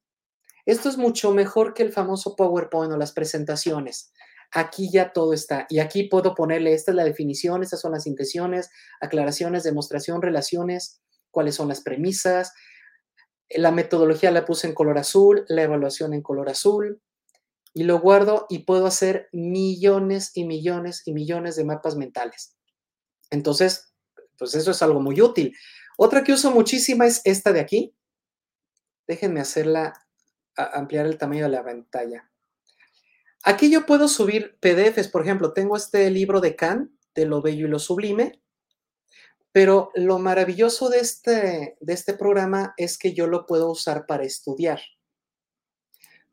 Esto 0.65 0.87
es 0.87 0.97
mucho 0.97 1.33
mejor 1.33 1.73
que 1.73 1.83
el 1.83 1.91
famoso 1.91 2.37
PowerPoint 2.37 2.93
o 2.93 2.97
las 2.97 3.11
presentaciones. 3.11 4.13
Aquí 4.53 4.91
ya 4.91 5.13
todo 5.13 5.33
está. 5.33 5.65
Y 5.69 5.79
aquí 5.79 6.03
puedo 6.03 6.35
ponerle, 6.35 6.73
esta 6.73 6.91
es 6.91 6.95
la 6.95 7.05
definición, 7.05 7.63
estas 7.63 7.79
son 7.79 7.93
las 7.93 8.05
intenciones, 8.05 8.69
aclaraciones, 8.99 9.63
demostración, 9.63 10.21
relaciones, 10.21 11.01
cuáles 11.31 11.55
son 11.55 11.69
las 11.69 11.81
premisas. 11.81 12.53
La 13.49 13.71
metodología 13.71 14.31
la 14.31 14.45
puse 14.45 14.67
en 14.67 14.73
color 14.73 14.97
azul, 14.97 15.45
la 15.47 15.63
evaluación 15.63 16.13
en 16.13 16.21
color 16.21 16.49
azul. 16.49 17.01
Y 17.73 17.83
lo 17.83 17.99
guardo 17.99 18.47
y 18.49 18.59
puedo 18.59 18.85
hacer 18.85 19.29
millones 19.31 20.31
y 20.33 20.45
millones 20.45 21.03
y 21.05 21.13
millones 21.13 21.55
de 21.55 21.63
mapas 21.63 21.95
mentales. 21.95 22.57
Entonces, 23.29 23.93
pues 24.37 24.55
eso 24.55 24.71
es 24.71 24.81
algo 24.81 24.99
muy 24.99 25.21
útil. 25.21 25.55
Otra 25.97 26.23
que 26.23 26.33
uso 26.33 26.51
muchísima 26.51 27.05
es 27.05 27.21
esta 27.23 27.53
de 27.53 27.61
aquí. 27.61 27.95
Déjenme 29.07 29.39
hacerla, 29.39 29.93
ampliar 30.55 31.05
el 31.05 31.17
tamaño 31.17 31.43
de 31.43 31.51
la 31.51 31.63
pantalla. 31.63 32.30
Aquí 33.43 33.71
yo 33.71 33.85
puedo 33.85 34.07
subir 34.07 34.57
PDFs, 34.59 35.07
por 35.07 35.23
ejemplo, 35.23 35.53
tengo 35.53 35.75
este 35.75 36.09
libro 36.11 36.41
de 36.41 36.55
Kant, 36.55 36.91
de 37.15 37.25
lo 37.25 37.41
bello 37.41 37.65
y 37.65 37.69
lo 37.69 37.79
sublime, 37.79 38.39
pero 39.51 39.91
lo 39.95 40.19
maravilloso 40.19 40.89
de 40.89 40.99
este, 40.99 41.77
de 41.79 41.93
este 41.93 42.13
programa 42.13 42.73
es 42.77 42.97
que 42.97 43.13
yo 43.13 43.27
lo 43.27 43.45
puedo 43.45 43.69
usar 43.69 44.05
para 44.05 44.23
estudiar. 44.23 44.79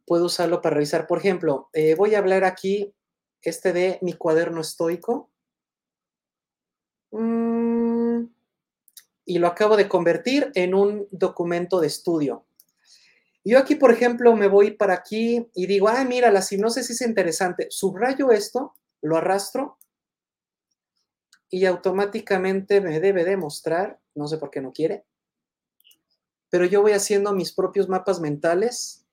Puedo 0.06 0.26
usarlo 0.26 0.62
para 0.62 0.74
revisar. 0.74 1.06
Por 1.06 1.18
ejemplo, 1.18 1.68
eh, 1.72 1.94
voy 1.94 2.14
a 2.14 2.18
hablar 2.18 2.44
aquí 2.44 2.94
este 3.42 3.72
de 3.72 3.98
mi 4.02 4.12
cuaderno 4.12 4.60
estoico. 4.60 5.30
Mm, 7.10 8.26
y 9.24 9.38
lo 9.38 9.46
acabo 9.48 9.76
de 9.76 9.88
convertir 9.88 10.52
en 10.54 10.74
un 10.74 11.08
documento 11.10 11.80
de 11.80 11.88
estudio. 11.88 12.47
Yo 13.48 13.58
aquí, 13.58 13.76
por 13.76 13.90
ejemplo, 13.90 14.36
me 14.36 14.46
voy 14.46 14.72
para 14.72 14.92
aquí 14.92 15.48
y 15.54 15.66
digo, 15.66 15.88
ah, 15.88 16.04
mira, 16.04 16.30
la 16.30 16.44
hipnosis 16.48 16.90
es 16.90 17.00
interesante. 17.00 17.68
Subrayo 17.70 18.30
esto, 18.30 18.74
lo 19.00 19.16
arrastro 19.16 19.78
y 21.48 21.64
automáticamente 21.64 22.82
me 22.82 23.00
debe 23.00 23.24
demostrar, 23.24 24.00
no 24.14 24.28
sé 24.28 24.36
por 24.36 24.50
qué 24.50 24.60
no 24.60 24.74
quiere, 24.74 25.06
pero 26.50 26.66
yo 26.66 26.82
voy 26.82 26.92
haciendo 26.92 27.32
mis 27.32 27.54
propios 27.54 27.88
mapas 27.88 28.20
mentales. 28.20 29.06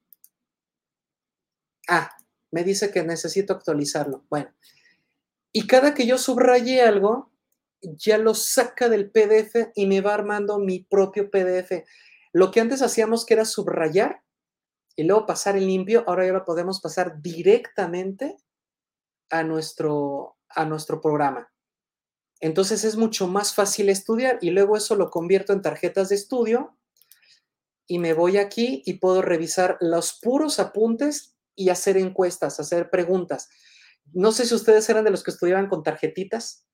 Ah, 1.88 2.12
me 2.52 2.66
dice 2.66 2.92
que 2.92 3.04
necesito 3.04 3.54
actualizarlo. 3.54 4.26
Bueno, 4.30 4.54
y 5.54 5.66
cada 5.66 5.94
que 5.94 6.06
yo 6.06 6.18
subraye 6.18 6.82
algo, 6.82 7.32
ya 7.82 8.18
lo 8.18 8.34
saca 8.34 8.90
del 8.90 9.12
PDF 9.12 9.72
y 9.76 9.86
me 9.86 10.02
va 10.02 10.14
armando 10.14 10.60
mi 10.60 10.82
propio 10.82 11.32
PDF. 11.32 11.86
Lo 12.34 12.52
que 12.52 12.60
antes 12.60 12.82
hacíamos 12.82 13.26
que 13.26 13.36
era 13.36 13.46
subrayar, 13.46 14.24
y 14.96 15.04
luego 15.04 15.26
pasar 15.26 15.58
el 15.58 15.68
limpio, 15.68 16.04
ahora 16.08 16.26
ya 16.26 16.34
lo 16.34 16.46
podemos 16.46 16.82
pasar 16.82 17.22
directamente 17.22 18.38
a 19.30 19.43
nuestro, 19.43 20.38
a 20.50 20.66
nuestro 20.66 21.02
programa. 21.02 21.52
Entonces 22.39 22.84
es 22.84 22.96
mucho 22.96 23.28
más 23.28 23.54
fácil 23.54 23.89
estudiar 23.89 24.38
y 24.41 24.52
luego 24.52 24.78
eso 24.78 24.96
lo 24.96 25.10
convierto 25.10 25.54
en 25.54 25.62
tarjetas 25.62 26.10
de 26.10 26.16
estudio 26.16 26.78
y 27.88 28.00
me 28.00 28.14
voy 28.14 28.38
aquí 28.38 28.84
y 28.86 28.96
puedo 28.96 29.22
revisar 29.22 29.78
los 29.80 30.20
puros 30.22 30.60
apuntes 30.60 31.36
y 31.56 31.70
hacer 31.70 31.98
encuestas, 31.98 32.60
hacer 32.60 32.89
preguntas. 32.89 33.50
No 34.14 34.32
sé 34.32 34.46
si 34.46 34.54
ustedes 34.54 34.89
eran 34.89 35.06
de 35.06 35.12
los 35.12 35.24
que 35.24 35.32
estudiaban 35.32 35.68
con 35.68 35.84
tarjetitas, 35.84 36.66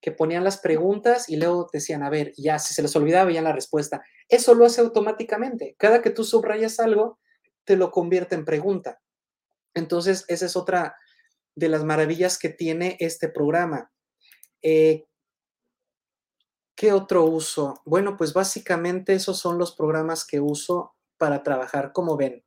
que 0.00 0.12
ponían 0.12 0.44
las 0.44 0.58
preguntas 0.58 1.28
y 1.28 1.36
luego 1.36 1.68
decían, 1.72 2.02
a 2.02 2.10
ver, 2.10 2.32
ya 2.36 2.58
si 2.58 2.74
se 2.74 2.82
les 2.82 2.94
olvidaba, 2.94 3.30
ya 3.32 3.40
la 3.40 3.52
respuesta. 3.52 4.02
Eso 4.28 4.54
lo 4.54 4.66
hace 4.66 4.80
automáticamente. 4.80 5.76
Cada 5.78 6.02
que 6.02 6.10
tú 6.10 6.24
subrayas 6.24 6.78
algo, 6.80 7.18
te 7.64 7.76
lo 7.76 7.90
convierte 7.90 8.34
en 8.34 8.44
pregunta. 8.44 9.00
Entonces, 9.74 10.24
esa 10.28 10.46
es 10.46 10.56
otra 10.56 10.96
de 11.56 11.68
las 11.68 11.84
maravillas 11.84 12.38
que 12.38 12.48
tiene 12.48 12.96
este 13.00 13.28
programa. 13.28 13.90
Eh, 14.62 15.06
¿Qué 16.76 16.92
otro 16.92 17.24
uso? 17.24 17.80
Bueno, 17.84 18.16
pues 18.16 18.32
básicamente 18.32 19.14
esos 19.14 19.38
son 19.38 19.58
los 19.58 19.74
programas 19.76 20.26
que 20.26 20.40
uso 20.40 20.94
para 21.18 21.42
trabajar, 21.42 21.92
como 21.92 22.16
ven. 22.16 22.44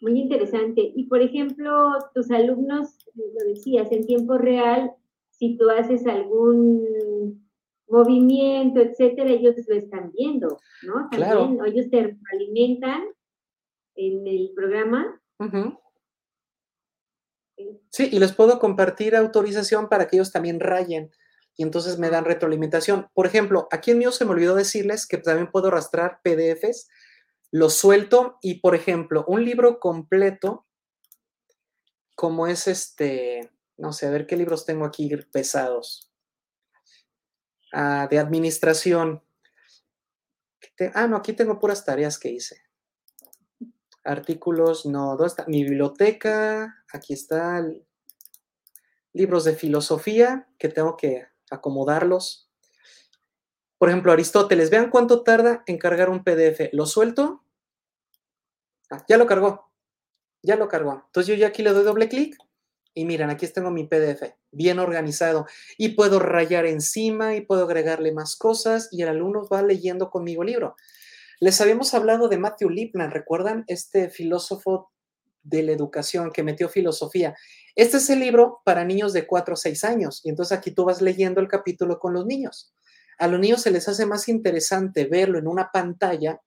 Muy 0.00 0.18
interesante. 0.18 0.92
Y 0.96 1.04
por 1.04 1.22
ejemplo, 1.22 1.70
tus 2.12 2.30
alumnos, 2.32 2.98
lo 3.14 3.48
decías, 3.48 3.92
en 3.92 4.04
tiempo 4.04 4.36
real, 4.36 4.92
si 5.30 5.56
tú 5.56 5.70
haces 5.70 6.06
algún 6.06 6.84
movimiento, 7.92 8.80
etcétera, 8.80 9.30
ellos 9.30 9.54
lo 9.68 9.76
están 9.76 10.10
viendo, 10.12 10.58
¿no? 10.82 11.08
También 11.10 11.58
ellos 11.66 11.90
te 11.90 12.16
alimentan 12.32 13.02
en 13.94 14.26
el 14.26 14.52
programa. 14.56 15.20
Sí, 17.90 18.08
y 18.10 18.18
les 18.18 18.32
puedo 18.32 18.58
compartir 18.58 19.14
autorización 19.14 19.88
para 19.90 20.08
que 20.08 20.16
ellos 20.16 20.32
también 20.32 20.58
rayen 20.58 21.10
y 21.54 21.62
entonces 21.64 21.98
me 21.98 22.08
dan 22.08 22.24
retroalimentación. 22.24 23.08
Por 23.12 23.26
ejemplo, 23.26 23.68
aquí 23.70 23.90
en 23.90 23.98
mío 23.98 24.10
se 24.10 24.24
me 24.24 24.30
olvidó 24.30 24.54
decirles 24.54 25.06
que 25.06 25.18
también 25.18 25.50
puedo 25.50 25.68
arrastrar 25.68 26.20
PDFs, 26.24 26.88
los 27.50 27.74
suelto 27.74 28.38
y, 28.40 28.60
por 28.60 28.74
ejemplo, 28.74 29.24
un 29.28 29.44
libro 29.44 29.78
completo, 29.78 30.66
como 32.16 32.46
es 32.46 32.66
este, 32.68 33.50
no 33.76 33.92
sé, 33.92 34.06
a 34.06 34.10
ver 34.10 34.26
qué 34.26 34.38
libros 34.38 34.64
tengo 34.64 34.86
aquí 34.86 35.10
pesados. 35.30 36.11
Ah, 37.72 38.06
de 38.10 38.18
administración. 38.18 39.22
Ah, 40.94 41.06
no, 41.06 41.16
aquí 41.16 41.32
tengo 41.32 41.58
puras 41.58 41.84
tareas 41.84 42.18
que 42.18 42.30
hice. 42.30 42.62
Artículos, 44.04 44.84
no, 44.84 45.16
¿dónde 45.16 45.26
está? 45.26 45.44
Mi 45.46 45.64
biblioteca, 45.64 46.84
aquí 46.92 47.14
está. 47.14 47.64
Libros 49.14 49.44
de 49.44 49.54
filosofía, 49.54 50.48
que 50.58 50.68
tengo 50.68 50.96
que 50.96 51.26
acomodarlos. 51.50 52.50
Por 53.78 53.88
ejemplo, 53.88 54.12
Aristóteles, 54.12 54.70
vean 54.70 54.90
cuánto 54.90 55.22
tarda 55.22 55.62
en 55.66 55.78
cargar 55.78 56.10
un 56.10 56.24
PDF. 56.24 56.70
Lo 56.72 56.86
suelto. 56.86 57.44
Ah, 58.90 59.04
ya 59.08 59.16
lo 59.16 59.26
cargó. 59.26 59.70
Ya 60.42 60.56
lo 60.56 60.68
cargó. 60.68 61.04
Entonces 61.06 61.28
yo 61.28 61.34
ya 61.34 61.48
aquí 61.48 61.62
le 61.62 61.72
doy 61.72 61.84
doble 61.84 62.08
clic 62.08 62.36
y 62.94 63.04
miren, 63.04 63.30
aquí 63.30 63.46
tengo 63.48 63.70
mi 63.70 63.84
PDF 63.84 64.34
bien 64.50 64.78
organizado 64.78 65.46
y 65.78 65.90
puedo 65.90 66.18
rayar 66.18 66.66
encima 66.66 67.34
y 67.34 67.40
puedo 67.40 67.64
agregarle 67.64 68.12
más 68.12 68.36
cosas 68.36 68.88
y 68.90 69.02
el 69.02 69.08
alumno 69.08 69.48
va 69.48 69.62
leyendo 69.62 70.10
conmigo 70.10 70.42
el 70.42 70.50
libro. 70.50 70.76
Les 71.40 71.60
habíamos 71.60 71.94
hablado 71.94 72.28
de 72.28 72.38
Matthew 72.38 72.70
Lipman, 72.70 73.10
¿recuerdan? 73.10 73.64
Este 73.66 74.10
filósofo 74.10 74.92
de 75.42 75.62
la 75.62 75.72
educación 75.72 76.30
que 76.30 76.42
metió 76.42 76.68
filosofía. 76.68 77.34
Este 77.74 77.96
es 77.96 78.10
el 78.10 78.20
libro 78.20 78.60
para 78.64 78.84
niños 78.84 79.12
de 79.12 79.26
4 79.26 79.54
o 79.54 79.56
6 79.56 79.84
años 79.84 80.20
y 80.22 80.28
entonces 80.28 80.56
aquí 80.56 80.70
tú 80.70 80.84
vas 80.84 81.00
leyendo 81.00 81.40
el 81.40 81.48
capítulo 81.48 81.98
con 81.98 82.12
los 82.12 82.26
niños. 82.26 82.74
A 83.18 83.26
los 83.26 83.40
niños 83.40 83.62
se 83.62 83.70
les 83.70 83.88
hace 83.88 84.06
más 84.06 84.28
interesante 84.28 85.06
verlo 85.06 85.38
en 85.38 85.48
una 85.48 85.70
pantalla 85.72 86.40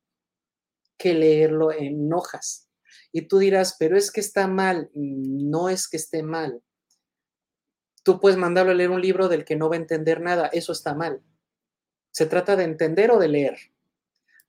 que 0.98 1.14
leerlo 1.14 1.72
en 1.72 2.12
hojas. 2.14 2.64
Y 3.16 3.30
tú 3.30 3.39
dirás, 3.39 3.78
pero 3.80 3.95
es 3.95 4.11
que 4.11 4.20
está 4.20 4.45
mal. 4.45 4.89
No 4.93 5.70
es 5.70 5.88
que 5.88 5.95
esté 5.95 6.22
mal. 6.22 6.61
Tú 8.03 8.20
puedes 8.20 8.38
mandarlo 8.38 8.74
a 8.74 8.76
leer 8.76 8.89
un 8.89 8.99
libro 8.99 9.30
del 9.30 9.45
que 9.45 9.55
no 9.55 9.70
va 9.70 9.76
a 9.76 9.80
entender 9.80 10.20
nada. 10.20 10.47
Eso 10.47 10.74
está 10.74 10.95
mal. 10.95 11.24
Se 12.11 12.26
trata 12.26 12.57
de 12.57 12.66
entender 12.66 13.11
o 13.11 13.18
de 13.18 13.30
leer. 13.30 13.57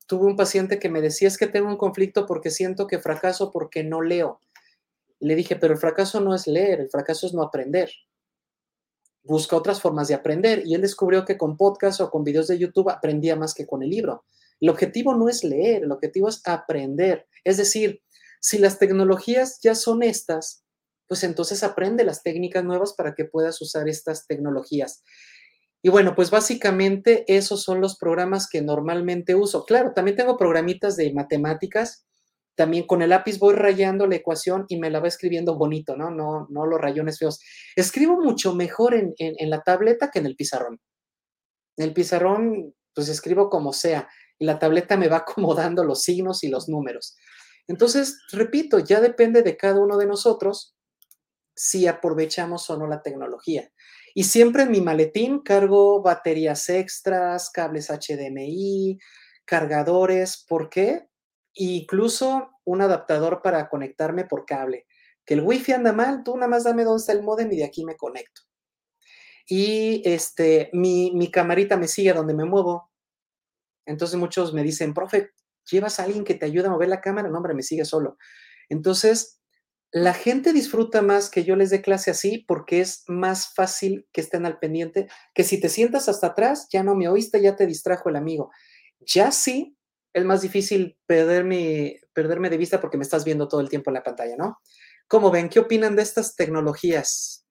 Tuve 0.09 0.27
un 0.27 0.35
paciente 0.35 0.81
que 0.81 0.89
me 0.89 1.01
decía, 1.01 1.29
es 1.29 1.39
que 1.39 1.47
tengo 1.47 1.69
un 1.69 1.77
conflicto 1.77 2.27
porque 2.27 2.51
siento 2.51 2.89
que 2.89 2.99
fracaso 2.99 3.53
porque 3.53 3.85
no 3.85 4.03
leo. 4.03 4.41
le 5.21 5.37
dije, 5.37 5.55
pero 5.55 5.73
el 5.73 5.79
fracaso 5.79 6.21
no 6.21 6.35
es 6.35 6.49
leer, 6.49 6.81
el 6.81 6.91
fracaso 6.91 7.29
es 7.29 7.35
no 7.35 7.43
aprender. 7.43 7.89
Busca 9.23 9.57
otras 9.57 9.81
formas 9.81 10.09
de 10.09 10.15
aprender. 10.15 10.67
Y 10.67 10.75
él 10.75 10.81
descubrió 10.81 11.25
que 11.25 11.39
con 11.39 11.57
podcast 11.57 12.01
o 12.01 12.11
con 12.11 12.25
videos 12.25 12.49
de 12.49 12.59
YouTube 12.59 12.91
aprendía 12.91 13.37
más 13.37 13.55
que 13.55 13.65
con 13.65 13.85
el 13.85 13.91
libro. 13.91 14.25
El 14.61 14.71
objetivo 14.71 15.15
no 15.15 15.29
es 15.29 15.45
leer, 15.45 15.85
el 15.85 15.93
objetivo 15.93 16.29
es 16.29 16.43
aprender. 16.45 17.29
Es 17.45 17.59
decir, 17.59 18.03
si 18.41 18.59
las 18.59 18.79
tecnologías 18.79 19.59
ya 19.63 19.75
son 19.75 20.03
estas, 20.03 20.65
pues 21.09 21.25
entonces 21.25 21.63
aprende 21.63 22.05
las 22.05 22.23
técnicas 22.23 22.65
nuevas 22.65 22.95
para 22.95 23.15
que 23.15 23.25
puedas 23.25 23.61
usar 23.61 23.89
estas 23.89 24.27
tecnologías. 24.27 25.03
Y 25.83 25.89
bueno, 25.89 26.15
pues 26.17 26.31
básicamente 26.31 27.25
esos 27.29 27.63
son 27.63 27.81
los 27.81 27.97
programas 27.97 28.49
que 28.49 28.61
normalmente 28.61 29.35
uso. 29.35 29.65
Claro, 29.65 29.93
también 29.95 30.17
tengo 30.17 30.37
programitas 30.37 30.97
de 30.97 31.13
matemáticas. 31.13 32.07
También 32.57 32.87
con 32.87 33.03
el 33.03 33.11
lápiz 33.11 33.39
voy 33.39 33.55
rayando 33.55 34.07
la 34.07 34.17
ecuación 34.17 34.65
y 34.69 34.79
me 34.79 34.91
la 34.91 34.99
va 34.99 35.09
escribiendo 35.09 35.57
bonito, 35.57 35.95
¿no? 35.95 36.11
No, 36.11 36.49
no 36.51 36.67
los 36.67 36.81
rayones 36.81 37.19
feos. 37.19 37.39
Escribo 37.77 38.21
mucho 38.21 38.55
mejor 38.55 38.95
en, 38.95 39.15
en 39.19 39.51
la 39.51 39.61
tableta 39.61 40.11
que 40.11 40.19
en 40.19 40.27
el 40.27 40.37
pizarrón. 40.37 40.81
En 41.77 41.85
el 41.85 41.93
pizarrón, 41.93 42.75
pues 42.95 43.09
escribo 43.09 43.51
como 43.51 43.73
sea 43.73 44.09
y 44.39 44.45
la 44.47 44.59
tableta 44.59 44.97
me 44.97 45.09
va 45.09 45.19
acomodando 45.19 45.85
los 45.85 46.03
signos 46.03 46.43
y 46.45 46.49
los 46.49 46.69
números. 46.69 47.17
Entonces, 47.69 48.21
repito, 48.33 48.79
ya 48.79 49.01
depende 49.01 49.43
de 49.43 49.57
cada 49.57 49.81
uno 49.81 49.97
de 49.97 50.07
nosotros 50.07 50.77
si 51.55 51.87
aprovechamos 51.87 52.69
o 52.71 52.77
no 52.77 52.87
la 52.87 53.03
tecnología. 53.03 53.73
Y 54.15 54.25
siempre 54.25 54.65
en 54.65 54.71
mi 54.71 54.81
maletín 54.81 55.41
cargo 55.41 56.03
baterías 56.03 56.69
extras, 56.69 57.51
cables 57.51 57.91
HDMI, 57.91 58.99
cargadores. 59.45 60.45
¿Por 60.49 60.69
qué? 60.69 61.09
incluso 61.59 62.51
un 62.65 62.83
adaptador 62.83 63.41
para 63.43 63.69
conectarme 63.69 64.25
por 64.25 64.45
cable. 64.45 64.87
Que 65.25 65.35
el 65.35 65.41
wifi 65.41 65.73
anda 65.73 65.93
mal, 65.93 66.23
tú 66.23 66.37
nada 66.37 66.49
más 66.49 66.65
dame 66.65 66.85
dónde 66.85 67.01
está 67.01 67.13
el 67.13 67.23
modem 67.23 67.51
y 67.51 67.57
de 67.57 67.65
aquí 67.65 67.85
me 67.85 67.97
conecto. 67.97 68.43
Y 69.49 70.03
este, 70.05 70.71
mi, 70.73 71.13
mi 71.13 71.31
camarita 71.31 71.77
me 71.77 71.89
sigue 71.89 72.13
donde 72.13 72.35
me 72.35 72.45
muevo. 72.45 72.91
Entonces 73.87 74.19
muchos 74.19 74.53
me 74.53 74.63
dicen, 74.63 74.93
profe, 74.93 75.31
llevas 75.71 76.01
a 76.01 76.05
alguien 76.05 76.25
que 76.25 76.35
te 76.35 76.47
ayude 76.47 76.67
a 76.67 76.71
mover 76.71 76.89
la 76.89 77.01
cámara, 77.01 77.29
no, 77.29 77.37
hombre, 77.37 77.55
me 77.55 77.63
sigue 77.63 77.85
solo. 77.85 78.17
Entonces, 78.69 79.41
la 79.93 80.13
gente 80.13 80.53
disfruta 80.53 81.01
más 81.03 81.31
que 81.31 81.45
yo 81.45 81.57
les 81.57 81.71
dé 81.71 81.81
clase 81.81 82.11
así 82.11 82.45
porque 82.47 82.81
es 82.81 83.05
más 83.07 83.55
fácil 83.55 84.07
que 84.13 84.21
estén 84.21 84.45
al 84.45 84.59
pendiente, 84.59 85.09
que 85.35 85.45
si 85.45 85.61
te 85.61 85.69
sientas 85.69 86.09
hasta 86.09 86.29
atrás, 86.29 86.69
ya 86.71 86.83
no 86.83 86.95
me 86.95 87.09
oíste, 87.09 87.41
ya 87.41 87.57
te 87.57 87.67
distrajo 87.67 88.09
el 88.09 88.17
amigo. 88.17 88.51
Ya 89.01 89.31
sí, 89.31 89.77
es 90.13 90.25
más 90.25 90.43
difícil 90.43 90.99
perderme, 91.07 92.01
perderme 92.13 92.51
de 92.51 92.59
vista 92.59 92.81
porque 92.81 92.97
me 92.97 93.05
estás 93.05 93.25
viendo 93.25 93.49
todo 93.49 93.61
el 93.61 93.69
tiempo 93.69 93.91
en 93.91 93.95
la 93.95 94.03
pantalla, 94.03 94.37
¿no? 94.37 94.59
¿Cómo 95.09 95.31
ven? 95.31 95.49
¿Qué 95.49 95.61
opinan 95.61 95.95
de 95.95 96.03
estas 96.03 96.35
tecnologías 96.35 97.47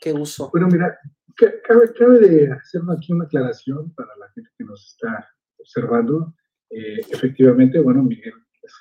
que 0.00 0.12
uso? 0.12 0.50
Bueno, 0.50 0.68
mira, 0.68 0.98
cabe, 1.36 1.92
cabe 1.92 2.18
de 2.20 2.52
hacer 2.52 2.80
aquí 2.96 3.12
una 3.12 3.24
aclaración 3.24 3.92
para 3.94 4.16
la 4.16 4.30
gente 4.30 4.50
que 4.56 4.64
nos 4.64 4.92
está 4.92 5.28
observando. 5.58 6.34
Eh, 6.74 7.00
efectivamente, 7.10 7.78
bueno, 7.80 8.02
Miguel 8.02 8.32
es 8.62 8.72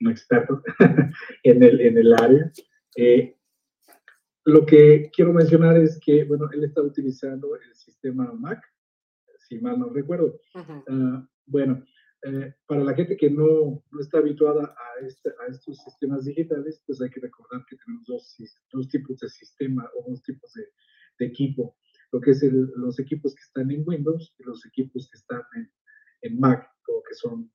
un 0.00 0.10
experto 0.10 0.62
en, 1.44 1.62
el, 1.62 1.80
en 1.80 1.98
el 1.98 2.12
área. 2.14 2.52
Eh, 2.96 3.36
lo 4.44 4.66
que 4.66 5.10
quiero 5.14 5.32
mencionar 5.32 5.76
es 5.76 5.98
que, 6.04 6.24
bueno, 6.24 6.48
él 6.52 6.64
está 6.64 6.82
utilizando 6.82 7.54
el 7.56 7.74
sistema 7.74 8.32
Mac, 8.32 8.62
si 9.38 9.60
mal 9.60 9.78
no 9.78 9.90
recuerdo. 9.90 10.40
Ah, 10.54 11.28
bueno, 11.46 11.84
eh, 12.22 12.54
para 12.66 12.82
la 12.82 12.94
gente 12.94 13.16
que 13.16 13.30
no, 13.30 13.84
no 13.90 14.00
está 14.00 14.18
habituada 14.18 14.64
a, 14.64 15.04
este, 15.04 15.30
a, 15.30 15.50
estos 15.50 15.78
sistemas 15.78 16.24
digitales, 16.24 16.82
pues 16.84 17.00
hay 17.00 17.10
que 17.10 17.20
recordar 17.20 17.64
que 17.68 17.76
tenemos 17.76 18.06
dos, 18.06 18.36
dos 18.72 18.88
tipos 18.88 19.18
de 19.20 19.28
sistema 19.28 19.88
o 19.96 20.10
dos 20.10 20.22
tipos 20.22 20.52
de, 20.54 20.64
de 21.20 21.26
equipo. 21.26 21.76
Lo 22.10 22.20
que 22.20 22.32
es 22.32 22.42
los 22.42 22.98
equipos 22.98 23.34
que 23.34 23.42
están 23.42 23.70
en 23.70 23.84
Windows 23.86 24.34
y 24.38 24.44
los 24.44 24.64
equipos 24.66 25.08
que 25.10 25.18
están 25.18 25.42
en, 25.54 25.70
en 26.22 26.40
Mac 26.40 26.68
que 27.08 27.14
son 27.14 27.50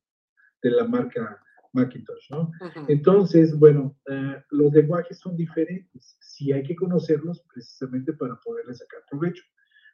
de 0.61 0.71
la 0.71 0.85
marca 0.85 1.41
Macintosh, 1.73 2.29
¿no? 2.29 2.51
Entonces, 2.87 3.57
bueno, 3.57 3.95
eh, 4.09 4.43
los 4.51 4.73
lenguajes 4.73 5.19
son 5.19 5.35
diferentes. 5.35 6.17
Sí 6.19 6.51
hay 6.51 6.63
que 6.63 6.75
conocerlos 6.75 7.43
precisamente 7.53 8.13
para 8.13 8.35
poderles 8.43 8.79
sacar 8.79 9.01
provecho. 9.09 9.43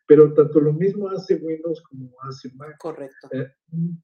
Pero 0.08 0.34
tanto 0.34 0.62
lo 0.62 0.74
mismo 0.74 1.10
hace 1.10 1.36
Windows 1.36 1.82
como 1.84 2.12
hace 2.22 2.50
Mac. 2.56 2.78
Correcto. 2.80 3.28
Eh, 3.32 3.52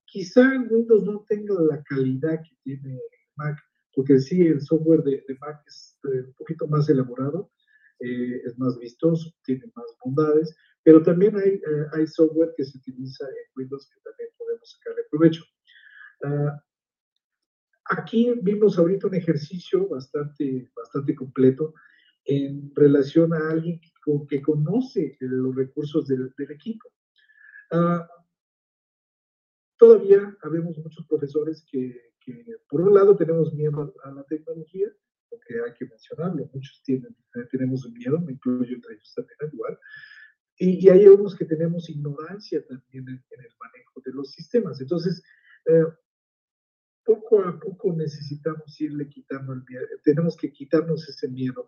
quizá 0.05 0.49
Windows 0.69 1.03
no 1.03 1.25
tenga 1.27 1.55
la 1.61 1.81
calidad 1.84 2.41
que 2.41 2.55
tiene 2.63 2.99
Mac, 3.38 3.57
porque 3.95 4.19
sí, 4.19 4.47
el 4.47 4.61
software 4.61 5.01
de, 5.03 5.23
Mac 5.39 5.61
es 5.65 5.97
eh, 6.03 6.25
un 6.27 6.34
poquito 6.34 6.67
más 6.67 6.89
elaborado, 6.89 7.49
es 7.99 8.59
más 8.59 8.77
vistoso, 8.79 9.31
tiene 9.45 9.63
más 9.77 9.86
bondades, 10.03 10.53
pero 10.84 11.01
también 11.01 11.38
hay, 11.38 11.61
hay 11.93 12.05
software 12.05 12.53
que 12.57 12.65
se 12.65 12.77
utiliza 12.77 13.23
en 13.25 13.51
Windows 13.55 13.89
que 13.89 14.01
también 14.01 14.29
sacarle 14.66 15.03
provecho. 15.09 15.43
Ah, 16.24 16.64
aquí 17.86 18.34
vimos 18.41 18.78
ahorita 18.78 19.07
un 19.07 19.16
ejercicio 19.16 19.88
bastante, 19.88 20.72
bastante 20.76 21.16
completo 21.16 21.74
en 22.26 22.72
relación 22.76 23.34
a 23.34 23.49
alguien 23.49 23.80
que, 23.80 23.91
que 24.30 24.41
conoce 24.41 25.18
los 25.20 25.55
recursos 25.55 26.07
del, 26.07 26.34
equipo. 26.49 26.89
Ah, 27.72 28.07
todavía 29.78 30.36
habemos 30.41 30.78
muchos 30.78 31.05
profesores 31.07 31.66
que, 31.70 32.14
que, 32.22 32.45
por 32.70 32.82
un 32.82 32.93
lado, 32.93 33.16
tenemos 33.16 33.53
miedo 33.53 33.93
a 34.03 34.11
la 34.11 34.24
tecnología, 34.24 34.88
porque 35.30 35.55
hay 35.66 35.74
que 35.74 35.86
mencionarlo, 35.86 36.49
muchos 36.53 36.82
tienen, 36.84 37.16
tenemos 37.51 37.89
miedo, 37.91 38.20
me 38.22 38.34
incluyo 38.34 38.76
entre 38.76 38.93
ellos 38.93 39.14
también 39.16 39.38
igual, 39.51 39.80
y, 40.58 40.89
hay 40.89 41.08
unos 41.08 41.36
que 41.36 41.45
tenemos 41.45 41.89
ignorancia 41.89 42.66
también 42.66 43.08
en, 43.08 43.24
el 43.32 43.51
manejo 43.60 44.01
de 44.06 44.14
los 44.14 44.32
sistemas. 44.32 44.80
Entonces, 44.80 45.22
eh, 45.66 45.86
poco 47.04 47.41
a 47.41 47.60
poco 47.60 47.93
necesitamos 47.93 48.80
irle 48.80 49.10
quitando 49.10 49.54
el 49.54 49.64
miedo, 49.68 49.86
tenemos 50.04 50.38
que 50.38 50.51
quitarnos 50.51 51.08
ese 51.10 51.28
miedo 51.28 51.68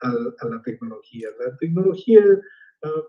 a, 0.00 0.12
a 0.40 0.48
la 0.48 0.62
tecnología. 0.62 1.28
La 1.38 1.56
tecnología 1.56 2.22
ah, 2.82 3.02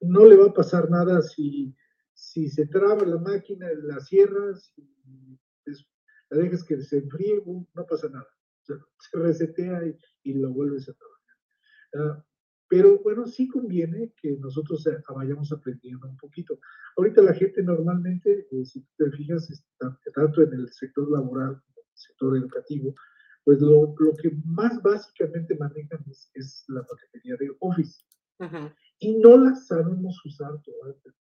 no 0.00 0.26
le 0.26 0.36
va 0.36 0.46
a 0.46 0.54
pasar 0.54 0.90
nada 0.90 1.22
si, 1.22 1.74
si 2.12 2.48
se 2.48 2.66
traba 2.66 3.04
la 3.04 3.18
máquina, 3.18 3.68
la 3.82 4.00
cierras, 4.00 4.72
y 4.76 5.38
la 6.30 6.38
dejas 6.38 6.64
que 6.64 6.80
se 6.80 6.98
enfríe, 6.98 7.42
no 7.46 7.86
pasa 7.86 8.08
nada. 8.08 8.28
Se, 8.98 9.18
resetea 9.18 9.86
y, 9.86 9.98
y, 10.22 10.34
lo 10.34 10.50
vuelves 10.50 10.88
a 10.88 10.94
trabajar. 10.94 11.36
Ah, 11.96 12.24
pero 12.74 12.98
bueno, 13.04 13.24
sí 13.24 13.46
conviene 13.46 14.12
que 14.20 14.36
nosotros 14.40 14.84
eh, 14.88 14.98
vayamos 15.14 15.52
aprendiendo 15.52 16.08
un 16.08 16.16
poquito. 16.16 16.58
Ahorita 16.96 17.22
la 17.22 17.32
gente 17.32 17.62
normalmente, 17.62 18.48
eh, 18.50 18.64
si 18.64 18.84
te 18.96 19.12
fijas, 19.12 19.64
tanto 20.12 20.42
en 20.42 20.52
el 20.54 20.68
sector 20.72 21.08
laboral 21.08 21.60
como 21.62 21.78
en 21.82 21.86
el 21.92 21.96
sector 21.96 22.36
educativo, 22.36 22.92
pues 23.44 23.60
lo, 23.60 23.94
lo 23.96 24.16
que 24.16 24.32
más 24.44 24.82
básicamente 24.82 25.56
manejan 25.56 26.04
es, 26.34 26.64
la 26.66 26.84
paquetería 26.84 27.36
de 27.38 27.54
Office. 27.60 28.02
Y 28.98 29.18
no 29.18 29.38
la 29.38 29.54
sabemos 29.54 30.20
usar 30.26 30.60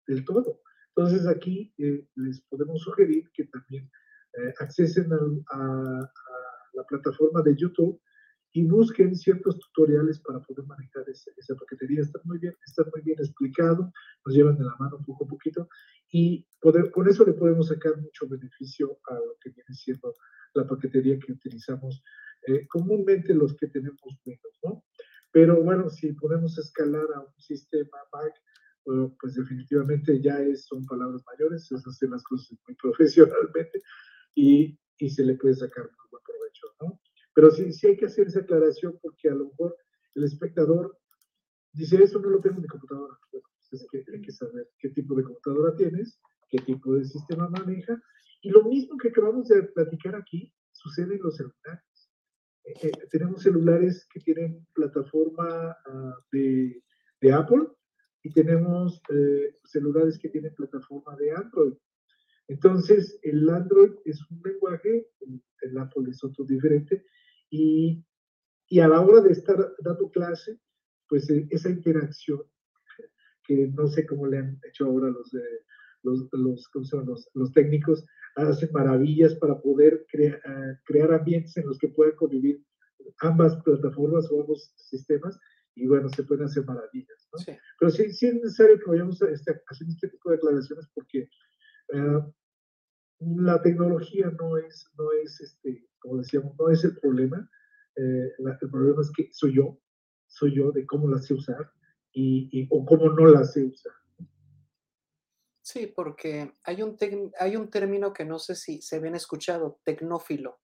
del 0.06 0.24
todo. 0.24 0.60
Entonces 0.94 1.26
aquí 1.26 1.74
eh, 1.78 2.06
les 2.14 2.42
podemos 2.42 2.80
sugerir 2.80 3.28
que 3.34 3.46
también 3.46 3.90
eh, 4.34 4.54
accesen 4.60 5.12
a, 5.12 6.12
la 6.74 6.84
plataforma 6.84 7.42
de 7.42 7.56
YouTube 7.56 8.00
y 8.52 8.64
busquen 8.64 9.14
ciertos 9.14 9.58
tutoriales 9.58 10.20
para 10.20 10.40
poder 10.40 10.66
manejar 10.66 11.04
esa 11.08 11.54
paquetería. 11.54 12.00
Está 12.00 12.20
muy 12.24 12.38
bien, 12.38 12.54
está 12.66 12.84
muy 12.92 13.02
bien 13.02 13.18
explicado, 13.18 13.92
nos 14.24 14.34
llevan 14.34 14.58
de 14.58 14.64
la 14.64 14.74
mano 14.78 15.00
poco 15.06 15.24
a 15.24 15.28
poquito 15.28 15.68
y 16.10 16.46
poder, 16.60 16.90
con 16.90 17.08
eso 17.08 17.24
le 17.24 17.34
podemos 17.34 17.68
sacar 17.68 17.96
mucho 17.98 18.28
beneficio 18.28 18.98
a 19.08 19.14
lo 19.14 19.36
que 19.40 19.50
viene 19.50 19.74
siendo 19.74 20.14
la 20.54 20.66
paquetería 20.66 21.18
que 21.18 21.32
utilizamos 21.32 22.02
eh, 22.46 22.66
comúnmente 22.68 23.34
los 23.34 23.54
que 23.56 23.68
tenemos 23.68 24.00
menos, 24.24 24.58
¿no? 24.64 24.84
Pero 25.32 25.62
bueno, 25.62 25.88
si 25.88 26.12
podemos 26.14 26.58
escalar 26.58 27.06
a 27.14 27.20
un 27.20 27.40
sistema 27.40 27.98
Mac, 28.12 28.34
pues 29.20 29.34
definitivamente 29.34 30.20
ya 30.20 30.40
es, 30.40 30.66
son 30.66 30.84
palabras 30.86 31.22
mayores, 31.26 31.70
es 31.70 31.86
hacer 31.86 32.08
las 32.08 32.22
cosas 32.24 32.58
muy 32.66 32.76
profesionalmente 32.82 33.82
y, 34.34 34.78
y 34.98 35.10
se 35.10 35.24
le 35.24 35.34
puede 35.34 35.54
sacar 35.54 35.84
muy 35.84 36.08
buen 36.10 36.22
provecho, 36.24 36.66
¿no? 36.80 36.99
Pero 37.34 37.50
sí, 37.50 37.72
sí 37.72 37.88
hay 37.88 37.96
que 37.96 38.06
hacer 38.06 38.26
esa 38.26 38.40
aclaración 38.40 38.98
porque 39.00 39.28
a 39.28 39.34
lo 39.34 39.46
mejor 39.46 39.76
el 40.14 40.24
espectador 40.24 40.98
dice, 41.72 42.02
eso 42.02 42.18
no 42.18 42.30
lo 42.30 42.40
tengo 42.40 42.56
en 42.56 42.62
mi 42.62 42.68
computadora. 42.68 43.16
Bueno, 43.32 43.46
pues 43.70 43.86
que, 43.90 44.04
hay 44.12 44.20
que 44.20 44.32
saber 44.32 44.68
qué 44.78 44.90
tipo 44.90 45.14
de 45.14 45.24
computadora 45.24 45.74
tienes, 45.76 46.20
qué 46.48 46.58
tipo 46.58 46.94
de 46.94 47.04
sistema 47.04 47.48
maneja. 47.48 48.00
Y 48.42 48.50
lo 48.50 48.64
mismo 48.64 48.96
que 48.96 49.08
acabamos 49.08 49.48
de 49.48 49.62
platicar 49.62 50.16
aquí 50.16 50.52
sucede 50.72 51.16
en 51.16 51.22
los 51.22 51.36
celulares. 51.36 52.10
Eh, 52.64 52.74
eh, 52.82 52.92
tenemos 53.10 53.42
celulares 53.42 54.06
que 54.12 54.20
tienen 54.20 54.66
plataforma 54.74 55.76
uh, 55.86 56.12
de, 56.32 56.82
de, 57.20 57.32
Apple 57.32 57.68
y 58.22 58.32
tenemos 58.32 59.00
eh, 59.10 59.56
celulares 59.64 60.18
que 60.18 60.28
tienen 60.28 60.54
plataforma 60.54 61.16
de 61.16 61.32
Android. 61.32 61.74
Entonces, 62.48 63.18
el 63.22 63.48
Android 63.48 63.92
es 64.04 64.20
un 64.30 64.42
lenguaje, 64.42 65.06
el, 65.20 65.42
el 65.62 65.78
Apple 65.78 66.10
es 66.10 66.22
otro 66.24 66.44
diferente, 66.44 67.04
y, 67.50 68.04
y, 68.68 68.80
a 68.80 68.88
la 68.88 69.00
hora 69.00 69.20
de 69.20 69.32
estar 69.32 69.74
dando 69.80 70.10
clase, 70.10 70.58
pues 71.08 71.28
esa 71.28 71.68
interacción, 71.68 72.42
que 73.44 73.68
no 73.68 73.88
sé 73.88 74.06
cómo 74.06 74.26
le 74.26 74.38
han 74.38 74.60
hecho 74.68 74.86
ahora 74.86 75.08
los, 75.08 75.30
de, 75.32 75.42
los, 76.02 76.28
los, 76.32 76.70
los, 77.04 77.30
los 77.34 77.52
técnicos, 77.52 78.04
hacen 78.36 78.70
maravillas 78.72 79.34
para 79.34 79.60
poder 79.60 80.06
crea, 80.08 80.40
uh, 80.46 80.76
crear 80.84 81.12
ambientes 81.12 81.56
en 81.56 81.66
los 81.66 81.78
que 81.78 81.88
puedan 81.88 82.14
convivir 82.14 82.64
ambas 83.20 83.56
plataformas 83.62 84.30
o 84.30 84.40
ambos 84.40 84.72
sistemas 84.76 85.38
y 85.74 85.86
bueno, 85.86 86.08
se 86.08 86.22
pueden 86.22 86.44
hacer 86.44 86.64
maravillas. 86.64 87.28
¿no? 87.32 87.38
Sí. 87.38 87.52
Pero 87.78 87.90
sí, 87.90 88.12
sí, 88.12 88.26
es 88.26 88.34
necesario 88.34 88.78
que 88.78 88.90
vayamos 88.90 89.20
a 89.22 89.30
este, 89.30 89.60
haciendo 89.66 89.94
este 89.94 90.08
tipo 90.08 90.30
de 90.30 90.36
declaraciones 90.36 90.88
porque 90.94 91.28
uh, 91.94 92.32
la 93.20 93.60
tecnología 93.62 94.30
no 94.38 94.56
es, 94.56 94.90
no 94.98 95.12
es 95.12 95.40
este, 95.40 95.86
como 95.98 96.18
decíamos, 96.18 96.54
no 96.58 96.70
es 96.70 96.82
el 96.84 96.98
problema. 96.98 97.48
Eh, 97.96 98.32
la, 98.38 98.58
el 98.60 98.70
problema 98.70 99.02
es 99.02 99.12
que 99.14 99.28
soy 99.32 99.54
yo, 99.54 99.78
soy 100.26 100.54
yo 100.54 100.72
de 100.72 100.86
cómo 100.86 101.08
la 101.08 101.18
sé 101.18 101.34
usar 101.34 101.70
y, 102.12 102.48
y 102.52 102.66
o 102.70 102.84
cómo 102.84 103.10
no 103.10 103.26
la 103.26 103.44
sé 103.44 103.64
usar. 103.64 103.92
Sí, 105.62 105.86
porque 105.86 106.54
hay 106.64 106.82
un, 106.82 106.96
hay 107.38 107.56
un 107.56 107.70
término 107.70 108.12
que 108.12 108.24
no 108.24 108.38
sé 108.38 108.56
si 108.56 108.82
se 108.82 108.98
ven 108.98 109.14
escuchado, 109.14 109.80
tecnófilo. 109.84 110.60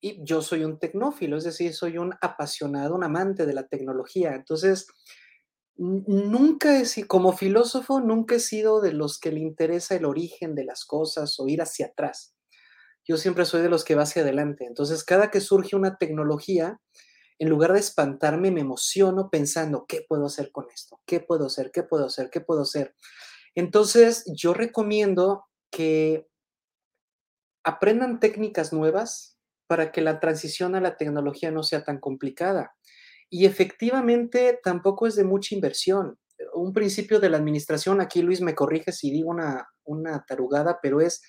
Y 0.00 0.24
yo 0.24 0.42
soy 0.42 0.64
un 0.64 0.78
tecnófilo, 0.78 1.36
es 1.36 1.44
decir, 1.44 1.72
soy 1.72 1.98
un 1.98 2.12
apasionado, 2.20 2.94
un 2.94 3.04
amante 3.04 3.46
de 3.46 3.54
la 3.54 3.66
tecnología. 3.66 4.34
Entonces, 4.34 4.86
nunca 5.80 6.78
he 6.78 6.84
sido, 6.84 7.08
como 7.08 7.32
filósofo, 7.32 8.00
nunca 8.00 8.34
he 8.36 8.40
sido 8.40 8.80
de 8.82 8.92
los 8.92 9.18
que 9.18 9.32
le 9.32 9.40
interesa 9.40 9.94
el 9.96 10.04
origen 10.04 10.54
de 10.54 10.64
las 10.64 10.84
cosas 10.84 11.40
o 11.40 11.48
ir 11.48 11.62
hacia 11.62 11.86
atrás. 11.86 12.34
Yo 13.06 13.16
siempre 13.16 13.46
soy 13.46 13.62
de 13.62 13.70
los 13.70 13.84
que 13.84 13.94
va 13.94 14.02
hacia 14.02 14.22
adelante. 14.22 14.66
Entonces, 14.66 15.04
cada 15.04 15.30
que 15.30 15.40
surge 15.40 15.76
una 15.76 15.96
tecnología, 15.96 16.80
en 17.38 17.48
lugar 17.48 17.72
de 17.72 17.80
espantarme, 17.80 18.50
me 18.50 18.60
emociono 18.60 19.30
pensando, 19.30 19.86
¿qué 19.88 20.04
puedo 20.06 20.26
hacer 20.26 20.52
con 20.52 20.66
esto? 20.74 21.00
¿Qué 21.06 21.20
puedo 21.20 21.46
hacer? 21.46 21.70
¿Qué 21.72 21.82
puedo 21.82 22.06
hacer? 22.06 22.28
¿Qué 22.30 22.40
puedo 22.42 22.62
hacer? 22.62 22.94
Entonces, 23.54 24.24
yo 24.36 24.52
recomiendo 24.52 25.46
que 25.70 26.28
aprendan 27.64 28.20
técnicas 28.20 28.72
nuevas 28.72 29.38
para 29.66 29.92
que 29.92 30.02
la 30.02 30.20
transición 30.20 30.74
a 30.74 30.80
la 30.80 30.96
tecnología 30.96 31.50
no 31.50 31.62
sea 31.62 31.84
tan 31.84 32.00
complicada. 32.00 32.74
Y 33.30 33.46
efectivamente 33.46 34.58
tampoco 34.62 35.06
es 35.06 35.14
de 35.14 35.24
mucha 35.24 35.54
inversión. 35.54 36.18
Un 36.54 36.72
principio 36.72 37.20
de 37.20 37.30
la 37.30 37.36
administración, 37.36 38.00
aquí 38.00 38.22
Luis 38.22 38.40
me 38.40 38.54
corrige 38.54 38.92
si 38.92 39.10
digo 39.10 39.30
una, 39.30 39.68
una 39.84 40.24
tarugada, 40.26 40.80
pero 40.82 41.00
es, 41.00 41.22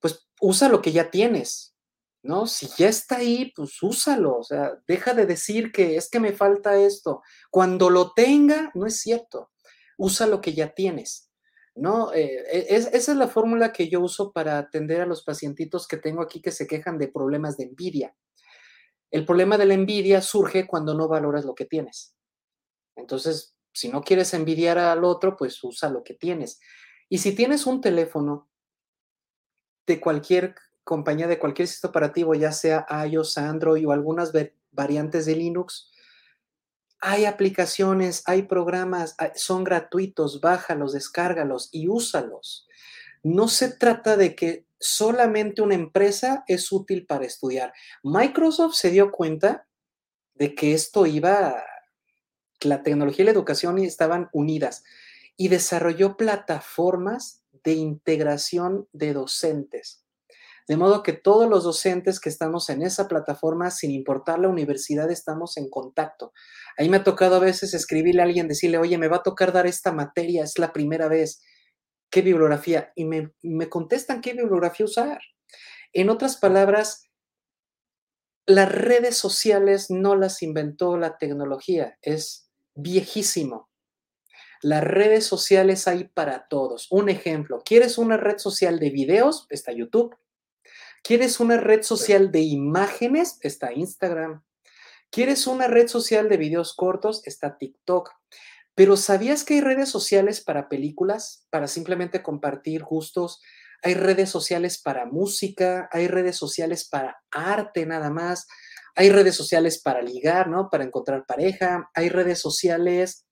pues 0.00 0.28
usa 0.40 0.68
lo 0.68 0.82
que 0.82 0.92
ya 0.92 1.10
tienes, 1.10 1.76
¿no? 2.22 2.46
Si 2.46 2.68
ya 2.76 2.88
está 2.88 3.18
ahí, 3.18 3.52
pues 3.54 3.82
úsalo, 3.82 4.38
o 4.38 4.42
sea, 4.42 4.78
deja 4.86 5.14
de 5.14 5.26
decir 5.26 5.70
que 5.70 5.96
es 5.96 6.10
que 6.10 6.18
me 6.18 6.32
falta 6.32 6.76
esto. 6.76 7.22
Cuando 7.50 7.88
lo 7.88 8.12
tenga, 8.12 8.70
no 8.74 8.86
es 8.86 9.00
cierto, 9.00 9.52
usa 9.96 10.26
lo 10.26 10.40
que 10.40 10.54
ya 10.54 10.74
tienes. 10.74 11.28
¿no? 11.78 12.12
Eh, 12.12 12.66
es, 12.68 12.86
esa 12.92 13.12
es 13.12 13.18
la 13.18 13.28
fórmula 13.28 13.72
que 13.72 13.88
yo 13.88 14.00
uso 14.00 14.32
para 14.32 14.58
atender 14.58 15.00
a 15.00 15.06
los 15.06 15.22
pacientitos 15.22 15.86
que 15.86 15.96
tengo 15.96 16.22
aquí 16.22 16.42
que 16.42 16.50
se 16.50 16.66
quejan 16.66 16.98
de 16.98 17.08
problemas 17.08 17.56
de 17.56 17.64
envidia. 17.64 18.14
El 19.10 19.24
problema 19.24 19.56
de 19.56 19.66
la 19.66 19.74
envidia 19.74 20.20
surge 20.20 20.66
cuando 20.66 20.94
no 20.94 21.08
valoras 21.08 21.44
lo 21.44 21.54
que 21.54 21.64
tienes. 21.64 22.14
Entonces, 22.96 23.56
si 23.72 23.88
no 23.88 24.02
quieres 24.02 24.34
envidiar 24.34 24.78
al 24.78 25.04
otro, 25.04 25.36
pues 25.36 25.62
usa 25.62 25.88
lo 25.88 26.02
que 26.02 26.14
tienes. 26.14 26.60
Y 27.08 27.18
si 27.18 27.34
tienes 27.34 27.66
un 27.66 27.80
teléfono 27.80 28.48
de 29.86 30.00
cualquier 30.00 30.54
compañía, 30.84 31.26
de 31.26 31.38
cualquier 31.38 31.68
sistema 31.68 31.90
operativo, 31.90 32.34
ya 32.34 32.52
sea 32.52 32.86
iOS, 33.06 33.38
Android 33.38 33.86
o 33.86 33.92
algunas 33.92 34.32
variantes 34.72 35.26
de 35.26 35.36
Linux, 35.36 35.90
hay 37.00 37.24
aplicaciones, 37.24 38.22
hay 38.26 38.42
programas, 38.42 39.16
son 39.36 39.64
gratuitos, 39.64 40.40
bájalos, 40.40 40.92
descárgalos 40.92 41.68
y 41.72 41.88
úsalos. 41.88 42.66
No 43.22 43.48
se 43.48 43.70
trata 43.70 44.16
de 44.16 44.34
que 44.34 44.66
solamente 44.78 45.62
una 45.62 45.74
empresa 45.74 46.44
es 46.46 46.70
útil 46.72 47.06
para 47.06 47.24
estudiar. 47.24 47.72
Microsoft 48.02 48.74
se 48.74 48.90
dio 48.90 49.10
cuenta 49.10 49.66
de 50.34 50.54
que 50.54 50.72
esto 50.72 51.06
iba, 51.06 51.62
la 52.60 52.82
tecnología 52.82 53.24
y 53.24 53.26
la 53.26 53.32
educación 53.32 53.78
estaban 53.78 54.28
unidas 54.32 54.84
y 55.36 55.48
desarrolló 55.48 56.16
plataformas 56.16 57.42
de 57.64 57.72
integración 57.74 58.88
de 58.92 59.12
docentes. 59.12 60.04
De 60.68 60.76
modo 60.76 61.02
que 61.02 61.14
todos 61.14 61.48
los 61.48 61.64
docentes 61.64 62.20
que 62.20 62.28
estamos 62.28 62.68
en 62.68 62.82
esa 62.82 63.08
plataforma, 63.08 63.70
sin 63.70 63.90
importar 63.90 64.38
la 64.38 64.48
universidad, 64.48 65.10
estamos 65.10 65.56
en 65.56 65.70
contacto. 65.70 66.34
Ahí 66.76 66.90
me 66.90 66.98
ha 66.98 67.04
tocado 67.04 67.36
a 67.36 67.40
veces 67.40 67.72
escribirle 67.72 68.20
a 68.20 68.26
alguien, 68.26 68.48
decirle, 68.48 68.76
oye, 68.76 68.98
me 68.98 69.08
va 69.08 69.16
a 69.16 69.22
tocar 69.22 69.50
dar 69.52 69.66
esta 69.66 69.92
materia, 69.92 70.44
es 70.44 70.58
la 70.58 70.74
primera 70.74 71.08
vez. 71.08 71.40
¿Qué 72.10 72.22
bibliografía? 72.22 72.92
Y 72.94 73.04
me, 73.04 73.32
me 73.42 73.68
contestan 73.68 74.20
qué 74.20 74.32
bibliografía 74.32 74.86
usar. 74.86 75.20
En 75.92 76.10
otras 76.10 76.36
palabras, 76.36 77.08
las 78.46 78.72
redes 78.72 79.16
sociales 79.16 79.90
no 79.90 80.16
las 80.16 80.42
inventó 80.42 80.96
la 80.96 81.18
tecnología, 81.18 81.98
es 82.00 82.50
viejísimo. 82.74 83.68
Las 84.62 84.82
redes 84.82 85.24
sociales 85.26 85.86
hay 85.86 86.04
para 86.04 86.48
todos. 86.48 86.90
Un 86.90 87.08
ejemplo, 87.10 87.62
¿quieres 87.64 87.98
una 87.98 88.16
red 88.16 88.38
social 88.38 88.80
de 88.80 88.90
videos? 88.90 89.46
Está 89.50 89.72
YouTube. 89.72 90.16
¿Quieres 91.02 91.40
una 91.40 91.58
red 91.58 91.82
social 91.82 92.32
de 92.32 92.40
imágenes? 92.40 93.38
Está 93.42 93.72
Instagram. 93.72 94.42
¿Quieres 95.10 95.46
una 95.46 95.68
red 95.68 95.88
social 95.88 96.28
de 96.28 96.36
videos 96.36 96.74
cortos? 96.74 97.26
Está 97.26 97.56
TikTok. 97.56 98.10
Pero 98.78 98.96
¿sabías 98.96 99.42
que 99.42 99.54
hay 99.54 99.60
redes 99.60 99.88
sociales 99.88 100.40
para 100.40 100.68
películas, 100.68 101.44
para 101.50 101.66
simplemente 101.66 102.22
compartir 102.22 102.84
gustos? 102.84 103.42
Hay 103.82 103.94
redes 103.94 104.30
sociales 104.30 104.80
para 104.80 105.04
música, 105.04 105.88
hay 105.90 106.06
redes 106.06 106.36
sociales 106.36 106.88
para 106.88 107.20
arte 107.32 107.86
nada 107.86 108.08
más, 108.08 108.46
hay 108.94 109.10
redes 109.10 109.34
sociales 109.34 109.82
para 109.82 110.00
ligar, 110.00 110.46
¿no? 110.46 110.70
Para 110.70 110.84
encontrar 110.84 111.26
pareja, 111.26 111.90
hay 111.92 112.08
redes 112.08 112.38
sociales 112.38 113.26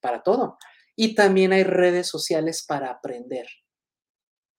para 0.00 0.24
todo. 0.24 0.58
Y 0.96 1.14
también 1.14 1.52
hay 1.52 1.62
redes 1.62 2.08
sociales 2.08 2.64
para 2.66 2.90
aprender. 2.90 3.46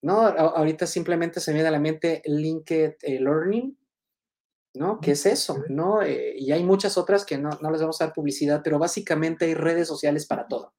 ¿no? 0.01 0.21
ahorita 0.21 0.88
simplemente 0.88 1.41
se 1.41 1.51
me 1.51 1.55
viene 1.55 1.67
a 1.67 1.73
la 1.73 1.79
mente 1.79 2.21
Linked 2.23 2.95
eh, 3.01 3.19
Learning, 3.19 3.77
¿no? 4.74 4.99
¿Qué 5.01 5.11
es 5.11 5.26
eso? 5.26 5.63
¿no? 5.69 6.01
Eh, 6.01 6.36
y 6.38 6.51
hay 6.51 6.63
muchas 6.63 6.97
otras 6.97 7.26
que 7.26 7.38
no, 7.38 7.49
no 7.61 7.72
les 7.72 7.82
vamos 7.82 8.01
a 8.01 8.05
dar 8.05 8.13
publicidad, 8.13 8.61
pero 8.63 8.80
básicamente 8.80 9.45
hay 9.45 9.53
redes 9.53 9.88
sociales 9.88 10.26
para 10.26 10.47
todo, 10.47 10.74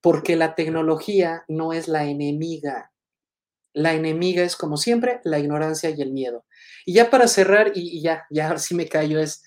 porque 0.00 0.36
la 0.36 0.54
tecnología 0.54 1.44
no 1.48 1.72
es 1.72 1.88
la 1.88 2.04
enemiga. 2.04 2.92
La 3.72 3.94
enemiga 3.94 4.44
es, 4.44 4.54
como 4.54 4.76
siempre, 4.76 5.20
la 5.24 5.40
ignorancia 5.40 5.90
y 5.90 6.00
el 6.00 6.12
miedo. 6.12 6.44
Y 6.86 6.94
ya 6.94 7.10
para 7.10 7.26
cerrar, 7.26 7.72
y, 7.74 7.98
y 7.98 8.02
ya, 8.02 8.24
ya 8.30 8.56
sí 8.58 8.74
me 8.74 8.88
callo, 8.88 9.18
es 9.18 9.42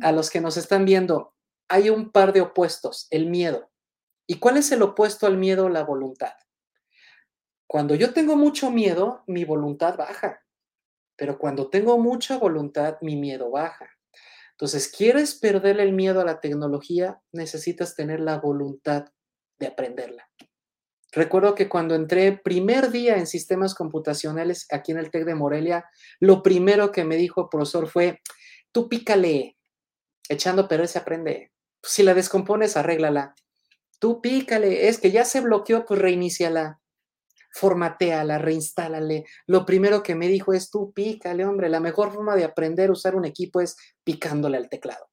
a 0.00 0.12
los 0.12 0.30
que 0.30 0.40
nos 0.40 0.56
están 0.56 0.84
viendo, 0.84 1.34
hay 1.68 1.90
un 1.90 2.12
par 2.12 2.32
de 2.32 2.42
opuestos, 2.42 3.08
el 3.10 3.26
miedo. 3.26 3.70
¿Y 4.26 4.38
cuál 4.38 4.56
es 4.56 4.70
el 4.72 4.82
opuesto 4.82 5.26
al 5.26 5.36
miedo? 5.36 5.68
La 5.68 5.82
voluntad. 5.82 6.32
Cuando 7.66 7.94
yo 7.94 8.12
tengo 8.12 8.36
mucho 8.36 8.70
miedo, 8.70 9.24
mi 9.26 9.44
voluntad 9.44 9.96
baja. 9.96 10.41
Pero 11.16 11.38
cuando 11.38 11.68
tengo 11.68 11.98
mucha 11.98 12.38
voluntad, 12.38 12.96
mi 13.00 13.16
miedo 13.16 13.50
baja. 13.50 13.88
Entonces, 14.52 14.88
¿quieres 14.88 15.34
perderle 15.34 15.82
el 15.82 15.92
miedo 15.92 16.20
a 16.20 16.24
la 16.24 16.40
tecnología? 16.40 17.20
Necesitas 17.32 17.94
tener 17.96 18.20
la 18.20 18.38
voluntad 18.38 19.06
de 19.58 19.66
aprenderla. 19.66 20.28
Recuerdo 21.12 21.54
que 21.54 21.68
cuando 21.68 21.94
entré 21.94 22.40
primer 22.42 22.90
día 22.90 23.16
en 23.16 23.26
sistemas 23.26 23.74
computacionales 23.74 24.66
aquí 24.70 24.92
en 24.92 24.98
el 24.98 25.10
TEC 25.10 25.24
de 25.24 25.34
Morelia, 25.34 25.84
lo 26.20 26.42
primero 26.42 26.90
que 26.90 27.04
me 27.04 27.16
dijo 27.16 27.42
el 27.42 27.48
profesor 27.50 27.88
fue, 27.88 28.20
tú 28.72 28.88
pícale, 28.88 29.58
echando 30.28 30.68
pero 30.68 30.86
se 30.86 30.98
aprende. 30.98 31.52
Si 31.82 32.02
la 32.02 32.14
descompones, 32.14 32.76
arréglala. 32.76 33.34
Tú 33.98 34.20
pícale, 34.20 34.88
es 34.88 34.98
que 34.98 35.10
ya 35.10 35.24
se 35.24 35.40
bloqueó, 35.40 35.84
pues 35.84 36.00
reiníciala, 36.00 36.80
formateala, 37.52 38.38
reinstálale. 38.38 39.24
Lo 39.46 39.64
primero 39.64 40.02
que 40.02 40.14
me 40.14 40.28
dijo 40.28 40.52
es, 40.52 40.70
tú 40.70 40.92
pícale, 40.92 41.44
hombre, 41.44 41.68
la 41.68 41.80
mejor 41.80 42.12
forma 42.12 42.34
de 42.34 42.44
aprender 42.44 42.88
a 42.90 42.92
usar 42.92 43.14
un 43.14 43.24
equipo 43.24 43.60
es 43.60 43.76
picándole 44.02 44.56
al 44.56 44.68
teclado. 44.68 45.06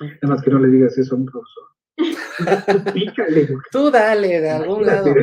Nada 0.00 0.34
más 0.34 0.42
que 0.42 0.50
no 0.50 0.58
le 0.58 0.68
digas 0.68 0.96
eso 0.98 1.14
a 1.14 1.18
un 1.18 1.26
profesor. 1.26 1.64
Tú 3.70 3.90
dale, 3.90 4.40
de 4.40 4.50
algún 4.50 4.84
lado. 4.84 5.14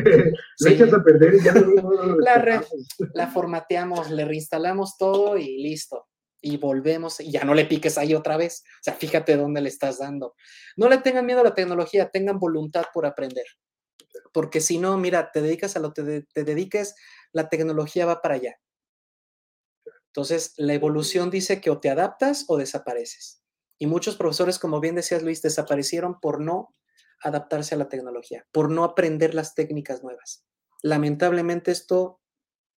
echas 0.66 0.92
a 0.92 1.02
perder 1.04 1.34
y 1.34 1.42
ya 1.42 1.54
la, 3.14 3.26
formateamos, 3.28 4.10
le 4.10 4.24
reinstalamos 4.24 4.96
todo 4.96 5.36
y 5.36 5.62
listo. 5.62 6.06
Y 6.40 6.56
volvemos 6.56 7.20
y 7.20 7.30
ya 7.30 7.44
no 7.44 7.54
le 7.54 7.66
piques 7.66 7.98
ahí 7.98 8.14
otra 8.14 8.36
vez. 8.36 8.64
O 8.64 8.82
sea, 8.82 8.94
fíjate 8.94 9.36
dónde 9.36 9.60
le 9.60 9.68
estás 9.68 9.98
dando. 9.98 10.34
No 10.76 10.88
le 10.88 10.98
tengan 10.98 11.26
miedo 11.26 11.40
a 11.40 11.44
la 11.44 11.54
tecnología, 11.54 12.08
tengan 12.08 12.38
voluntad 12.38 12.86
por 12.92 13.06
aprender. 13.06 13.44
Porque 14.32 14.60
si 14.60 14.78
no, 14.78 14.96
mira, 14.98 15.30
te 15.32 15.42
dedicas 15.42 15.76
a 15.76 15.80
lo 15.80 15.92
que 15.92 16.02
te, 16.02 16.22
te 16.22 16.44
dediques, 16.44 16.94
la 17.32 17.48
tecnología 17.48 18.06
va 18.06 18.22
para 18.22 18.34
allá. 18.34 18.56
Entonces, 20.06 20.52
la 20.58 20.74
evolución 20.74 21.30
dice 21.30 21.60
que 21.60 21.70
o 21.70 21.80
te 21.80 21.88
adaptas 21.88 22.44
o 22.48 22.58
desapareces. 22.58 23.42
Y 23.78 23.86
muchos 23.86 24.16
profesores, 24.16 24.58
como 24.58 24.78
bien 24.78 24.94
decías 24.94 25.22
Luis, 25.22 25.42
desaparecieron 25.42 26.20
por 26.20 26.40
no 26.40 26.74
adaptarse 27.22 27.74
a 27.74 27.78
la 27.78 27.88
tecnología, 27.88 28.46
por 28.52 28.70
no 28.70 28.84
aprender 28.84 29.34
las 29.34 29.54
técnicas 29.54 30.02
nuevas. 30.02 30.44
Lamentablemente 30.82 31.70
esto, 31.70 32.20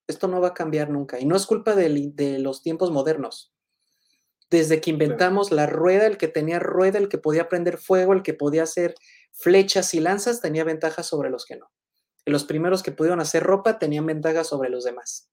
esto 0.07 0.28
no 0.28 0.40
va 0.40 0.48
a 0.48 0.55
cambiar 0.55 0.90
nunca. 0.90 1.18
Y 1.18 1.24
no 1.24 1.36
es 1.36 1.46
culpa 1.46 1.74
de, 1.74 2.12
de 2.14 2.38
los 2.38 2.62
tiempos 2.62 2.90
modernos. 2.90 3.51
Desde 4.53 4.82
que 4.82 4.90
inventamos 4.90 5.50
la 5.50 5.64
rueda, 5.64 6.07
el 6.07 6.18
que 6.18 6.28
tenía 6.28 6.59
rueda, 6.59 6.98
el 6.98 7.09
que 7.09 7.16
podía 7.16 7.48
prender 7.48 7.78
fuego, 7.78 8.12
el 8.12 8.22
que 8.22 8.34
podía 8.34 8.64
hacer 8.64 8.94
flechas 9.32 9.94
y 9.94 10.00
lanzas, 10.00 10.42
tenía 10.42 10.62
ventajas 10.62 11.07
sobre 11.07 11.30
los 11.30 11.46
que 11.46 11.57
no. 11.57 11.70
los 12.26 12.44
primeros 12.44 12.82
que 12.82 12.92
pudieron 12.92 13.20
hacer 13.20 13.42
ropa 13.42 13.78
tenían 13.78 14.05
ventajas 14.05 14.48
sobre 14.48 14.68
los 14.68 14.84
demás. 14.84 15.32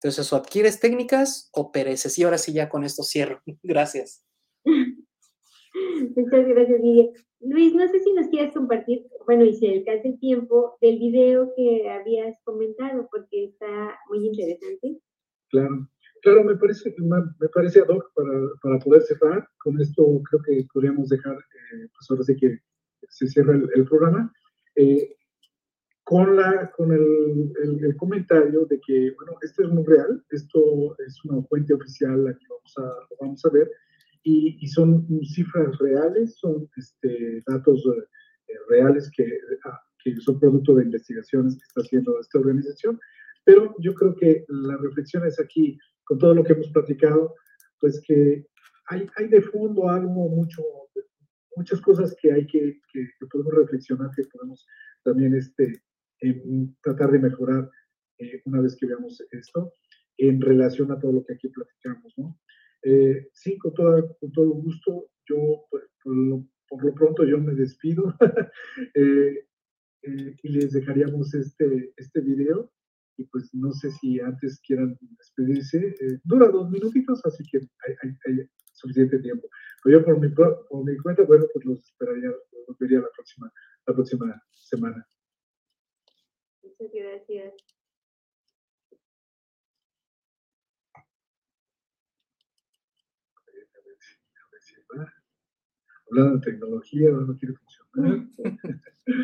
Entonces, 0.00 0.32
o 0.32 0.36
adquieres 0.36 0.78
técnicas 0.78 1.50
o 1.52 1.72
pereces. 1.72 2.16
Y 2.16 2.22
ahora 2.22 2.38
sí, 2.38 2.52
ya 2.52 2.68
con 2.68 2.84
esto 2.84 3.02
cierro. 3.02 3.42
Gracias. 3.64 4.24
Muchas 4.64 6.46
gracias, 6.46 6.80
Lidia. 6.80 7.10
Luis, 7.40 7.74
no 7.74 7.88
sé 7.88 7.98
si 7.98 8.12
nos 8.12 8.28
quieres 8.28 8.54
compartir, 8.54 9.08
bueno, 9.26 9.44
y 9.44 9.54
si 9.54 9.66
alcanza 9.66 10.06
el 10.06 10.20
tiempo, 10.20 10.78
del 10.80 11.00
video 11.00 11.52
que 11.56 11.90
habías 11.90 12.40
comentado, 12.44 13.08
porque 13.10 13.46
está 13.46 13.98
muy 14.08 14.24
interesante. 14.24 15.00
Claro, 15.50 15.88
claro, 16.24 16.42
me 16.42 16.56
parece, 16.56 16.94
me 16.98 17.48
parece 17.48 17.80
ad 17.80 17.88
hoc 17.88 18.10
para, 18.14 18.32
para 18.62 18.78
poder 18.78 19.02
cerrar. 19.02 19.46
Con 19.58 19.80
esto 19.80 20.22
creo 20.28 20.42
que 20.42 20.66
podríamos 20.72 21.10
dejar, 21.10 21.36
eh, 21.36 21.88
pues 21.94 22.10
ahora 22.10 22.24
sí 22.24 22.34
que 22.36 22.58
se 23.08 23.28
cierra 23.28 23.54
el, 23.54 23.84
programa. 23.84 24.32
Eh, 24.74 25.16
con, 26.02 26.36
la, 26.36 26.70
con 26.76 26.92
el, 26.92 27.52
el, 27.62 27.96
comentario 27.96 28.64
de 28.66 28.80
que, 28.80 29.12
bueno, 29.16 29.38
esto 29.42 29.64
es 29.64 29.70
muy 29.70 29.84
real, 29.84 30.22
esto 30.30 30.96
es 31.06 31.24
una 31.24 31.42
fuente 31.44 31.74
oficial, 31.74 32.26
aquí 32.26 32.44
vamos 32.48 32.74
a, 32.78 33.06
vamos 33.20 33.44
a 33.44 33.50
ver, 33.50 33.70
y, 34.22 34.66
son 34.68 35.06
cifras 35.22 35.78
reales, 35.78 36.36
son 36.38 36.68
este, 36.76 37.42
datos 37.46 37.84
eh, 37.86 38.54
reales 38.68 39.10
que, 39.14 39.26
ah, 39.66 39.80
que, 40.02 40.16
son 40.16 40.40
producto 40.40 40.74
de 40.74 40.84
investigaciones 40.84 41.56
que 41.56 41.64
está 41.64 41.82
haciendo 41.82 42.18
esta 42.18 42.38
organización. 42.38 42.98
Pero 43.44 43.74
yo 43.78 43.94
creo 43.94 44.14
que 44.16 44.44
la 44.48 44.78
reflexión 44.78 45.26
es 45.26 45.38
aquí, 45.38 45.78
con 46.04 46.18
todo 46.18 46.34
lo 46.34 46.44
que 46.44 46.52
hemos 46.52 46.70
platicado, 46.70 47.34
pues 47.80 48.00
que 48.06 48.46
hay, 48.86 49.06
hay 49.16 49.28
de 49.28 49.42
fondo 49.42 49.88
algo 49.88 50.28
mucho, 50.28 50.62
muchas 51.56 51.80
cosas 51.80 52.14
que 52.20 52.32
hay 52.32 52.46
que, 52.46 52.80
que, 52.92 53.08
podemos 53.30 53.54
reflexionar, 53.54 54.10
que 54.14 54.24
podemos 54.24 54.66
también 55.02 55.34
este, 55.34 55.82
tratar 56.82 57.10
de 57.10 57.18
mejorar 57.18 57.70
eh, 58.18 58.42
una 58.44 58.60
vez 58.60 58.76
que 58.76 58.86
veamos 58.86 59.22
esto 59.30 59.72
en 60.18 60.40
relación 60.40 60.92
a 60.92 60.98
todo 60.98 61.12
lo 61.12 61.24
que 61.24 61.34
aquí 61.34 61.48
platicamos, 61.48 62.14
¿no? 62.16 62.38
Eh, 62.84 63.28
sí, 63.32 63.58
con, 63.58 63.72
con 63.72 64.32
todo 64.32 64.50
gusto. 64.50 65.10
Yo, 65.26 65.64
pues, 65.70 65.84
por 66.02 66.14
lo, 66.14 66.46
por 66.68 66.84
lo 66.84 66.94
pronto, 66.94 67.24
yo 67.24 67.38
me 67.38 67.54
despido 67.54 68.14
eh, 68.94 69.46
eh, 70.02 70.36
y 70.42 70.48
les 70.48 70.72
dejaríamos 70.72 71.34
este, 71.34 71.92
este 71.96 72.20
video. 72.20 72.70
Y 73.16 73.24
pues 73.24 73.54
no 73.54 73.72
sé 73.72 73.90
si 73.90 74.20
antes 74.20 74.60
quieran 74.60 74.98
despedirse. 75.00 75.94
dura 76.24 76.48
dos 76.48 76.70
minutitos, 76.70 77.24
así 77.24 77.44
que 77.44 77.60
hay, 78.02 78.48
suficiente 78.72 79.18
tiempo. 79.20 79.48
Pero 79.82 80.00
yo 80.00 80.04
por 80.04 80.20
mi, 80.20 80.28
por 80.30 80.84
mi 80.84 80.96
cuenta, 80.98 81.22
bueno, 81.22 81.46
pues 81.52 81.64
los 81.64 81.78
esperaría, 81.78 82.30
los 82.66 82.78
vería 82.78 83.00
la 83.00 83.08
próxima, 83.14 83.52
la 83.86 83.94
próxima 83.94 84.42
semana. 84.50 85.06
Muchas 86.62 86.90
gracias. 86.92 87.54
hablando 96.10 96.38
de 96.38 96.44
tecnología, 96.44 97.10
no 97.10 97.36
quiere 97.36 97.54
funcionar. 97.54 98.18
no, 98.36 99.18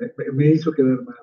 no, 0.00 0.16
no. 0.26 0.32
Me, 0.34 0.46
hizo 0.50 0.72
quedar 0.72 1.02
mal. 1.02 1.16